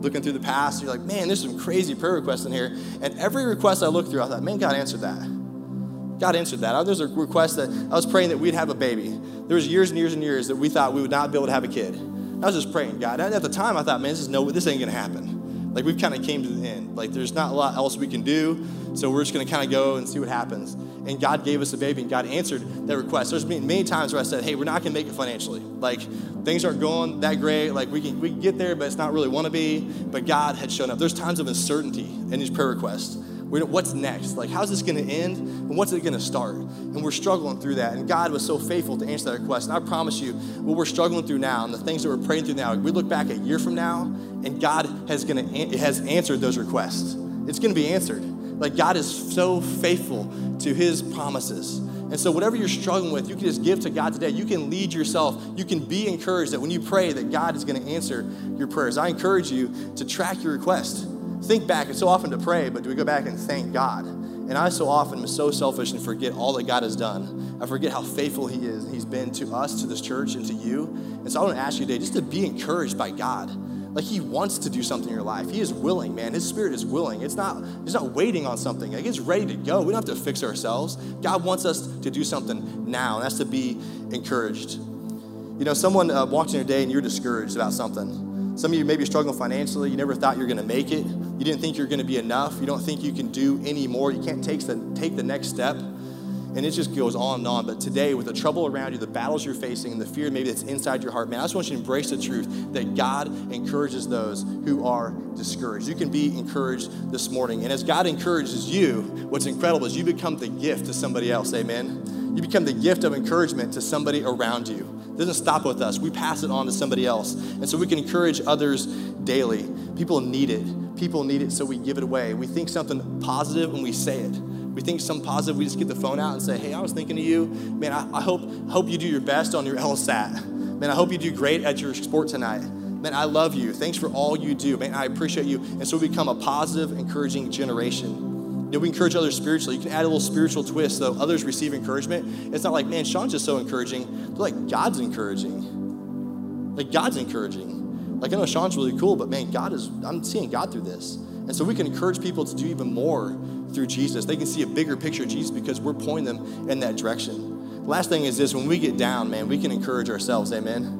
looking 0.00 0.22
through 0.22 0.34
the 0.34 0.38
past. 0.38 0.80
You're 0.80 0.92
like, 0.92 1.00
man, 1.00 1.26
there's 1.26 1.42
some 1.42 1.58
crazy 1.58 1.96
prayer 1.96 2.12
requests 2.12 2.44
in 2.44 2.52
here. 2.52 2.76
And 3.02 3.18
every 3.18 3.44
request 3.44 3.82
I 3.82 3.88
looked 3.88 4.08
through, 4.08 4.22
I 4.22 4.28
thought, 4.28 4.44
man, 4.44 4.58
God 4.58 4.76
answered 4.76 5.00
that. 5.00 6.18
God 6.20 6.36
answered 6.36 6.60
that. 6.60 6.80
There's 6.86 7.00
a 7.00 7.08
request 7.08 7.56
that 7.56 7.70
I 7.70 7.96
was 7.96 8.06
praying 8.06 8.28
that 8.28 8.38
we'd 8.38 8.54
have 8.54 8.68
a 8.68 8.74
baby. 8.74 9.08
There 9.48 9.56
was 9.56 9.66
years 9.66 9.90
and 9.90 9.98
years 9.98 10.14
and 10.14 10.22
years 10.22 10.46
that 10.46 10.54
we 10.54 10.68
thought 10.68 10.94
we 10.94 11.02
would 11.02 11.10
not 11.10 11.32
be 11.32 11.38
able 11.38 11.46
to 11.46 11.52
have 11.52 11.64
a 11.64 11.68
kid. 11.68 11.96
I 11.96 12.46
was 12.46 12.54
just 12.54 12.70
praying, 12.70 13.00
God. 13.00 13.18
And 13.18 13.34
at 13.34 13.42
the 13.42 13.48
time, 13.48 13.76
I 13.76 13.82
thought, 13.82 14.00
man, 14.00 14.12
this 14.12 14.20
is 14.20 14.28
no, 14.28 14.48
this 14.48 14.68
ain't 14.68 14.78
gonna 14.78 14.92
happen. 14.92 15.39
Like 15.72 15.84
we've 15.84 15.98
kind 15.98 16.14
of 16.14 16.22
came 16.22 16.42
to 16.42 16.48
the 16.48 16.68
end. 16.68 16.96
Like 16.96 17.10
there's 17.10 17.32
not 17.32 17.50
a 17.50 17.54
lot 17.54 17.76
else 17.76 17.96
we 17.96 18.08
can 18.08 18.22
do, 18.22 18.66
so 18.94 19.10
we're 19.10 19.22
just 19.22 19.32
gonna 19.32 19.46
kind 19.46 19.64
of 19.64 19.70
go 19.70 19.96
and 19.96 20.08
see 20.08 20.18
what 20.18 20.28
happens. 20.28 20.74
And 20.74 21.20
God 21.20 21.44
gave 21.44 21.62
us 21.62 21.72
a 21.72 21.78
baby, 21.78 22.02
and 22.02 22.10
God 22.10 22.26
answered 22.26 22.86
that 22.86 22.96
request. 22.96 23.30
There's 23.30 23.44
been 23.44 23.66
many 23.66 23.84
times 23.84 24.12
where 24.12 24.20
I 24.20 24.24
said, 24.24 24.44
hey, 24.44 24.54
we're 24.54 24.64
not 24.64 24.82
gonna 24.82 24.94
make 24.94 25.06
it 25.06 25.12
financially. 25.12 25.60
Like 25.60 26.00
things 26.44 26.64
aren't 26.64 26.80
going 26.80 27.20
that 27.20 27.40
great. 27.40 27.70
Like 27.70 27.90
we 27.90 28.00
can 28.00 28.20
we 28.20 28.30
can 28.30 28.40
get 28.40 28.58
there, 28.58 28.74
but 28.74 28.86
it's 28.86 28.96
not 28.96 29.12
really 29.12 29.28
want 29.28 29.46
to 29.46 29.50
be. 29.50 29.80
But 29.80 30.26
God 30.26 30.56
had 30.56 30.70
shown 30.70 30.90
up. 30.90 30.98
There's 30.98 31.14
times 31.14 31.40
of 31.40 31.46
uncertainty 31.46 32.04
in 32.04 32.30
these 32.30 32.50
prayer 32.50 32.68
requests 32.68 33.16
what's 33.50 33.92
next? 33.92 34.36
Like, 34.36 34.48
how's 34.48 34.70
this 34.70 34.82
going 34.82 35.04
to 35.04 35.12
end? 35.12 35.36
And 35.36 35.76
what's 35.76 35.92
it 35.92 36.02
going 36.02 36.14
to 36.14 36.20
start? 36.20 36.54
And 36.54 37.02
we're 37.02 37.10
struggling 37.10 37.60
through 37.60 37.76
that. 37.76 37.94
And 37.94 38.06
God 38.06 38.30
was 38.30 38.46
so 38.46 38.58
faithful 38.58 38.96
to 38.98 39.06
answer 39.06 39.32
that 39.32 39.40
request. 39.40 39.68
And 39.68 39.76
I 39.76 39.86
promise 39.86 40.20
you, 40.20 40.34
what 40.34 40.76
we're 40.76 40.84
struggling 40.84 41.26
through 41.26 41.38
now 41.38 41.64
and 41.64 41.74
the 41.74 41.78
things 41.78 42.04
that 42.04 42.08
we're 42.08 42.24
praying 42.24 42.44
through 42.44 42.54
now, 42.54 42.74
we 42.74 42.92
look 42.92 43.08
back 43.08 43.28
a 43.28 43.36
year 43.36 43.58
from 43.58 43.74
now, 43.74 44.02
and 44.02 44.60
God 44.60 44.86
has, 45.08 45.24
gonna, 45.24 45.42
has 45.76 46.00
answered 46.06 46.40
those 46.40 46.56
requests. 46.56 47.16
It's 47.48 47.58
going 47.58 47.74
to 47.74 47.80
be 47.80 47.88
answered. 47.88 48.22
Like, 48.60 48.76
God 48.76 48.96
is 48.96 49.34
so 49.34 49.60
faithful 49.60 50.32
to 50.60 50.72
his 50.72 51.02
promises. 51.02 51.78
And 51.78 52.18
so, 52.18 52.30
whatever 52.30 52.56
you're 52.56 52.68
struggling 52.68 53.12
with, 53.12 53.28
you 53.28 53.36
can 53.36 53.44
just 53.44 53.62
give 53.62 53.80
to 53.80 53.90
God 53.90 54.12
today. 54.12 54.30
You 54.30 54.44
can 54.44 54.68
lead 54.68 54.92
yourself. 54.92 55.40
You 55.56 55.64
can 55.64 55.78
be 55.78 56.08
encouraged 56.08 56.52
that 56.52 56.60
when 56.60 56.70
you 56.70 56.80
pray, 56.80 57.12
that 57.12 57.30
God 57.30 57.56
is 57.56 57.64
going 57.64 57.82
to 57.82 57.88
answer 57.88 58.28
your 58.56 58.66
prayers. 58.66 58.98
I 58.98 59.08
encourage 59.08 59.50
you 59.50 59.72
to 59.96 60.04
track 60.04 60.42
your 60.42 60.52
request 60.52 61.06
think 61.42 61.66
back. 61.66 61.88
It's 61.88 61.98
so 61.98 62.08
often 62.08 62.30
to 62.30 62.38
pray, 62.38 62.68
but 62.68 62.82
do 62.82 62.88
we 62.88 62.94
go 62.94 63.04
back 63.04 63.26
and 63.26 63.38
thank 63.38 63.72
God? 63.72 64.04
And 64.50 64.58
I 64.58 64.68
so 64.68 64.88
often 64.88 65.20
am 65.20 65.26
so 65.28 65.52
selfish 65.52 65.92
and 65.92 66.02
forget 66.02 66.32
all 66.32 66.52
that 66.54 66.66
God 66.66 66.82
has 66.82 66.96
done. 66.96 67.58
I 67.62 67.66
forget 67.66 67.92
how 67.92 68.02
faithful 68.02 68.48
He 68.48 68.66
is. 68.66 68.90
He's 68.90 69.04
been 69.04 69.30
to 69.32 69.54
us, 69.54 69.80
to 69.82 69.86
this 69.86 70.00
church, 70.00 70.34
and 70.34 70.44
to 70.46 70.52
you. 70.52 70.86
And 71.20 71.30
so 71.30 71.40
I 71.40 71.44
want 71.44 71.56
to 71.56 71.62
ask 71.62 71.78
you 71.78 71.86
today 71.86 71.98
just 71.98 72.14
to 72.14 72.22
be 72.22 72.44
encouraged 72.44 72.98
by 72.98 73.12
God. 73.12 73.48
Like 73.94 74.04
He 74.04 74.18
wants 74.18 74.58
to 74.58 74.70
do 74.70 74.82
something 74.82 75.08
in 75.08 75.14
your 75.14 75.22
life. 75.22 75.48
He 75.50 75.60
is 75.60 75.72
willing, 75.72 76.16
man. 76.16 76.32
His 76.32 76.48
Spirit 76.48 76.72
is 76.72 76.84
willing. 76.84 77.22
It's 77.22 77.36
not. 77.36 77.64
He's 77.84 77.94
not 77.94 78.10
waiting 78.10 78.44
on 78.44 78.58
something. 78.58 78.90
Like 78.90 79.04
it's 79.04 79.20
ready 79.20 79.46
to 79.46 79.54
go. 79.54 79.82
We 79.82 79.92
don't 79.92 80.06
have 80.06 80.16
to 80.16 80.20
fix 80.20 80.42
ourselves. 80.42 80.96
God 80.96 81.44
wants 81.44 81.64
us 81.64 81.86
to 81.98 82.10
do 82.10 82.24
something 82.24 82.90
now, 82.90 83.16
and 83.16 83.24
that's 83.24 83.38
to 83.38 83.44
be 83.44 83.80
encouraged. 84.10 84.72
You 84.72 85.64
know, 85.64 85.74
someone 85.74 86.10
uh, 86.10 86.24
in 86.24 86.54
your 86.54 86.64
day 86.64 86.82
and 86.82 86.90
you're 86.90 87.02
discouraged 87.02 87.54
about 87.54 87.72
something 87.72 88.29
some 88.60 88.72
of 88.72 88.78
you 88.78 88.84
maybe 88.84 89.06
struggling 89.06 89.36
financially. 89.36 89.88
You 89.88 89.96
never 89.96 90.14
thought 90.14 90.36
you 90.36 90.42
were 90.42 90.46
going 90.46 90.58
to 90.58 90.62
make 90.62 90.92
it. 90.92 91.06
You 91.06 91.44
didn't 91.44 91.62
think 91.62 91.78
you're 91.78 91.86
going 91.86 92.00
to 92.00 92.04
be 92.04 92.18
enough. 92.18 92.60
You 92.60 92.66
don't 92.66 92.82
think 92.82 93.02
you 93.02 93.10
can 93.10 93.32
do 93.32 93.58
any 93.64 93.86
more. 93.86 94.12
You 94.12 94.22
can't 94.22 94.44
take 94.44 94.60
the, 94.60 94.76
take 94.94 95.16
the 95.16 95.22
next 95.22 95.48
step. 95.48 95.76
And 95.76 96.58
it 96.58 96.72
just 96.72 96.94
goes 96.94 97.14
on 97.16 97.40
and 97.40 97.48
on. 97.48 97.64
But 97.64 97.80
today, 97.80 98.12
with 98.12 98.26
the 98.26 98.34
trouble 98.34 98.66
around 98.66 98.92
you, 98.92 98.98
the 98.98 99.06
battles 99.06 99.46
you're 99.46 99.54
facing, 99.54 99.92
and 99.92 100.00
the 100.00 100.04
fear 100.04 100.30
maybe 100.30 100.50
that's 100.50 100.64
inside 100.64 101.02
your 101.02 101.10
heart, 101.10 101.30
man, 101.30 101.40
I 101.40 101.44
just 101.44 101.54
want 101.54 101.68
you 101.68 101.76
to 101.76 101.80
embrace 101.80 102.10
the 102.10 102.20
truth 102.20 102.74
that 102.74 102.94
God 102.96 103.28
encourages 103.50 104.06
those 104.06 104.42
who 104.42 104.84
are 104.84 105.12
discouraged. 105.36 105.88
You 105.88 105.94
can 105.94 106.10
be 106.10 106.36
encouraged 106.38 107.10
this 107.10 107.30
morning. 107.30 107.62
And 107.62 107.72
as 107.72 107.82
God 107.82 108.06
encourages 108.06 108.68
you, 108.68 109.02
what's 109.30 109.46
incredible 109.46 109.86
is 109.86 109.96
you 109.96 110.04
become 110.04 110.36
the 110.36 110.48
gift 110.48 110.84
to 110.84 110.92
somebody 110.92 111.32
else. 111.32 111.54
Amen. 111.54 112.34
You 112.36 112.42
become 112.42 112.66
the 112.66 112.74
gift 112.74 113.04
of 113.04 113.14
encouragement 113.14 113.72
to 113.72 113.80
somebody 113.80 114.22
around 114.22 114.68
you. 114.68 114.99
Doesn't 115.20 115.34
stop 115.34 115.66
with 115.66 115.82
us. 115.82 115.98
We 115.98 116.08
pass 116.08 116.44
it 116.44 116.50
on 116.50 116.64
to 116.64 116.72
somebody 116.72 117.04
else. 117.04 117.34
And 117.34 117.68
so 117.68 117.76
we 117.76 117.86
can 117.86 117.98
encourage 117.98 118.40
others 118.46 118.86
daily. 118.86 119.68
People 119.94 120.22
need 120.22 120.48
it. 120.48 120.96
People 120.96 121.24
need 121.24 121.42
it, 121.42 121.52
so 121.52 121.66
we 121.66 121.76
give 121.76 121.98
it 121.98 122.02
away. 122.02 122.32
We 122.32 122.46
think 122.46 122.70
something 122.70 123.20
positive 123.20 123.74
and 123.74 123.82
we 123.82 123.92
say 123.92 124.20
it. 124.20 124.30
We 124.30 124.80
think 124.80 124.98
some 125.02 125.20
positive, 125.20 125.58
we 125.58 125.64
just 125.64 125.78
get 125.78 125.88
the 125.88 125.94
phone 125.94 126.18
out 126.18 126.32
and 126.32 126.40
say, 126.40 126.56
hey, 126.56 126.72
I 126.72 126.80
was 126.80 126.92
thinking 126.92 127.18
of 127.18 127.24
you. 127.24 127.48
Man, 127.48 127.92
I, 127.92 128.10
I 128.16 128.22
hope, 128.22 128.40
hope 128.70 128.88
you 128.88 128.96
do 128.96 129.06
your 129.06 129.20
best 129.20 129.54
on 129.54 129.66
your 129.66 129.76
LSAT. 129.76 130.46
Man, 130.78 130.88
I 130.88 130.94
hope 130.94 131.12
you 131.12 131.18
do 131.18 131.30
great 131.32 131.64
at 131.64 131.82
your 131.82 131.92
sport 131.92 132.28
tonight. 132.28 132.62
Man, 132.62 133.12
I 133.12 133.24
love 133.24 133.54
you. 133.54 133.74
Thanks 133.74 133.98
for 133.98 134.08
all 134.08 134.38
you 134.38 134.54
do. 134.54 134.78
Man, 134.78 134.94
I 134.94 135.04
appreciate 135.04 135.44
you. 135.44 135.58
And 135.58 135.86
so 135.86 135.98
we 135.98 136.08
become 136.08 136.28
a 136.28 136.34
positive, 136.34 136.98
encouraging 136.98 137.50
generation. 137.50 138.29
We 138.78 138.88
encourage 138.88 139.14
others 139.14 139.36
spiritually. 139.36 139.76
You 139.76 139.82
can 139.82 139.92
add 139.92 140.02
a 140.02 140.08
little 140.08 140.20
spiritual 140.20 140.62
twist 140.64 140.98
so 140.98 141.16
others 141.18 141.44
receive 141.44 141.74
encouragement. 141.74 142.54
It's 142.54 142.64
not 142.64 142.72
like, 142.72 142.86
man, 142.86 143.04
Sean's 143.04 143.32
just 143.32 143.44
so 143.44 143.58
encouraging. 143.58 144.28
They're 144.28 144.36
like, 144.36 144.68
God's 144.68 145.00
encouraging. 145.00 146.76
Like, 146.76 146.92
God's 146.92 147.16
encouraging. 147.16 148.20
Like, 148.20 148.32
I 148.32 148.36
know 148.36 148.46
Sean's 148.46 148.76
really 148.76 148.96
cool, 148.98 149.16
but 149.16 149.28
man, 149.28 149.50
God 149.50 149.72
is, 149.72 149.88
I'm 150.04 150.22
seeing 150.22 150.50
God 150.50 150.70
through 150.70 150.82
this. 150.82 151.16
And 151.16 151.56
so 151.56 151.64
we 151.64 151.74
can 151.74 151.86
encourage 151.86 152.20
people 152.22 152.44
to 152.44 152.54
do 152.54 152.66
even 152.66 152.92
more 152.92 153.36
through 153.72 153.86
Jesus. 153.86 154.24
They 154.24 154.36
can 154.36 154.46
see 154.46 154.62
a 154.62 154.66
bigger 154.66 154.96
picture 154.96 155.24
of 155.24 155.30
Jesus 155.30 155.50
because 155.50 155.80
we're 155.80 155.94
pointing 155.94 156.36
them 156.36 156.70
in 156.70 156.80
that 156.80 156.96
direction. 156.96 157.86
Last 157.86 158.08
thing 158.08 158.24
is 158.24 158.36
this 158.36 158.54
when 158.54 158.66
we 158.66 158.78
get 158.78 158.96
down, 158.96 159.30
man, 159.30 159.48
we 159.48 159.58
can 159.58 159.72
encourage 159.72 160.10
ourselves. 160.10 160.52
Amen 160.52 160.99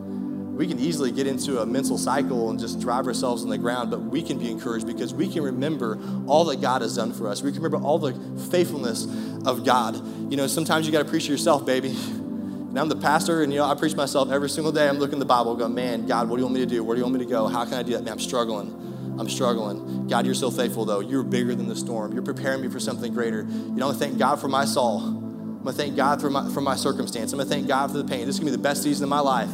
we 0.60 0.66
can 0.66 0.78
easily 0.78 1.10
get 1.10 1.26
into 1.26 1.62
a 1.62 1.64
mental 1.64 1.96
cycle 1.96 2.50
and 2.50 2.60
just 2.60 2.80
drive 2.80 3.06
ourselves 3.06 3.42
in 3.42 3.48
the 3.48 3.56
ground, 3.56 3.90
but 3.90 3.98
we 3.98 4.20
can 4.20 4.38
be 4.38 4.50
encouraged 4.50 4.86
because 4.86 5.14
we 5.14 5.26
can 5.26 5.42
remember 5.42 5.98
all 6.26 6.44
that 6.44 6.60
God 6.60 6.82
has 6.82 6.96
done 6.96 7.14
for 7.14 7.28
us. 7.28 7.40
We 7.40 7.50
can 7.50 7.62
remember 7.62 7.82
all 7.82 7.98
the 7.98 8.12
faithfulness 8.50 9.06
of 9.46 9.64
God. 9.64 9.96
You 10.30 10.36
know, 10.36 10.46
sometimes 10.46 10.84
you 10.84 10.92
got 10.92 10.98
to 10.98 11.08
preach 11.08 11.24
to 11.24 11.32
yourself, 11.32 11.64
baby. 11.64 11.88
And 11.88 12.78
I'm 12.78 12.90
the 12.90 12.96
pastor, 12.96 13.42
and 13.42 13.50
you 13.50 13.58
know, 13.58 13.64
I 13.64 13.74
preach 13.74 13.94
myself 13.94 14.30
every 14.30 14.50
single 14.50 14.70
day. 14.70 14.86
I'm 14.86 14.98
looking 14.98 15.14
at 15.14 15.20
the 15.20 15.24
Bible, 15.24 15.56
going, 15.56 15.74
man, 15.74 16.06
God, 16.06 16.28
what 16.28 16.36
do 16.36 16.40
you 16.40 16.44
want 16.44 16.56
me 16.56 16.60
to 16.60 16.66
do? 16.66 16.84
Where 16.84 16.94
do 16.94 16.98
you 16.98 17.06
want 17.06 17.18
me 17.18 17.24
to 17.24 17.30
go? 17.30 17.46
How 17.46 17.64
can 17.64 17.72
I 17.72 17.82
do 17.82 17.92
that? 17.92 18.04
Man, 18.04 18.12
I'm 18.12 18.20
struggling. 18.20 19.16
I'm 19.18 19.30
struggling. 19.30 20.08
God, 20.08 20.26
you're 20.26 20.34
so 20.34 20.50
faithful, 20.50 20.84
though. 20.84 21.00
You're 21.00 21.22
bigger 21.22 21.54
than 21.54 21.68
the 21.68 21.76
storm. 21.76 22.12
You're 22.12 22.20
preparing 22.20 22.60
me 22.60 22.68
for 22.68 22.80
something 22.80 23.14
greater. 23.14 23.46
You 23.48 23.76
know, 23.76 23.88
I 23.88 23.94
thank 23.94 24.18
God 24.18 24.38
for 24.38 24.48
my 24.48 24.66
soul. 24.66 25.00
I'm 25.00 25.64
gonna 25.64 25.72
thank 25.72 25.96
God 25.96 26.20
for 26.20 26.28
my, 26.28 26.52
for 26.52 26.60
my 26.60 26.76
circumstance. 26.76 27.32
I'm 27.32 27.38
gonna 27.38 27.48
thank 27.48 27.66
God 27.66 27.90
for 27.90 27.96
the 27.96 28.04
pain. 28.04 28.26
This 28.26 28.34
is 28.34 28.40
gonna 28.40 28.50
be 28.50 28.56
the 28.58 28.62
best 28.62 28.82
season 28.82 29.04
of 29.04 29.08
my 29.08 29.20
life. 29.20 29.48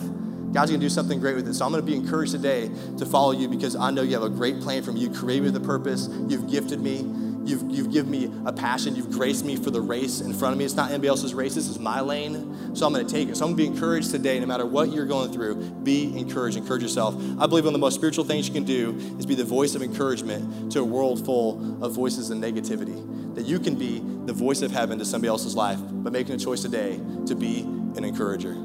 God's 0.56 0.70
gonna 0.70 0.80
do 0.80 0.88
something 0.88 1.20
great 1.20 1.36
with 1.36 1.46
it. 1.48 1.52
So 1.52 1.66
I'm 1.66 1.70
gonna 1.70 1.82
be 1.82 1.94
encouraged 1.94 2.32
today 2.32 2.70
to 2.96 3.04
follow 3.04 3.32
you 3.32 3.46
because 3.46 3.76
I 3.76 3.90
know 3.90 4.00
you 4.00 4.14
have 4.14 4.22
a 4.22 4.30
great 4.30 4.58
plan 4.62 4.82
for 4.82 4.90
me. 4.90 5.00
You 5.00 5.10
created 5.10 5.42
with 5.42 5.56
a 5.56 5.60
purpose, 5.60 6.08
you've 6.28 6.50
gifted 6.50 6.80
me, 6.80 7.04
you've, 7.44 7.70
you've 7.70 7.92
given 7.92 8.10
me 8.10 8.32
a 8.46 8.54
passion, 8.54 8.96
you've 8.96 9.10
graced 9.10 9.44
me 9.44 9.56
for 9.56 9.70
the 9.70 9.82
race 9.82 10.22
in 10.22 10.32
front 10.32 10.54
of 10.54 10.58
me. 10.58 10.64
It's 10.64 10.72
not 10.72 10.88
anybody 10.88 11.08
else's 11.08 11.34
race, 11.34 11.54
this 11.54 11.68
is 11.68 11.78
my 11.78 12.00
lane. 12.00 12.74
So 12.74 12.86
I'm 12.86 12.94
gonna 12.94 13.04
take 13.04 13.28
it. 13.28 13.36
So 13.36 13.44
I'm 13.44 13.50
gonna 13.50 13.58
be 13.58 13.66
encouraged 13.66 14.12
today, 14.12 14.40
no 14.40 14.46
matter 14.46 14.64
what 14.64 14.90
you're 14.94 15.04
going 15.04 15.30
through, 15.30 15.56
be 15.56 16.18
encouraged, 16.18 16.56
encourage 16.56 16.80
yourself. 16.80 17.16
I 17.38 17.46
believe 17.46 17.66
one 17.66 17.74
of 17.74 17.78
the 17.78 17.84
most 17.84 17.96
spiritual 17.96 18.24
things 18.24 18.48
you 18.48 18.54
can 18.54 18.64
do 18.64 18.96
is 19.18 19.26
be 19.26 19.34
the 19.34 19.44
voice 19.44 19.74
of 19.74 19.82
encouragement 19.82 20.72
to 20.72 20.80
a 20.80 20.84
world 20.84 21.22
full 21.22 21.84
of 21.84 21.92
voices 21.92 22.30
and 22.30 22.42
negativity. 22.42 23.34
That 23.34 23.44
you 23.44 23.58
can 23.58 23.74
be 23.74 23.98
the 24.24 24.32
voice 24.32 24.62
of 24.62 24.70
heaven 24.70 24.98
to 25.00 25.04
somebody 25.04 25.28
else's 25.28 25.54
life 25.54 25.80
by 25.82 26.08
making 26.08 26.34
a 26.34 26.38
choice 26.38 26.62
today 26.62 26.98
to 27.26 27.34
be 27.34 27.60
an 27.60 28.04
encourager. 28.04 28.56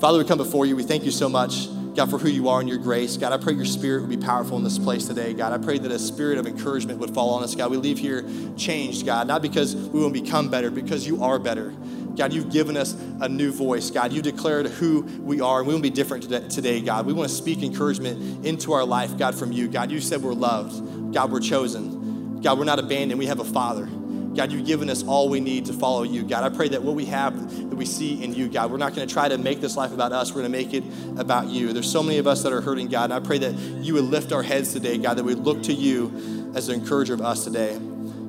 Father, 0.00 0.18
we 0.18 0.24
come 0.24 0.36
before 0.36 0.66
you. 0.66 0.76
We 0.76 0.82
thank 0.82 1.04
you 1.04 1.10
so 1.10 1.26
much, 1.26 1.68
God, 1.94 2.10
for 2.10 2.18
who 2.18 2.28
you 2.28 2.50
are 2.50 2.60
and 2.60 2.68
your 2.68 2.76
grace. 2.76 3.16
God, 3.16 3.32
I 3.32 3.42
pray 3.42 3.54
your 3.54 3.64
spirit 3.64 4.02
would 4.02 4.10
be 4.10 4.18
powerful 4.18 4.58
in 4.58 4.62
this 4.62 4.78
place 4.78 5.06
today. 5.06 5.32
God, 5.32 5.58
I 5.58 5.64
pray 5.64 5.78
that 5.78 5.90
a 5.90 5.98
spirit 5.98 6.36
of 6.36 6.46
encouragement 6.46 6.98
would 6.98 7.14
fall 7.14 7.30
on 7.30 7.42
us. 7.42 7.54
God, 7.54 7.70
we 7.70 7.78
leave 7.78 7.96
here 7.98 8.22
changed, 8.58 9.06
God, 9.06 9.26
not 9.26 9.40
because 9.40 9.74
we 9.74 9.98
will 9.98 10.10
become 10.10 10.50
better, 10.50 10.70
because 10.70 11.06
you 11.06 11.24
are 11.24 11.38
better. 11.38 11.70
God, 12.14 12.34
you've 12.34 12.52
given 12.52 12.76
us 12.76 12.94
a 13.22 13.28
new 13.28 13.50
voice. 13.50 13.90
God, 13.90 14.12
you 14.12 14.20
declared 14.20 14.66
who 14.66 15.00
we 15.00 15.40
are, 15.40 15.60
and 15.60 15.68
we 15.68 15.72
will 15.72 15.80
be 15.80 15.88
different 15.88 16.24
today, 16.50 16.82
God. 16.82 17.06
We 17.06 17.14
want 17.14 17.30
to 17.30 17.34
speak 17.34 17.62
encouragement 17.62 18.44
into 18.44 18.74
our 18.74 18.84
life, 18.84 19.16
God, 19.16 19.34
from 19.34 19.50
you. 19.50 19.66
God, 19.66 19.90
you 19.90 20.02
said 20.02 20.22
we're 20.22 20.34
loved. 20.34 21.14
God, 21.14 21.32
we're 21.32 21.40
chosen. 21.40 22.42
God, 22.42 22.58
we're 22.58 22.64
not 22.64 22.78
abandoned. 22.78 23.18
We 23.18 23.26
have 23.26 23.40
a 23.40 23.44
Father. 23.44 23.88
God, 24.36 24.52
you've 24.52 24.66
given 24.66 24.90
us 24.90 25.02
all 25.02 25.28
we 25.28 25.40
need 25.40 25.66
to 25.66 25.72
follow 25.72 26.02
you. 26.02 26.22
God, 26.22 26.44
I 26.44 26.54
pray 26.54 26.68
that 26.68 26.82
what 26.82 26.94
we 26.94 27.06
have, 27.06 27.34
that 27.70 27.76
we 27.76 27.86
see 27.86 28.22
in 28.22 28.34
you, 28.34 28.48
God, 28.48 28.70
we're 28.70 28.76
not 28.76 28.94
going 28.94 29.08
to 29.08 29.12
try 29.12 29.28
to 29.28 29.38
make 29.38 29.60
this 29.60 29.76
life 29.76 29.92
about 29.92 30.12
us. 30.12 30.30
We're 30.30 30.42
going 30.42 30.52
to 30.52 30.58
make 30.58 30.74
it 30.74 30.84
about 31.18 31.48
you. 31.48 31.72
There's 31.72 31.90
so 31.90 32.02
many 32.02 32.18
of 32.18 32.26
us 32.26 32.42
that 32.42 32.52
are 32.52 32.60
hurting, 32.60 32.88
God, 32.88 33.10
and 33.10 33.14
I 33.14 33.20
pray 33.20 33.38
that 33.38 33.54
you 33.82 33.94
would 33.94 34.04
lift 34.04 34.32
our 34.32 34.42
heads 34.42 34.72
today, 34.72 34.98
God, 34.98 35.14
that 35.14 35.24
we 35.24 35.34
look 35.34 35.62
to 35.64 35.72
you 35.72 36.52
as 36.54 36.68
an 36.68 36.80
encourager 36.80 37.14
of 37.14 37.22
us 37.22 37.44
today. 37.44 37.78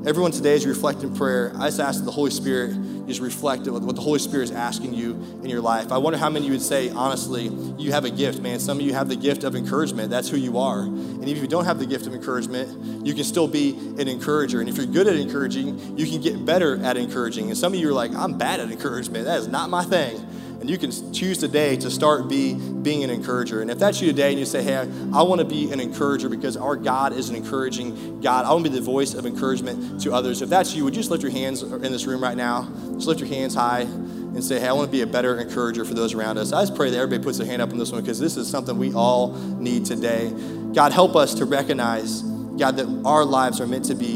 Everyone 0.07 0.31
today 0.31 0.53
is 0.53 0.65
reflecting 0.65 1.13
prayer. 1.13 1.51
I 1.57 1.67
just 1.67 1.81
ask 1.81 1.99
that 1.99 2.05
the 2.05 2.13
Holy 2.13 2.31
Spirit 2.31 2.71
is 3.09 3.19
reflective 3.19 3.75
of 3.75 3.83
what 3.83 3.97
the 3.97 4.01
Holy 4.01 4.19
Spirit 4.19 4.45
is 4.45 4.51
asking 4.51 4.93
you 4.93 5.11
in 5.43 5.49
your 5.49 5.59
life. 5.59 5.91
I 5.91 5.97
wonder 5.97 6.17
how 6.17 6.29
many 6.29 6.45
you 6.45 6.53
would 6.53 6.61
say, 6.61 6.89
honestly, 6.91 7.49
you 7.77 7.91
have 7.91 8.05
a 8.05 8.09
gift, 8.09 8.39
man. 8.39 8.61
Some 8.61 8.79
of 8.79 8.85
you 8.85 8.93
have 8.93 9.09
the 9.09 9.17
gift 9.17 9.43
of 9.43 9.53
encouragement. 9.53 10.09
That's 10.09 10.29
who 10.29 10.37
you 10.37 10.59
are. 10.59 10.83
And 10.83 11.27
if 11.27 11.39
you 11.39 11.47
don't 11.47 11.65
have 11.65 11.77
the 11.77 11.85
gift 11.85 12.07
of 12.07 12.13
encouragement, 12.13 13.05
you 13.05 13.13
can 13.15 13.25
still 13.25 13.49
be 13.49 13.71
an 13.99 14.07
encourager. 14.07 14.61
And 14.61 14.69
if 14.69 14.77
you're 14.77 14.85
good 14.85 15.07
at 15.07 15.17
encouraging, 15.17 15.97
you 15.97 16.07
can 16.07 16.21
get 16.21 16.45
better 16.45 16.81
at 16.85 16.95
encouraging. 16.95 17.49
And 17.49 17.57
some 17.57 17.73
of 17.73 17.79
you 17.79 17.89
are 17.89 17.93
like, 17.93 18.15
I'm 18.15 18.37
bad 18.37 18.61
at 18.61 18.71
encouragement. 18.71 19.25
That 19.25 19.39
is 19.39 19.49
not 19.49 19.69
my 19.69 19.83
thing. 19.83 20.25
And 20.59 20.69
you 20.69 20.77
can 20.79 20.91
choose 21.13 21.37
today 21.37 21.77
to 21.77 21.91
start 21.91 22.27
be, 22.27 22.55
being 22.55 23.03
an 23.03 23.11
encourager. 23.11 23.61
And 23.61 23.69
if 23.69 23.77
that's 23.77 24.01
you 24.01 24.07
today 24.07 24.31
and 24.31 24.39
you 24.39 24.45
say, 24.45 24.63
hey, 24.63 24.77
I, 24.77 24.81
I 25.13 25.21
want 25.21 25.39
to 25.39 25.45
be 25.45 25.71
an 25.71 25.79
encourager 25.79 26.29
because 26.29 26.57
our 26.57 26.75
God 26.75 27.13
is 27.13 27.29
an 27.29 27.35
encouraging 27.35 28.21
God, 28.21 28.45
I 28.45 28.51
want 28.53 28.65
to 28.65 28.71
be 28.71 28.75
the 28.75 28.83
voice 28.83 29.13
of 29.13 29.27
encouragement 29.27 30.01
to 30.01 30.13
others. 30.13 30.41
If 30.41 30.49
that's 30.49 30.73
you, 30.73 30.83
would 30.83 30.95
you 30.95 31.01
just 31.01 31.11
lift 31.11 31.21
your 31.21 31.31
hands 31.31 31.61
in 31.61 31.91
this 31.91 32.05
room 32.05 32.23
right 32.23 32.35
now? 32.35 32.67
Just 32.93 33.07
lift 33.07 33.19
your 33.19 33.29
hands 33.29 33.53
high 33.53 33.81
and 33.81 34.43
say, 34.43 34.59
hey, 34.59 34.67
I 34.67 34.73
want 34.73 34.87
to 34.87 34.91
be 34.91 35.01
a 35.01 35.07
better 35.07 35.39
encourager 35.39 35.85
for 35.85 35.93
those 35.93 36.15
around 36.15 36.39
us. 36.39 36.51
I 36.51 36.63
just 36.63 36.75
pray 36.75 36.89
that 36.89 36.97
everybody 36.97 37.23
puts 37.23 37.37
their 37.37 37.47
hand 37.47 37.61
up 37.61 37.69
on 37.69 37.77
this 37.77 37.91
one 37.91 38.01
because 38.01 38.19
this 38.19 38.35
is 38.35 38.49
something 38.49 38.79
we 38.79 38.93
all 38.93 39.33
need 39.59 39.85
today. 39.85 40.33
God, 40.73 40.91
help 40.91 41.15
us 41.15 41.35
to 41.35 41.45
recognize, 41.45 42.23
God, 42.23 42.77
that 42.77 43.03
our 43.05 43.23
lives 43.23 43.61
are 43.61 43.67
meant 43.67 43.85
to 43.85 43.95
be 43.95 44.15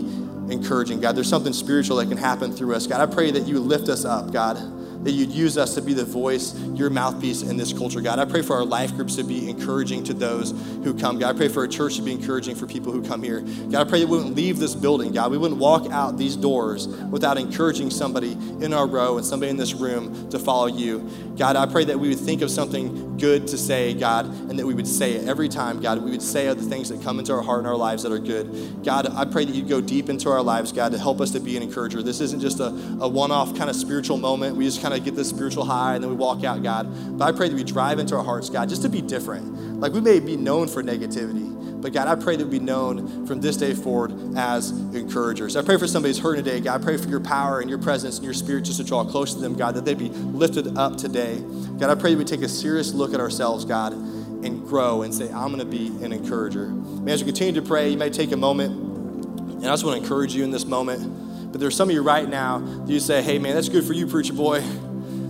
encouraging. 0.49 1.01
God, 1.01 1.15
there's 1.15 1.30
something 1.30 1.54
spiritual 1.54 1.97
that 1.97 2.10
can 2.10 2.17
happen 2.17 2.51
through 2.51 2.75
us. 2.75 2.88
God, 2.88 2.99
I 2.99 3.13
pray 3.13 3.30
that 3.30 3.47
you 3.47 3.60
lift 3.60 3.89
us 3.89 4.06
up, 4.06 4.34
God 4.34 4.81
that 5.04 5.12
you'd 5.12 5.32
use 5.32 5.58
us 5.58 5.76
to 5.76 5.82
be 5.82 5.94
the 5.94 6.06
voice, 6.06 6.58
your 6.74 6.90
mouthpiece 6.90 7.42
in 7.42 7.58
this 7.58 7.74
culture, 7.74 8.02
God. 8.02 8.20
I 8.20 8.26
pray 8.26 8.42
for 8.42 8.56
our 8.56 8.66
life 8.66 8.94
groups 8.96 9.16
to 9.16 9.24
be 9.24 9.50
encouraging 9.50 10.04
to 10.06 10.14
those 10.14 10.52
who 10.84 10.94
come, 10.94 11.20
God. 11.20 11.36
I 11.36 11.38
pray 11.38 11.48
for 11.48 11.62
our 11.62 11.68
church 11.68 11.96
to 11.96 12.02
be 12.02 12.12
encouraging 12.12 12.56
for 12.56 12.68
people 12.68 12.92
who 12.92 13.04
come 13.04 13.24
here. 13.24 13.42
God, 13.42 13.88
I 13.88 13.90
pray 13.90 14.00
that 14.02 14.08
we 14.08 14.18
wouldn't 14.18 14.36
leave 14.36 14.60
this 14.60 14.76
building, 14.76 15.12
God. 15.12 15.32
We 15.32 15.38
wouldn't 15.38 15.60
walk 15.60 15.92
out 15.92 16.18
these 16.18 16.36
doors 16.36 16.88
without 16.88 17.38
encouraging 17.38 17.90
somebody 17.90 18.34
in 18.34 18.74
our 18.74 18.88
row 18.88 19.18
and 19.18 19.26
somebody 19.26 19.50
in 19.50 19.58
this 19.58 19.74
room 19.74 20.30
to 20.30 20.40
follow 20.40 20.68
you. 20.68 21.10
God, 21.38 21.56
I 21.56 21.66
pray 21.66 21.86
that 21.86 22.00
we 22.00 22.10
would 22.10 22.20
think 22.20 22.42
of 22.42 22.52
something 22.52 23.18
good 23.18 23.48
to 23.48 23.58
say, 23.58 23.94
God, 23.94 24.26
and 24.26 24.60
that 24.60 24.66
we 24.66 24.74
would 24.74 24.88
say 24.88 25.14
it 25.14 25.28
every 25.28 25.50
time, 25.50 25.80
God. 25.80 26.04
We 26.04 26.12
would 26.12 26.22
say 26.22 26.48
the 26.48 26.56
things 26.62 26.90
that 26.90 27.02
come 27.02 27.20
into 27.20 27.34
our 27.34 27.42
heart 27.42 27.60
and 27.60 27.68
our 27.68 27.76
lives 27.76 28.04
that 28.04 28.12
are 28.12 28.20
good. 28.20 28.84
God, 28.84 29.08
I 29.08 29.26
pray 29.26 29.46
that 29.46 29.56
you'd 29.56 29.70
go 29.70 29.82
deep 29.82 30.10
into 30.10 30.30
our 30.30 30.42
lives, 30.42 30.72
God, 30.72 30.92
to 30.92 30.98
help 30.98 31.22
us 31.22 31.32
to 31.32 31.40
be 31.40 31.58
an 31.58 31.64
encourager. 31.64 32.04
This 32.04 32.20
isn't 32.20 32.42
just 32.42 32.60
a, 32.60 32.68
a 33.00 33.08
one 33.08 33.32
off 33.32 33.56
kind 33.56 33.70
of 33.70 33.76
spiritual 33.76 34.18
moment. 34.18 34.56
We 34.56 34.66
just 34.66 34.82
kind 34.82 34.90
of 34.93 35.04
get 35.04 35.15
this 35.15 35.30
spiritual 35.30 35.65
high 35.65 35.95
and 35.95 36.04
then 36.04 36.10
we 36.10 36.15
walk 36.15 36.43
out, 36.43 36.63
God. 36.63 37.17
But 37.17 37.25
I 37.25 37.32
pray 37.38 37.49
that 37.49 37.56
we 37.56 37.63
drive 37.63 37.99
into 37.99 38.15
our 38.15 38.23
hearts, 38.23 38.49
God, 38.49 38.69
just 38.69 38.82
to 38.84 38.89
be 38.89 39.01
different. 39.01 39.80
Like 39.80 39.93
we 39.93 40.01
may 40.01 40.19
be 40.19 40.38
known 40.38 40.67
for 40.67 40.84
negativity, 40.84 41.82
but 41.82 41.93
God, 41.93 42.08
I 42.08 42.21
pray 42.21 42.36
that 42.36 42.45
we 42.45 42.60
be 42.60 42.63
known 42.63 43.25
from 43.25 43.41
this 43.41 43.58
day 43.58 43.73
forward 43.73 44.13
as 44.38 44.69
encouragers. 44.69 45.56
I 45.56 45.63
pray 45.63 45.77
for 45.77 45.88
somebody 45.88 46.13
who's 46.13 46.19
hurting 46.19 46.43
today, 46.43 46.60
God. 46.60 46.80
I 46.80 46.84
pray 46.84 46.97
for 46.97 47.10
your 47.10 47.19
power 47.19 47.60
and 47.60 47.69
your 47.69 47.80
presence 47.80 48.17
and 48.17 48.25
your 48.25 48.36
spirit 48.36 48.65
just 48.65 48.77
to 48.77 48.84
draw 48.84 49.04
close 49.04 49.34
to 49.34 49.39
them, 49.39 49.56
God, 49.56 49.75
that 49.75 49.86
they 49.86 49.95
be 49.95 50.10
lifted 50.10 50.77
up 50.77 50.97
today. 50.97 51.39
God, 51.80 51.89
I 51.89 51.95
pray 51.95 52.12
that 52.12 52.17
we 52.17 52.25
take 52.25 52.43
a 52.43 52.49
serious 52.49 52.93
look 52.93 53.13
at 53.13 53.19
ourselves, 53.19 53.65
God, 53.65 53.93
and 53.93 54.63
grow 54.67 55.01
and 55.01 55.13
say, 55.13 55.32
I'm 55.32 55.47
going 55.47 55.60
to 55.60 55.65
be 55.65 55.88
an 56.06 56.13
encourager. 56.13 56.67
Man, 56.67 57.10
as 57.10 57.23
we 57.23 57.32
continue 57.32 57.60
to 57.60 57.67
pray, 57.67 57.89
you 57.89 57.97
may 57.97 58.10
take 58.12 58.32
a 58.32 58.38
moment, 58.38 58.73
and 58.73 59.65
I 59.65 59.71
just 59.71 59.84
want 59.84 59.97
to 59.97 60.04
encourage 60.04 60.36
you 60.36 60.43
in 60.43 60.51
this 60.51 60.65
moment. 60.65 61.20
But 61.52 61.60
there's 61.60 61.76
some 61.76 61.90
of 61.90 61.96
you 61.96 62.02
right 62.02 62.28
now, 62.28 62.60
that 62.60 62.92
you 62.92 63.00
say, 63.00 63.22
hey, 63.22 63.38
man, 63.38 63.56
that's 63.56 63.70
good 63.70 63.84
for 63.84 63.94
you, 63.94 64.08
preacher 64.08 64.34
boy. 64.34 64.62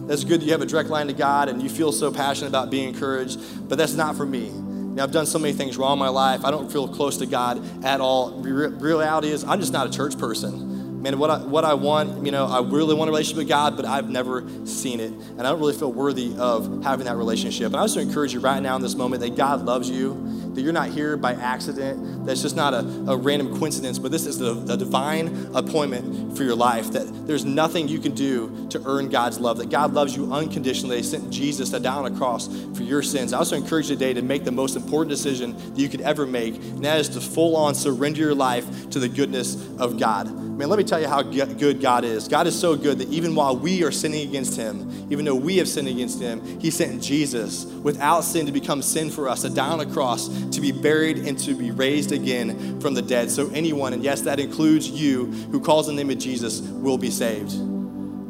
That's 0.07 0.23
good 0.23 0.41
that 0.41 0.45
you 0.45 0.51
have 0.51 0.61
a 0.61 0.65
direct 0.65 0.89
line 0.89 1.07
to 1.07 1.13
God 1.13 1.49
and 1.49 1.61
you 1.61 1.69
feel 1.69 1.91
so 1.91 2.11
passionate 2.11 2.49
about 2.49 2.69
being 2.69 2.89
encouraged, 2.89 3.39
but 3.69 3.77
that's 3.77 3.93
not 3.93 4.15
for 4.15 4.25
me. 4.25 4.49
Now, 4.49 5.03
I've 5.03 5.11
done 5.11 5.25
so 5.25 5.39
many 5.39 5.53
things 5.53 5.77
wrong 5.77 5.93
in 5.93 5.99
my 5.99 6.09
life. 6.09 6.43
I 6.43 6.51
don't 6.51 6.69
feel 6.71 6.87
close 6.87 7.17
to 7.17 7.25
God 7.25 7.85
at 7.85 8.01
all. 8.01 8.31
Re- 8.41 8.67
reality 8.67 9.29
is, 9.29 9.43
I'm 9.45 9.59
just 9.59 9.71
not 9.71 9.87
a 9.87 9.89
church 9.89 10.17
person 10.17 10.70
man, 11.01 11.17
what 11.17 11.29
I, 11.31 11.37
what 11.39 11.65
I 11.65 11.73
want, 11.73 12.25
you 12.25 12.31
know, 12.31 12.45
I 12.45 12.61
really 12.61 12.93
want 12.93 13.09
a 13.09 13.11
relationship 13.11 13.37
with 13.37 13.47
God, 13.47 13.75
but 13.75 13.85
I've 13.85 14.09
never 14.09 14.47
seen 14.65 14.99
it. 14.99 15.11
And 15.11 15.41
I 15.41 15.43
don't 15.43 15.59
really 15.59 15.73
feel 15.73 15.91
worthy 15.91 16.35
of 16.37 16.83
having 16.83 17.05
that 17.05 17.15
relationship. 17.15 17.67
And 17.67 17.77
I 17.77 17.83
just 17.83 17.97
encourage 17.97 18.33
you 18.33 18.39
right 18.39 18.61
now 18.61 18.75
in 18.75 18.81
this 18.81 18.95
moment 18.95 19.21
that 19.21 19.35
God 19.35 19.65
loves 19.65 19.89
you, 19.89 20.51
that 20.53 20.61
you're 20.61 20.73
not 20.73 20.89
here 20.89 21.17
by 21.17 21.33
accident, 21.33 22.25
that's 22.25 22.41
just 22.41 22.55
not 22.55 22.73
a, 22.73 22.79
a 23.09 23.17
random 23.17 23.57
coincidence, 23.57 23.97
but 23.97 24.11
this 24.11 24.25
is 24.25 24.41
a, 24.41 24.51
a 24.71 24.77
divine 24.77 25.49
appointment 25.55 26.37
for 26.37 26.43
your 26.43 26.55
life, 26.55 26.91
that 26.91 27.27
there's 27.27 27.45
nothing 27.45 27.87
you 27.87 27.99
can 27.99 28.13
do 28.13 28.67
to 28.69 28.81
earn 28.85 29.09
God's 29.09 29.39
love, 29.39 29.57
that 29.57 29.69
God 29.69 29.93
loves 29.93 30.15
you 30.15 30.31
unconditionally. 30.31 30.97
He 30.97 31.03
sent 31.03 31.31
Jesus 31.31 31.71
to 31.71 31.79
die 31.79 31.95
on 31.95 32.11
a 32.11 32.15
cross 32.15 32.47
for 32.75 32.83
your 32.83 33.01
sins. 33.01 33.33
I 33.33 33.37
also 33.37 33.55
encourage 33.55 33.89
you 33.89 33.95
today 33.95 34.13
to 34.13 34.21
make 34.21 34.43
the 34.43 34.51
most 34.51 34.75
important 34.75 35.09
decision 35.09 35.55
that 35.73 35.79
you 35.79 35.89
could 35.89 36.01
ever 36.01 36.27
make, 36.27 36.55
and 36.55 36.85
that 36.85 36.99
is 36.99 37.09
to 37.09 37.21
full 37.21 37.55
on 37.55 37.73
surrender 37.73 38.19
your 38.19 38.35
life 38.35 38.89
to 38.91 38.99
the 38.99 39.09
goodness 39.09 39.55
of 39.79 39.99
God. 39.99 40.50
Man, 40.61 40.69
let 40.69 40.77
me 40.77 40.83
tell 40.83 41.01
you 41.01 41.07
how 41.07 41.23
good 41.23 41.81
God 41.81 42.03
is. 42.03 42.27
God 42.27 42.45
is 42.45 42.53
so 42.53 42.75
good 42.75 42.99
that 42.99 43.09
even 43.09 43.33
while 43.33 43.57
we 43.57 43.83
are 43.83 43.89
sinning 43.89 44.29
against 44.29 44.55
Him, 44.55 45.07
even 45.11 45.25
though 45.25 45.33
we 45.33 45.57
have 45.57 45.67
sinned 45.67 45.87
against 45.87 46.21
Him, 46.21 46.59
He 46.59 46.69
sent 46.69 47.01
Jesus 47.01 47.65
without 47.65 48.21
sin 48.21 48.45
to 48.45 48.51
become 48.51 48.83
sin 48.83 49.09
for 49.09 49.27
us, 49.27 49.41
to 49.41 49.49
die 49.49 49.69
on 49.69 49.79
a 49.79 49.87
cross, 49.87 50.27
to 50.49 50.61
be 50.61 50.71
buried, 50.71 51.17
and 51.17 51.35
to 51.39 51.55
be 51.55 51.71
raised 51.71 52.11
again 52.11 52.79
from 52.79 52.93
the 52.93 53.01
dead. 53.01 53.31
So 53.31 53.49
anyone, 53.49 53.93
and 53.93 54.03
yes, 54.03 54.21
that 54.21 54.39
includes 54.39 54.87
you, 54.87 55.25
who 55.25 55.59
calls 55.59 55.87
the 55.87 55.93
name 55.93 56.11
of 56.11 56.19
Jesus, 56.19 56.61
will 56.61 56.99
be 56.99 57.09
saved 57.09 57.70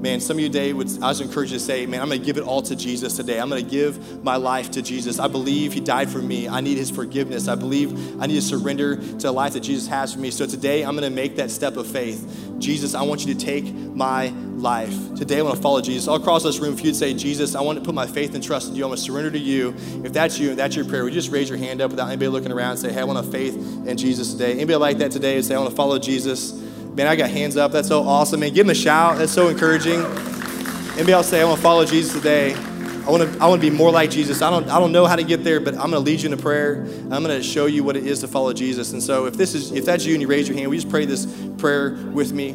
man, 0.01 0.19
some 0.19 0.37
of 0.37 0.41
you 0.41 0.49
today 0.49 0.73
would, 0.73 0.87
I 1.01 1.09
was 1.09 1.21
you 1.21 1.27
to 1.27 1.59
say, 1.59 1.85
man, 1.85 2.01
I'm 2.01 2.09
to 2.09 2.17
give 2.17 2.37
it 2.37 2.43
all 2.43 2.63
to 2.63 2.75
Jesus 2.75 3.15
today. 3.15 3.39
I'm 3.39 3.51
to 3.51 3.61
give 3.61 4.23
my 4.23 4.35
life 4.35 4.71
to 4.71 4.81
Jesus. 4.81 5.19
I 5.19 5.27
believe 5.27 5.73
he 5.73 5.79
died 5.79 6.09
for 6.09 6.17
me. 6.17 6.49
I 6.49 6.59
need 6.59 6.77
his 6.77 6.89
forgiveness. 6.89 7.47
I 7.47 7.53
believe 7.53 8.19
I 8.19 8.25
need 8.25 8.35
to 8.35 8.41
surrender 8.41 8.95
to 8.95 9.17
the 9.17 9.31
life 9.31 9.53
that 9.53 9.59
Jesus 9.59 9.87
has 9.87 10.13
for 10.13 10.19
me. 10.19 10.31
So 10.31 10.47
today 10.47 10.81
I'm 10.81 10.97
to 10.97 11.09
make 11.11 11.35
that 11.35 11.51
step 11.51 11.77
of 11.77 11.85
faith. 11.85 12.55
Jesus, 12.57 12.95
I 12.95 13.03
want 13.03 13.25
you 13.25 13.33
to 13.33 13.39
take 13.39 13.71
my 13.73 14.29
life. 14.55 15.15
Today 15.15 15.39
I 15.39 15.41
want 15.43 15.55
to 15.55 15.61
follow 15.61 15.81
Jesus. 15.81 16.07
All 16.07 16.15
across 16.15 16.43
this 16.43 16.57
room, 16.57 16.73
if 16.73 16.83
you'd 16.83 16.95
say, 16.95 17.13
Jesus, 17.13 17.53
I 17.53 17.61
want 17.61 17.77
to 17.77 17.85
put 17.85 17.93
my 17.93 18.07
faith 18.07 18.33
and 18.33 18.43
trust 18.43 18.69
in 18.69 18.75
you. 18.75 18.83
I 18.83 18.87
want 18.87 18.99
to 18.99 19.05
surrender 19.05 19.29
to 19.29 19.39
you. 19.39 19.75
If 20.03 20.13
that's 20.13 20.39
you, 20.39 20.55
that's 20.55 20.75
your 20.75 20.85
prayer, 20.85 21.03
would 21.03 21.13
you 21.13 21.19
just 21.19 21.31
raise 21.31 21.47
your 21.47 21.59
hand 21.59 21.79
up 21.79 21.91
without 21.91 22.07
anybody 22.07 22.29
looking 22.29 22.51
around 22.51 22.71
and 22.71 22.79
say, 22.79 22.91
hey, 22.91 23.01
I 23.01 23.03
want 23.03 23.23
to 23.23 23.31
faith 23.31 23.55
in 23.85 23.97
Jesus 23.97 24.31
today. 24.31 24.53
Anybody 24.53 24.77
like 24.77 24.97
that 24.97 25.11
today 25.11 25.35
and 25.35 25.45
say, 25.45 25.53
I 25.53 25.59
want 25.59 25.69
to 25.69 25.75
follow 25.75 25.99
Jesus? 25.99 26.70
Man, 26.93 27.07
I 27.07 27.15
got 27.15 27.29
hands 27.29 27.55
up. 27.55 27.71
That's 27.71 27.87
so 27.87 28.03
awesome. 28.03 28.41
Man, 28.41 28.53
give 28.53 28.65
him 28.65 28.71
a 28.71 28.75
shout. 28.75 29.17
That's 29.17 29.31
so 29.31 29.47
encouraging. 29.47 30.01
Anybody 30.01 31.13
else 31.13 31.29
say, 31.29 31.39
I 31.41 31.45
want 31.45 31.55
to 31.55 31.63
follow 31.63 31.85
Jesus 31.85 32.13
today? 32.13 32.53
I 32.53 33.09
want 33.09 33.23
to, 33.23 33.39
I 33.41 33.47
want 33.47 33.61
to 33.61 33.69
be 33.69 33.75
more 33.75 33.91
like 33.91 34.11
Jesus. 34.11 34.41
I 34.41 34.49
don't, 34.49 34.67
I 34.69 34.77
don't 34.77 34.91
know 34.91 35.05
how 35.05 35.15
to 35.15 35.23
get 35.23 35.43
there, 35.43 35.61
but 35.61 35.73
I'm 35.73 35.89
going 35.89 35.93
to 35.93 35.99
lead 35.99 36.21
you 36.21 36.27
in 36.27 36.33
a 36.33 36.41
prayer. 36.41 36.85
I'm 37.09 37.23
going 37.23 37.29
to 37.29 37.41
show 37.41 37.65
you 37.65 37.83
what 37.85 37.95
it 37.95 38.05
is 38.05 38.19
to 38.19 38.27
follow 38.27 38.51
Jesus. 38.51 38.91
And 38.91 39.01
so 39.01 39.25
if 39.25 39.35
this 39.35 39.55
is, 39.55 39.71
if 39.71 39.85
that's 39.85 40.05
you 40.05 40.13
and 40.13 40.21
you 40.21 40.27
raise 40.27 40.49
your 40.49 40.57
hand, 40.57 40.69
we 40.69 40.75
just 40.75 40.89
pray 40.89 41.05
this 41.05 41.25
prayer 41.57 41.93
with 42.11 42.33
me. 42.33 42.49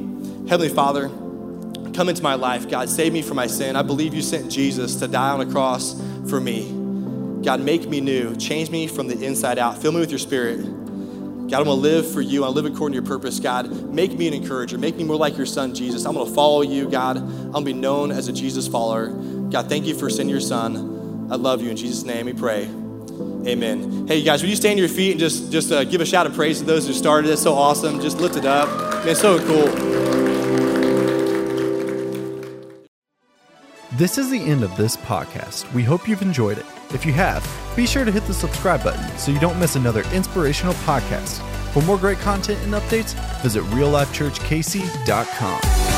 Heavenly 0.48 0.68
Father, 0.68 1.08
come 1.94 2.10
into 2.10 2.22
my 2.22 2.34
life. 2.34 2.68
God, 2.68 2.90
save 2.90 3.14
me 3.14 3.22
from 3.22 3.36
my 3.36 3.46
sin. 3.46 3.74
I 3.74 3.82
believe 3.82 4.12
you 4.12 4.20
sent 4.20 4.52
Jesus 4.52 4.96
to 4.96 5.08
die 5.08 5.30
on 5.30 5.40
a 5.40 5.50
cross 5.50 5.98
for 6.28 6.40
me. 6.40 6.72
God, 7.42 7.60
make 7.60 7.88
me 7.88 8.02
new. 8.02 8.36
Change 8.36 8.70
me 8.70 8.86
from 8.86 9.08
the 9.08 9.24
inside 9.24 9.58
out. 9.58 9.78
Fill 9.78 9.92
me 9.92 10.00
with 10.00 10.10
your 10.10 10.18
spirit. 10.18 10.75
God, 11.48 11.60
I'm 11.60 11.64
going 11.66 11.76
to 11.76 11.82
live 11.82 12.10
for 12.10 12.20
you. 12.20 12.44
I 12.44 12.48
live 12.48 12.64
according 12.64 12.98
to 12.98 13.02
your 13.02 13.08
purpose. 13.08 13.38
God, 13.38 13.70
make 13.92 14.12
me 14.12 14.26
an 14.26 14.34
encourager. 14.34 14.78
Make 14.78 14.96
me 14.96 15.04
more 15.04 15.16
like 15.16 15.36
your 15.36 15.46
son, 15.46 15.76
Jesus. 15.76 16.04
I'm 16.04 16.14
going 16.14 16.26
to 16.26 16.34
follow 16.34 16.62
you, 16.62 16.88
God. 16.88 17.18
I'm 17.18 17.52
going 17.52 17.64
to 17.64 17.72
be 17.72 17.72
known 17.72 18.10
as 18.10 18.26
a 18.26 18.32
Jesus 18.32 18.66
follower. 18.66 19.10
God, 19.50 19.68
thank 19.68 19.86
you 19.86 19.94
for 19.94 20.10
sending 20.10 20.28
your 20.28 20.40
son. 20.40 21.28
I 21.30 21.36
love 21.36 21.62
you. 21.62 21.70
In 21.70 21.76
Jesus' 21.76 22.04
name 22.04 22.26
we 22.26 22.32
pray. 22.32 22.64
Amen. 22.64 24.08
Hey, 24.08 24.16
you 24.16 24.24
guys, 24.24 24.42
would 24.42 24.50
you 24.50 24.56
stand 24.56 24.72
on 24.72 24.78
your 24.78 24.88
feet 24.88 25.12
and 25.12 25.20
just, 25.20 25.52
just 25.52 25.70
uh, 25.70 25.84
give 25.84 26.00
a 26.00 26.06
shout 26.06 26.26
of 26.26 26.34
praise 26.34 26.58
to 26.58 26.64
those 26.64 26.84
who 26.86 26.92
started 26.92 27.30
it? 27.30 27.36
So 27.36 27.54
awesome. 27.54 28.00
Just 28.00 28.18
lift 28.18 28.36
it 28.36 28.44
up. 28.44 28.68
Man, 29.04 29.14
so 29.14 29.38
cool. 29.46 30.25
This 33.96 34.18
is 34.18 34.28
the 34.28 34.38
end 34.38 34.62
of 34.62 34.76
this 34.76 34.94
podcast. 34.94 35.72
We 35.72 35.82
hope 35.82 36.06
you've 36.06 36.20
enjoyed 36.20 36.58
it. 36.58 36.66
If 36.92 37.06
you 37.06 37.14
have, 37.14 37.42
be 37.74 37.86
sure 37.86 38.04
to 38.04 38.12
hit 38.12 38.26
the 38.26 38.34
subscribe 38.34 38.84
button 38.84 39.16
so 39.16 39.32
you 39.32 39.40
don't 39.40 39.58
miss 39.58 39.74
another 39.74 40.02
inspirational 40.12 40.74
podcast. 40.84 41.40
For 41.72 41.80
more 41.80 41.96
great 41.96 42.18
content 42.18 42.62
and 42.62 42.74
updates, 42.74 43.14
visit 43.40 43.62
reallifechurchkc.com. 43.64 45.95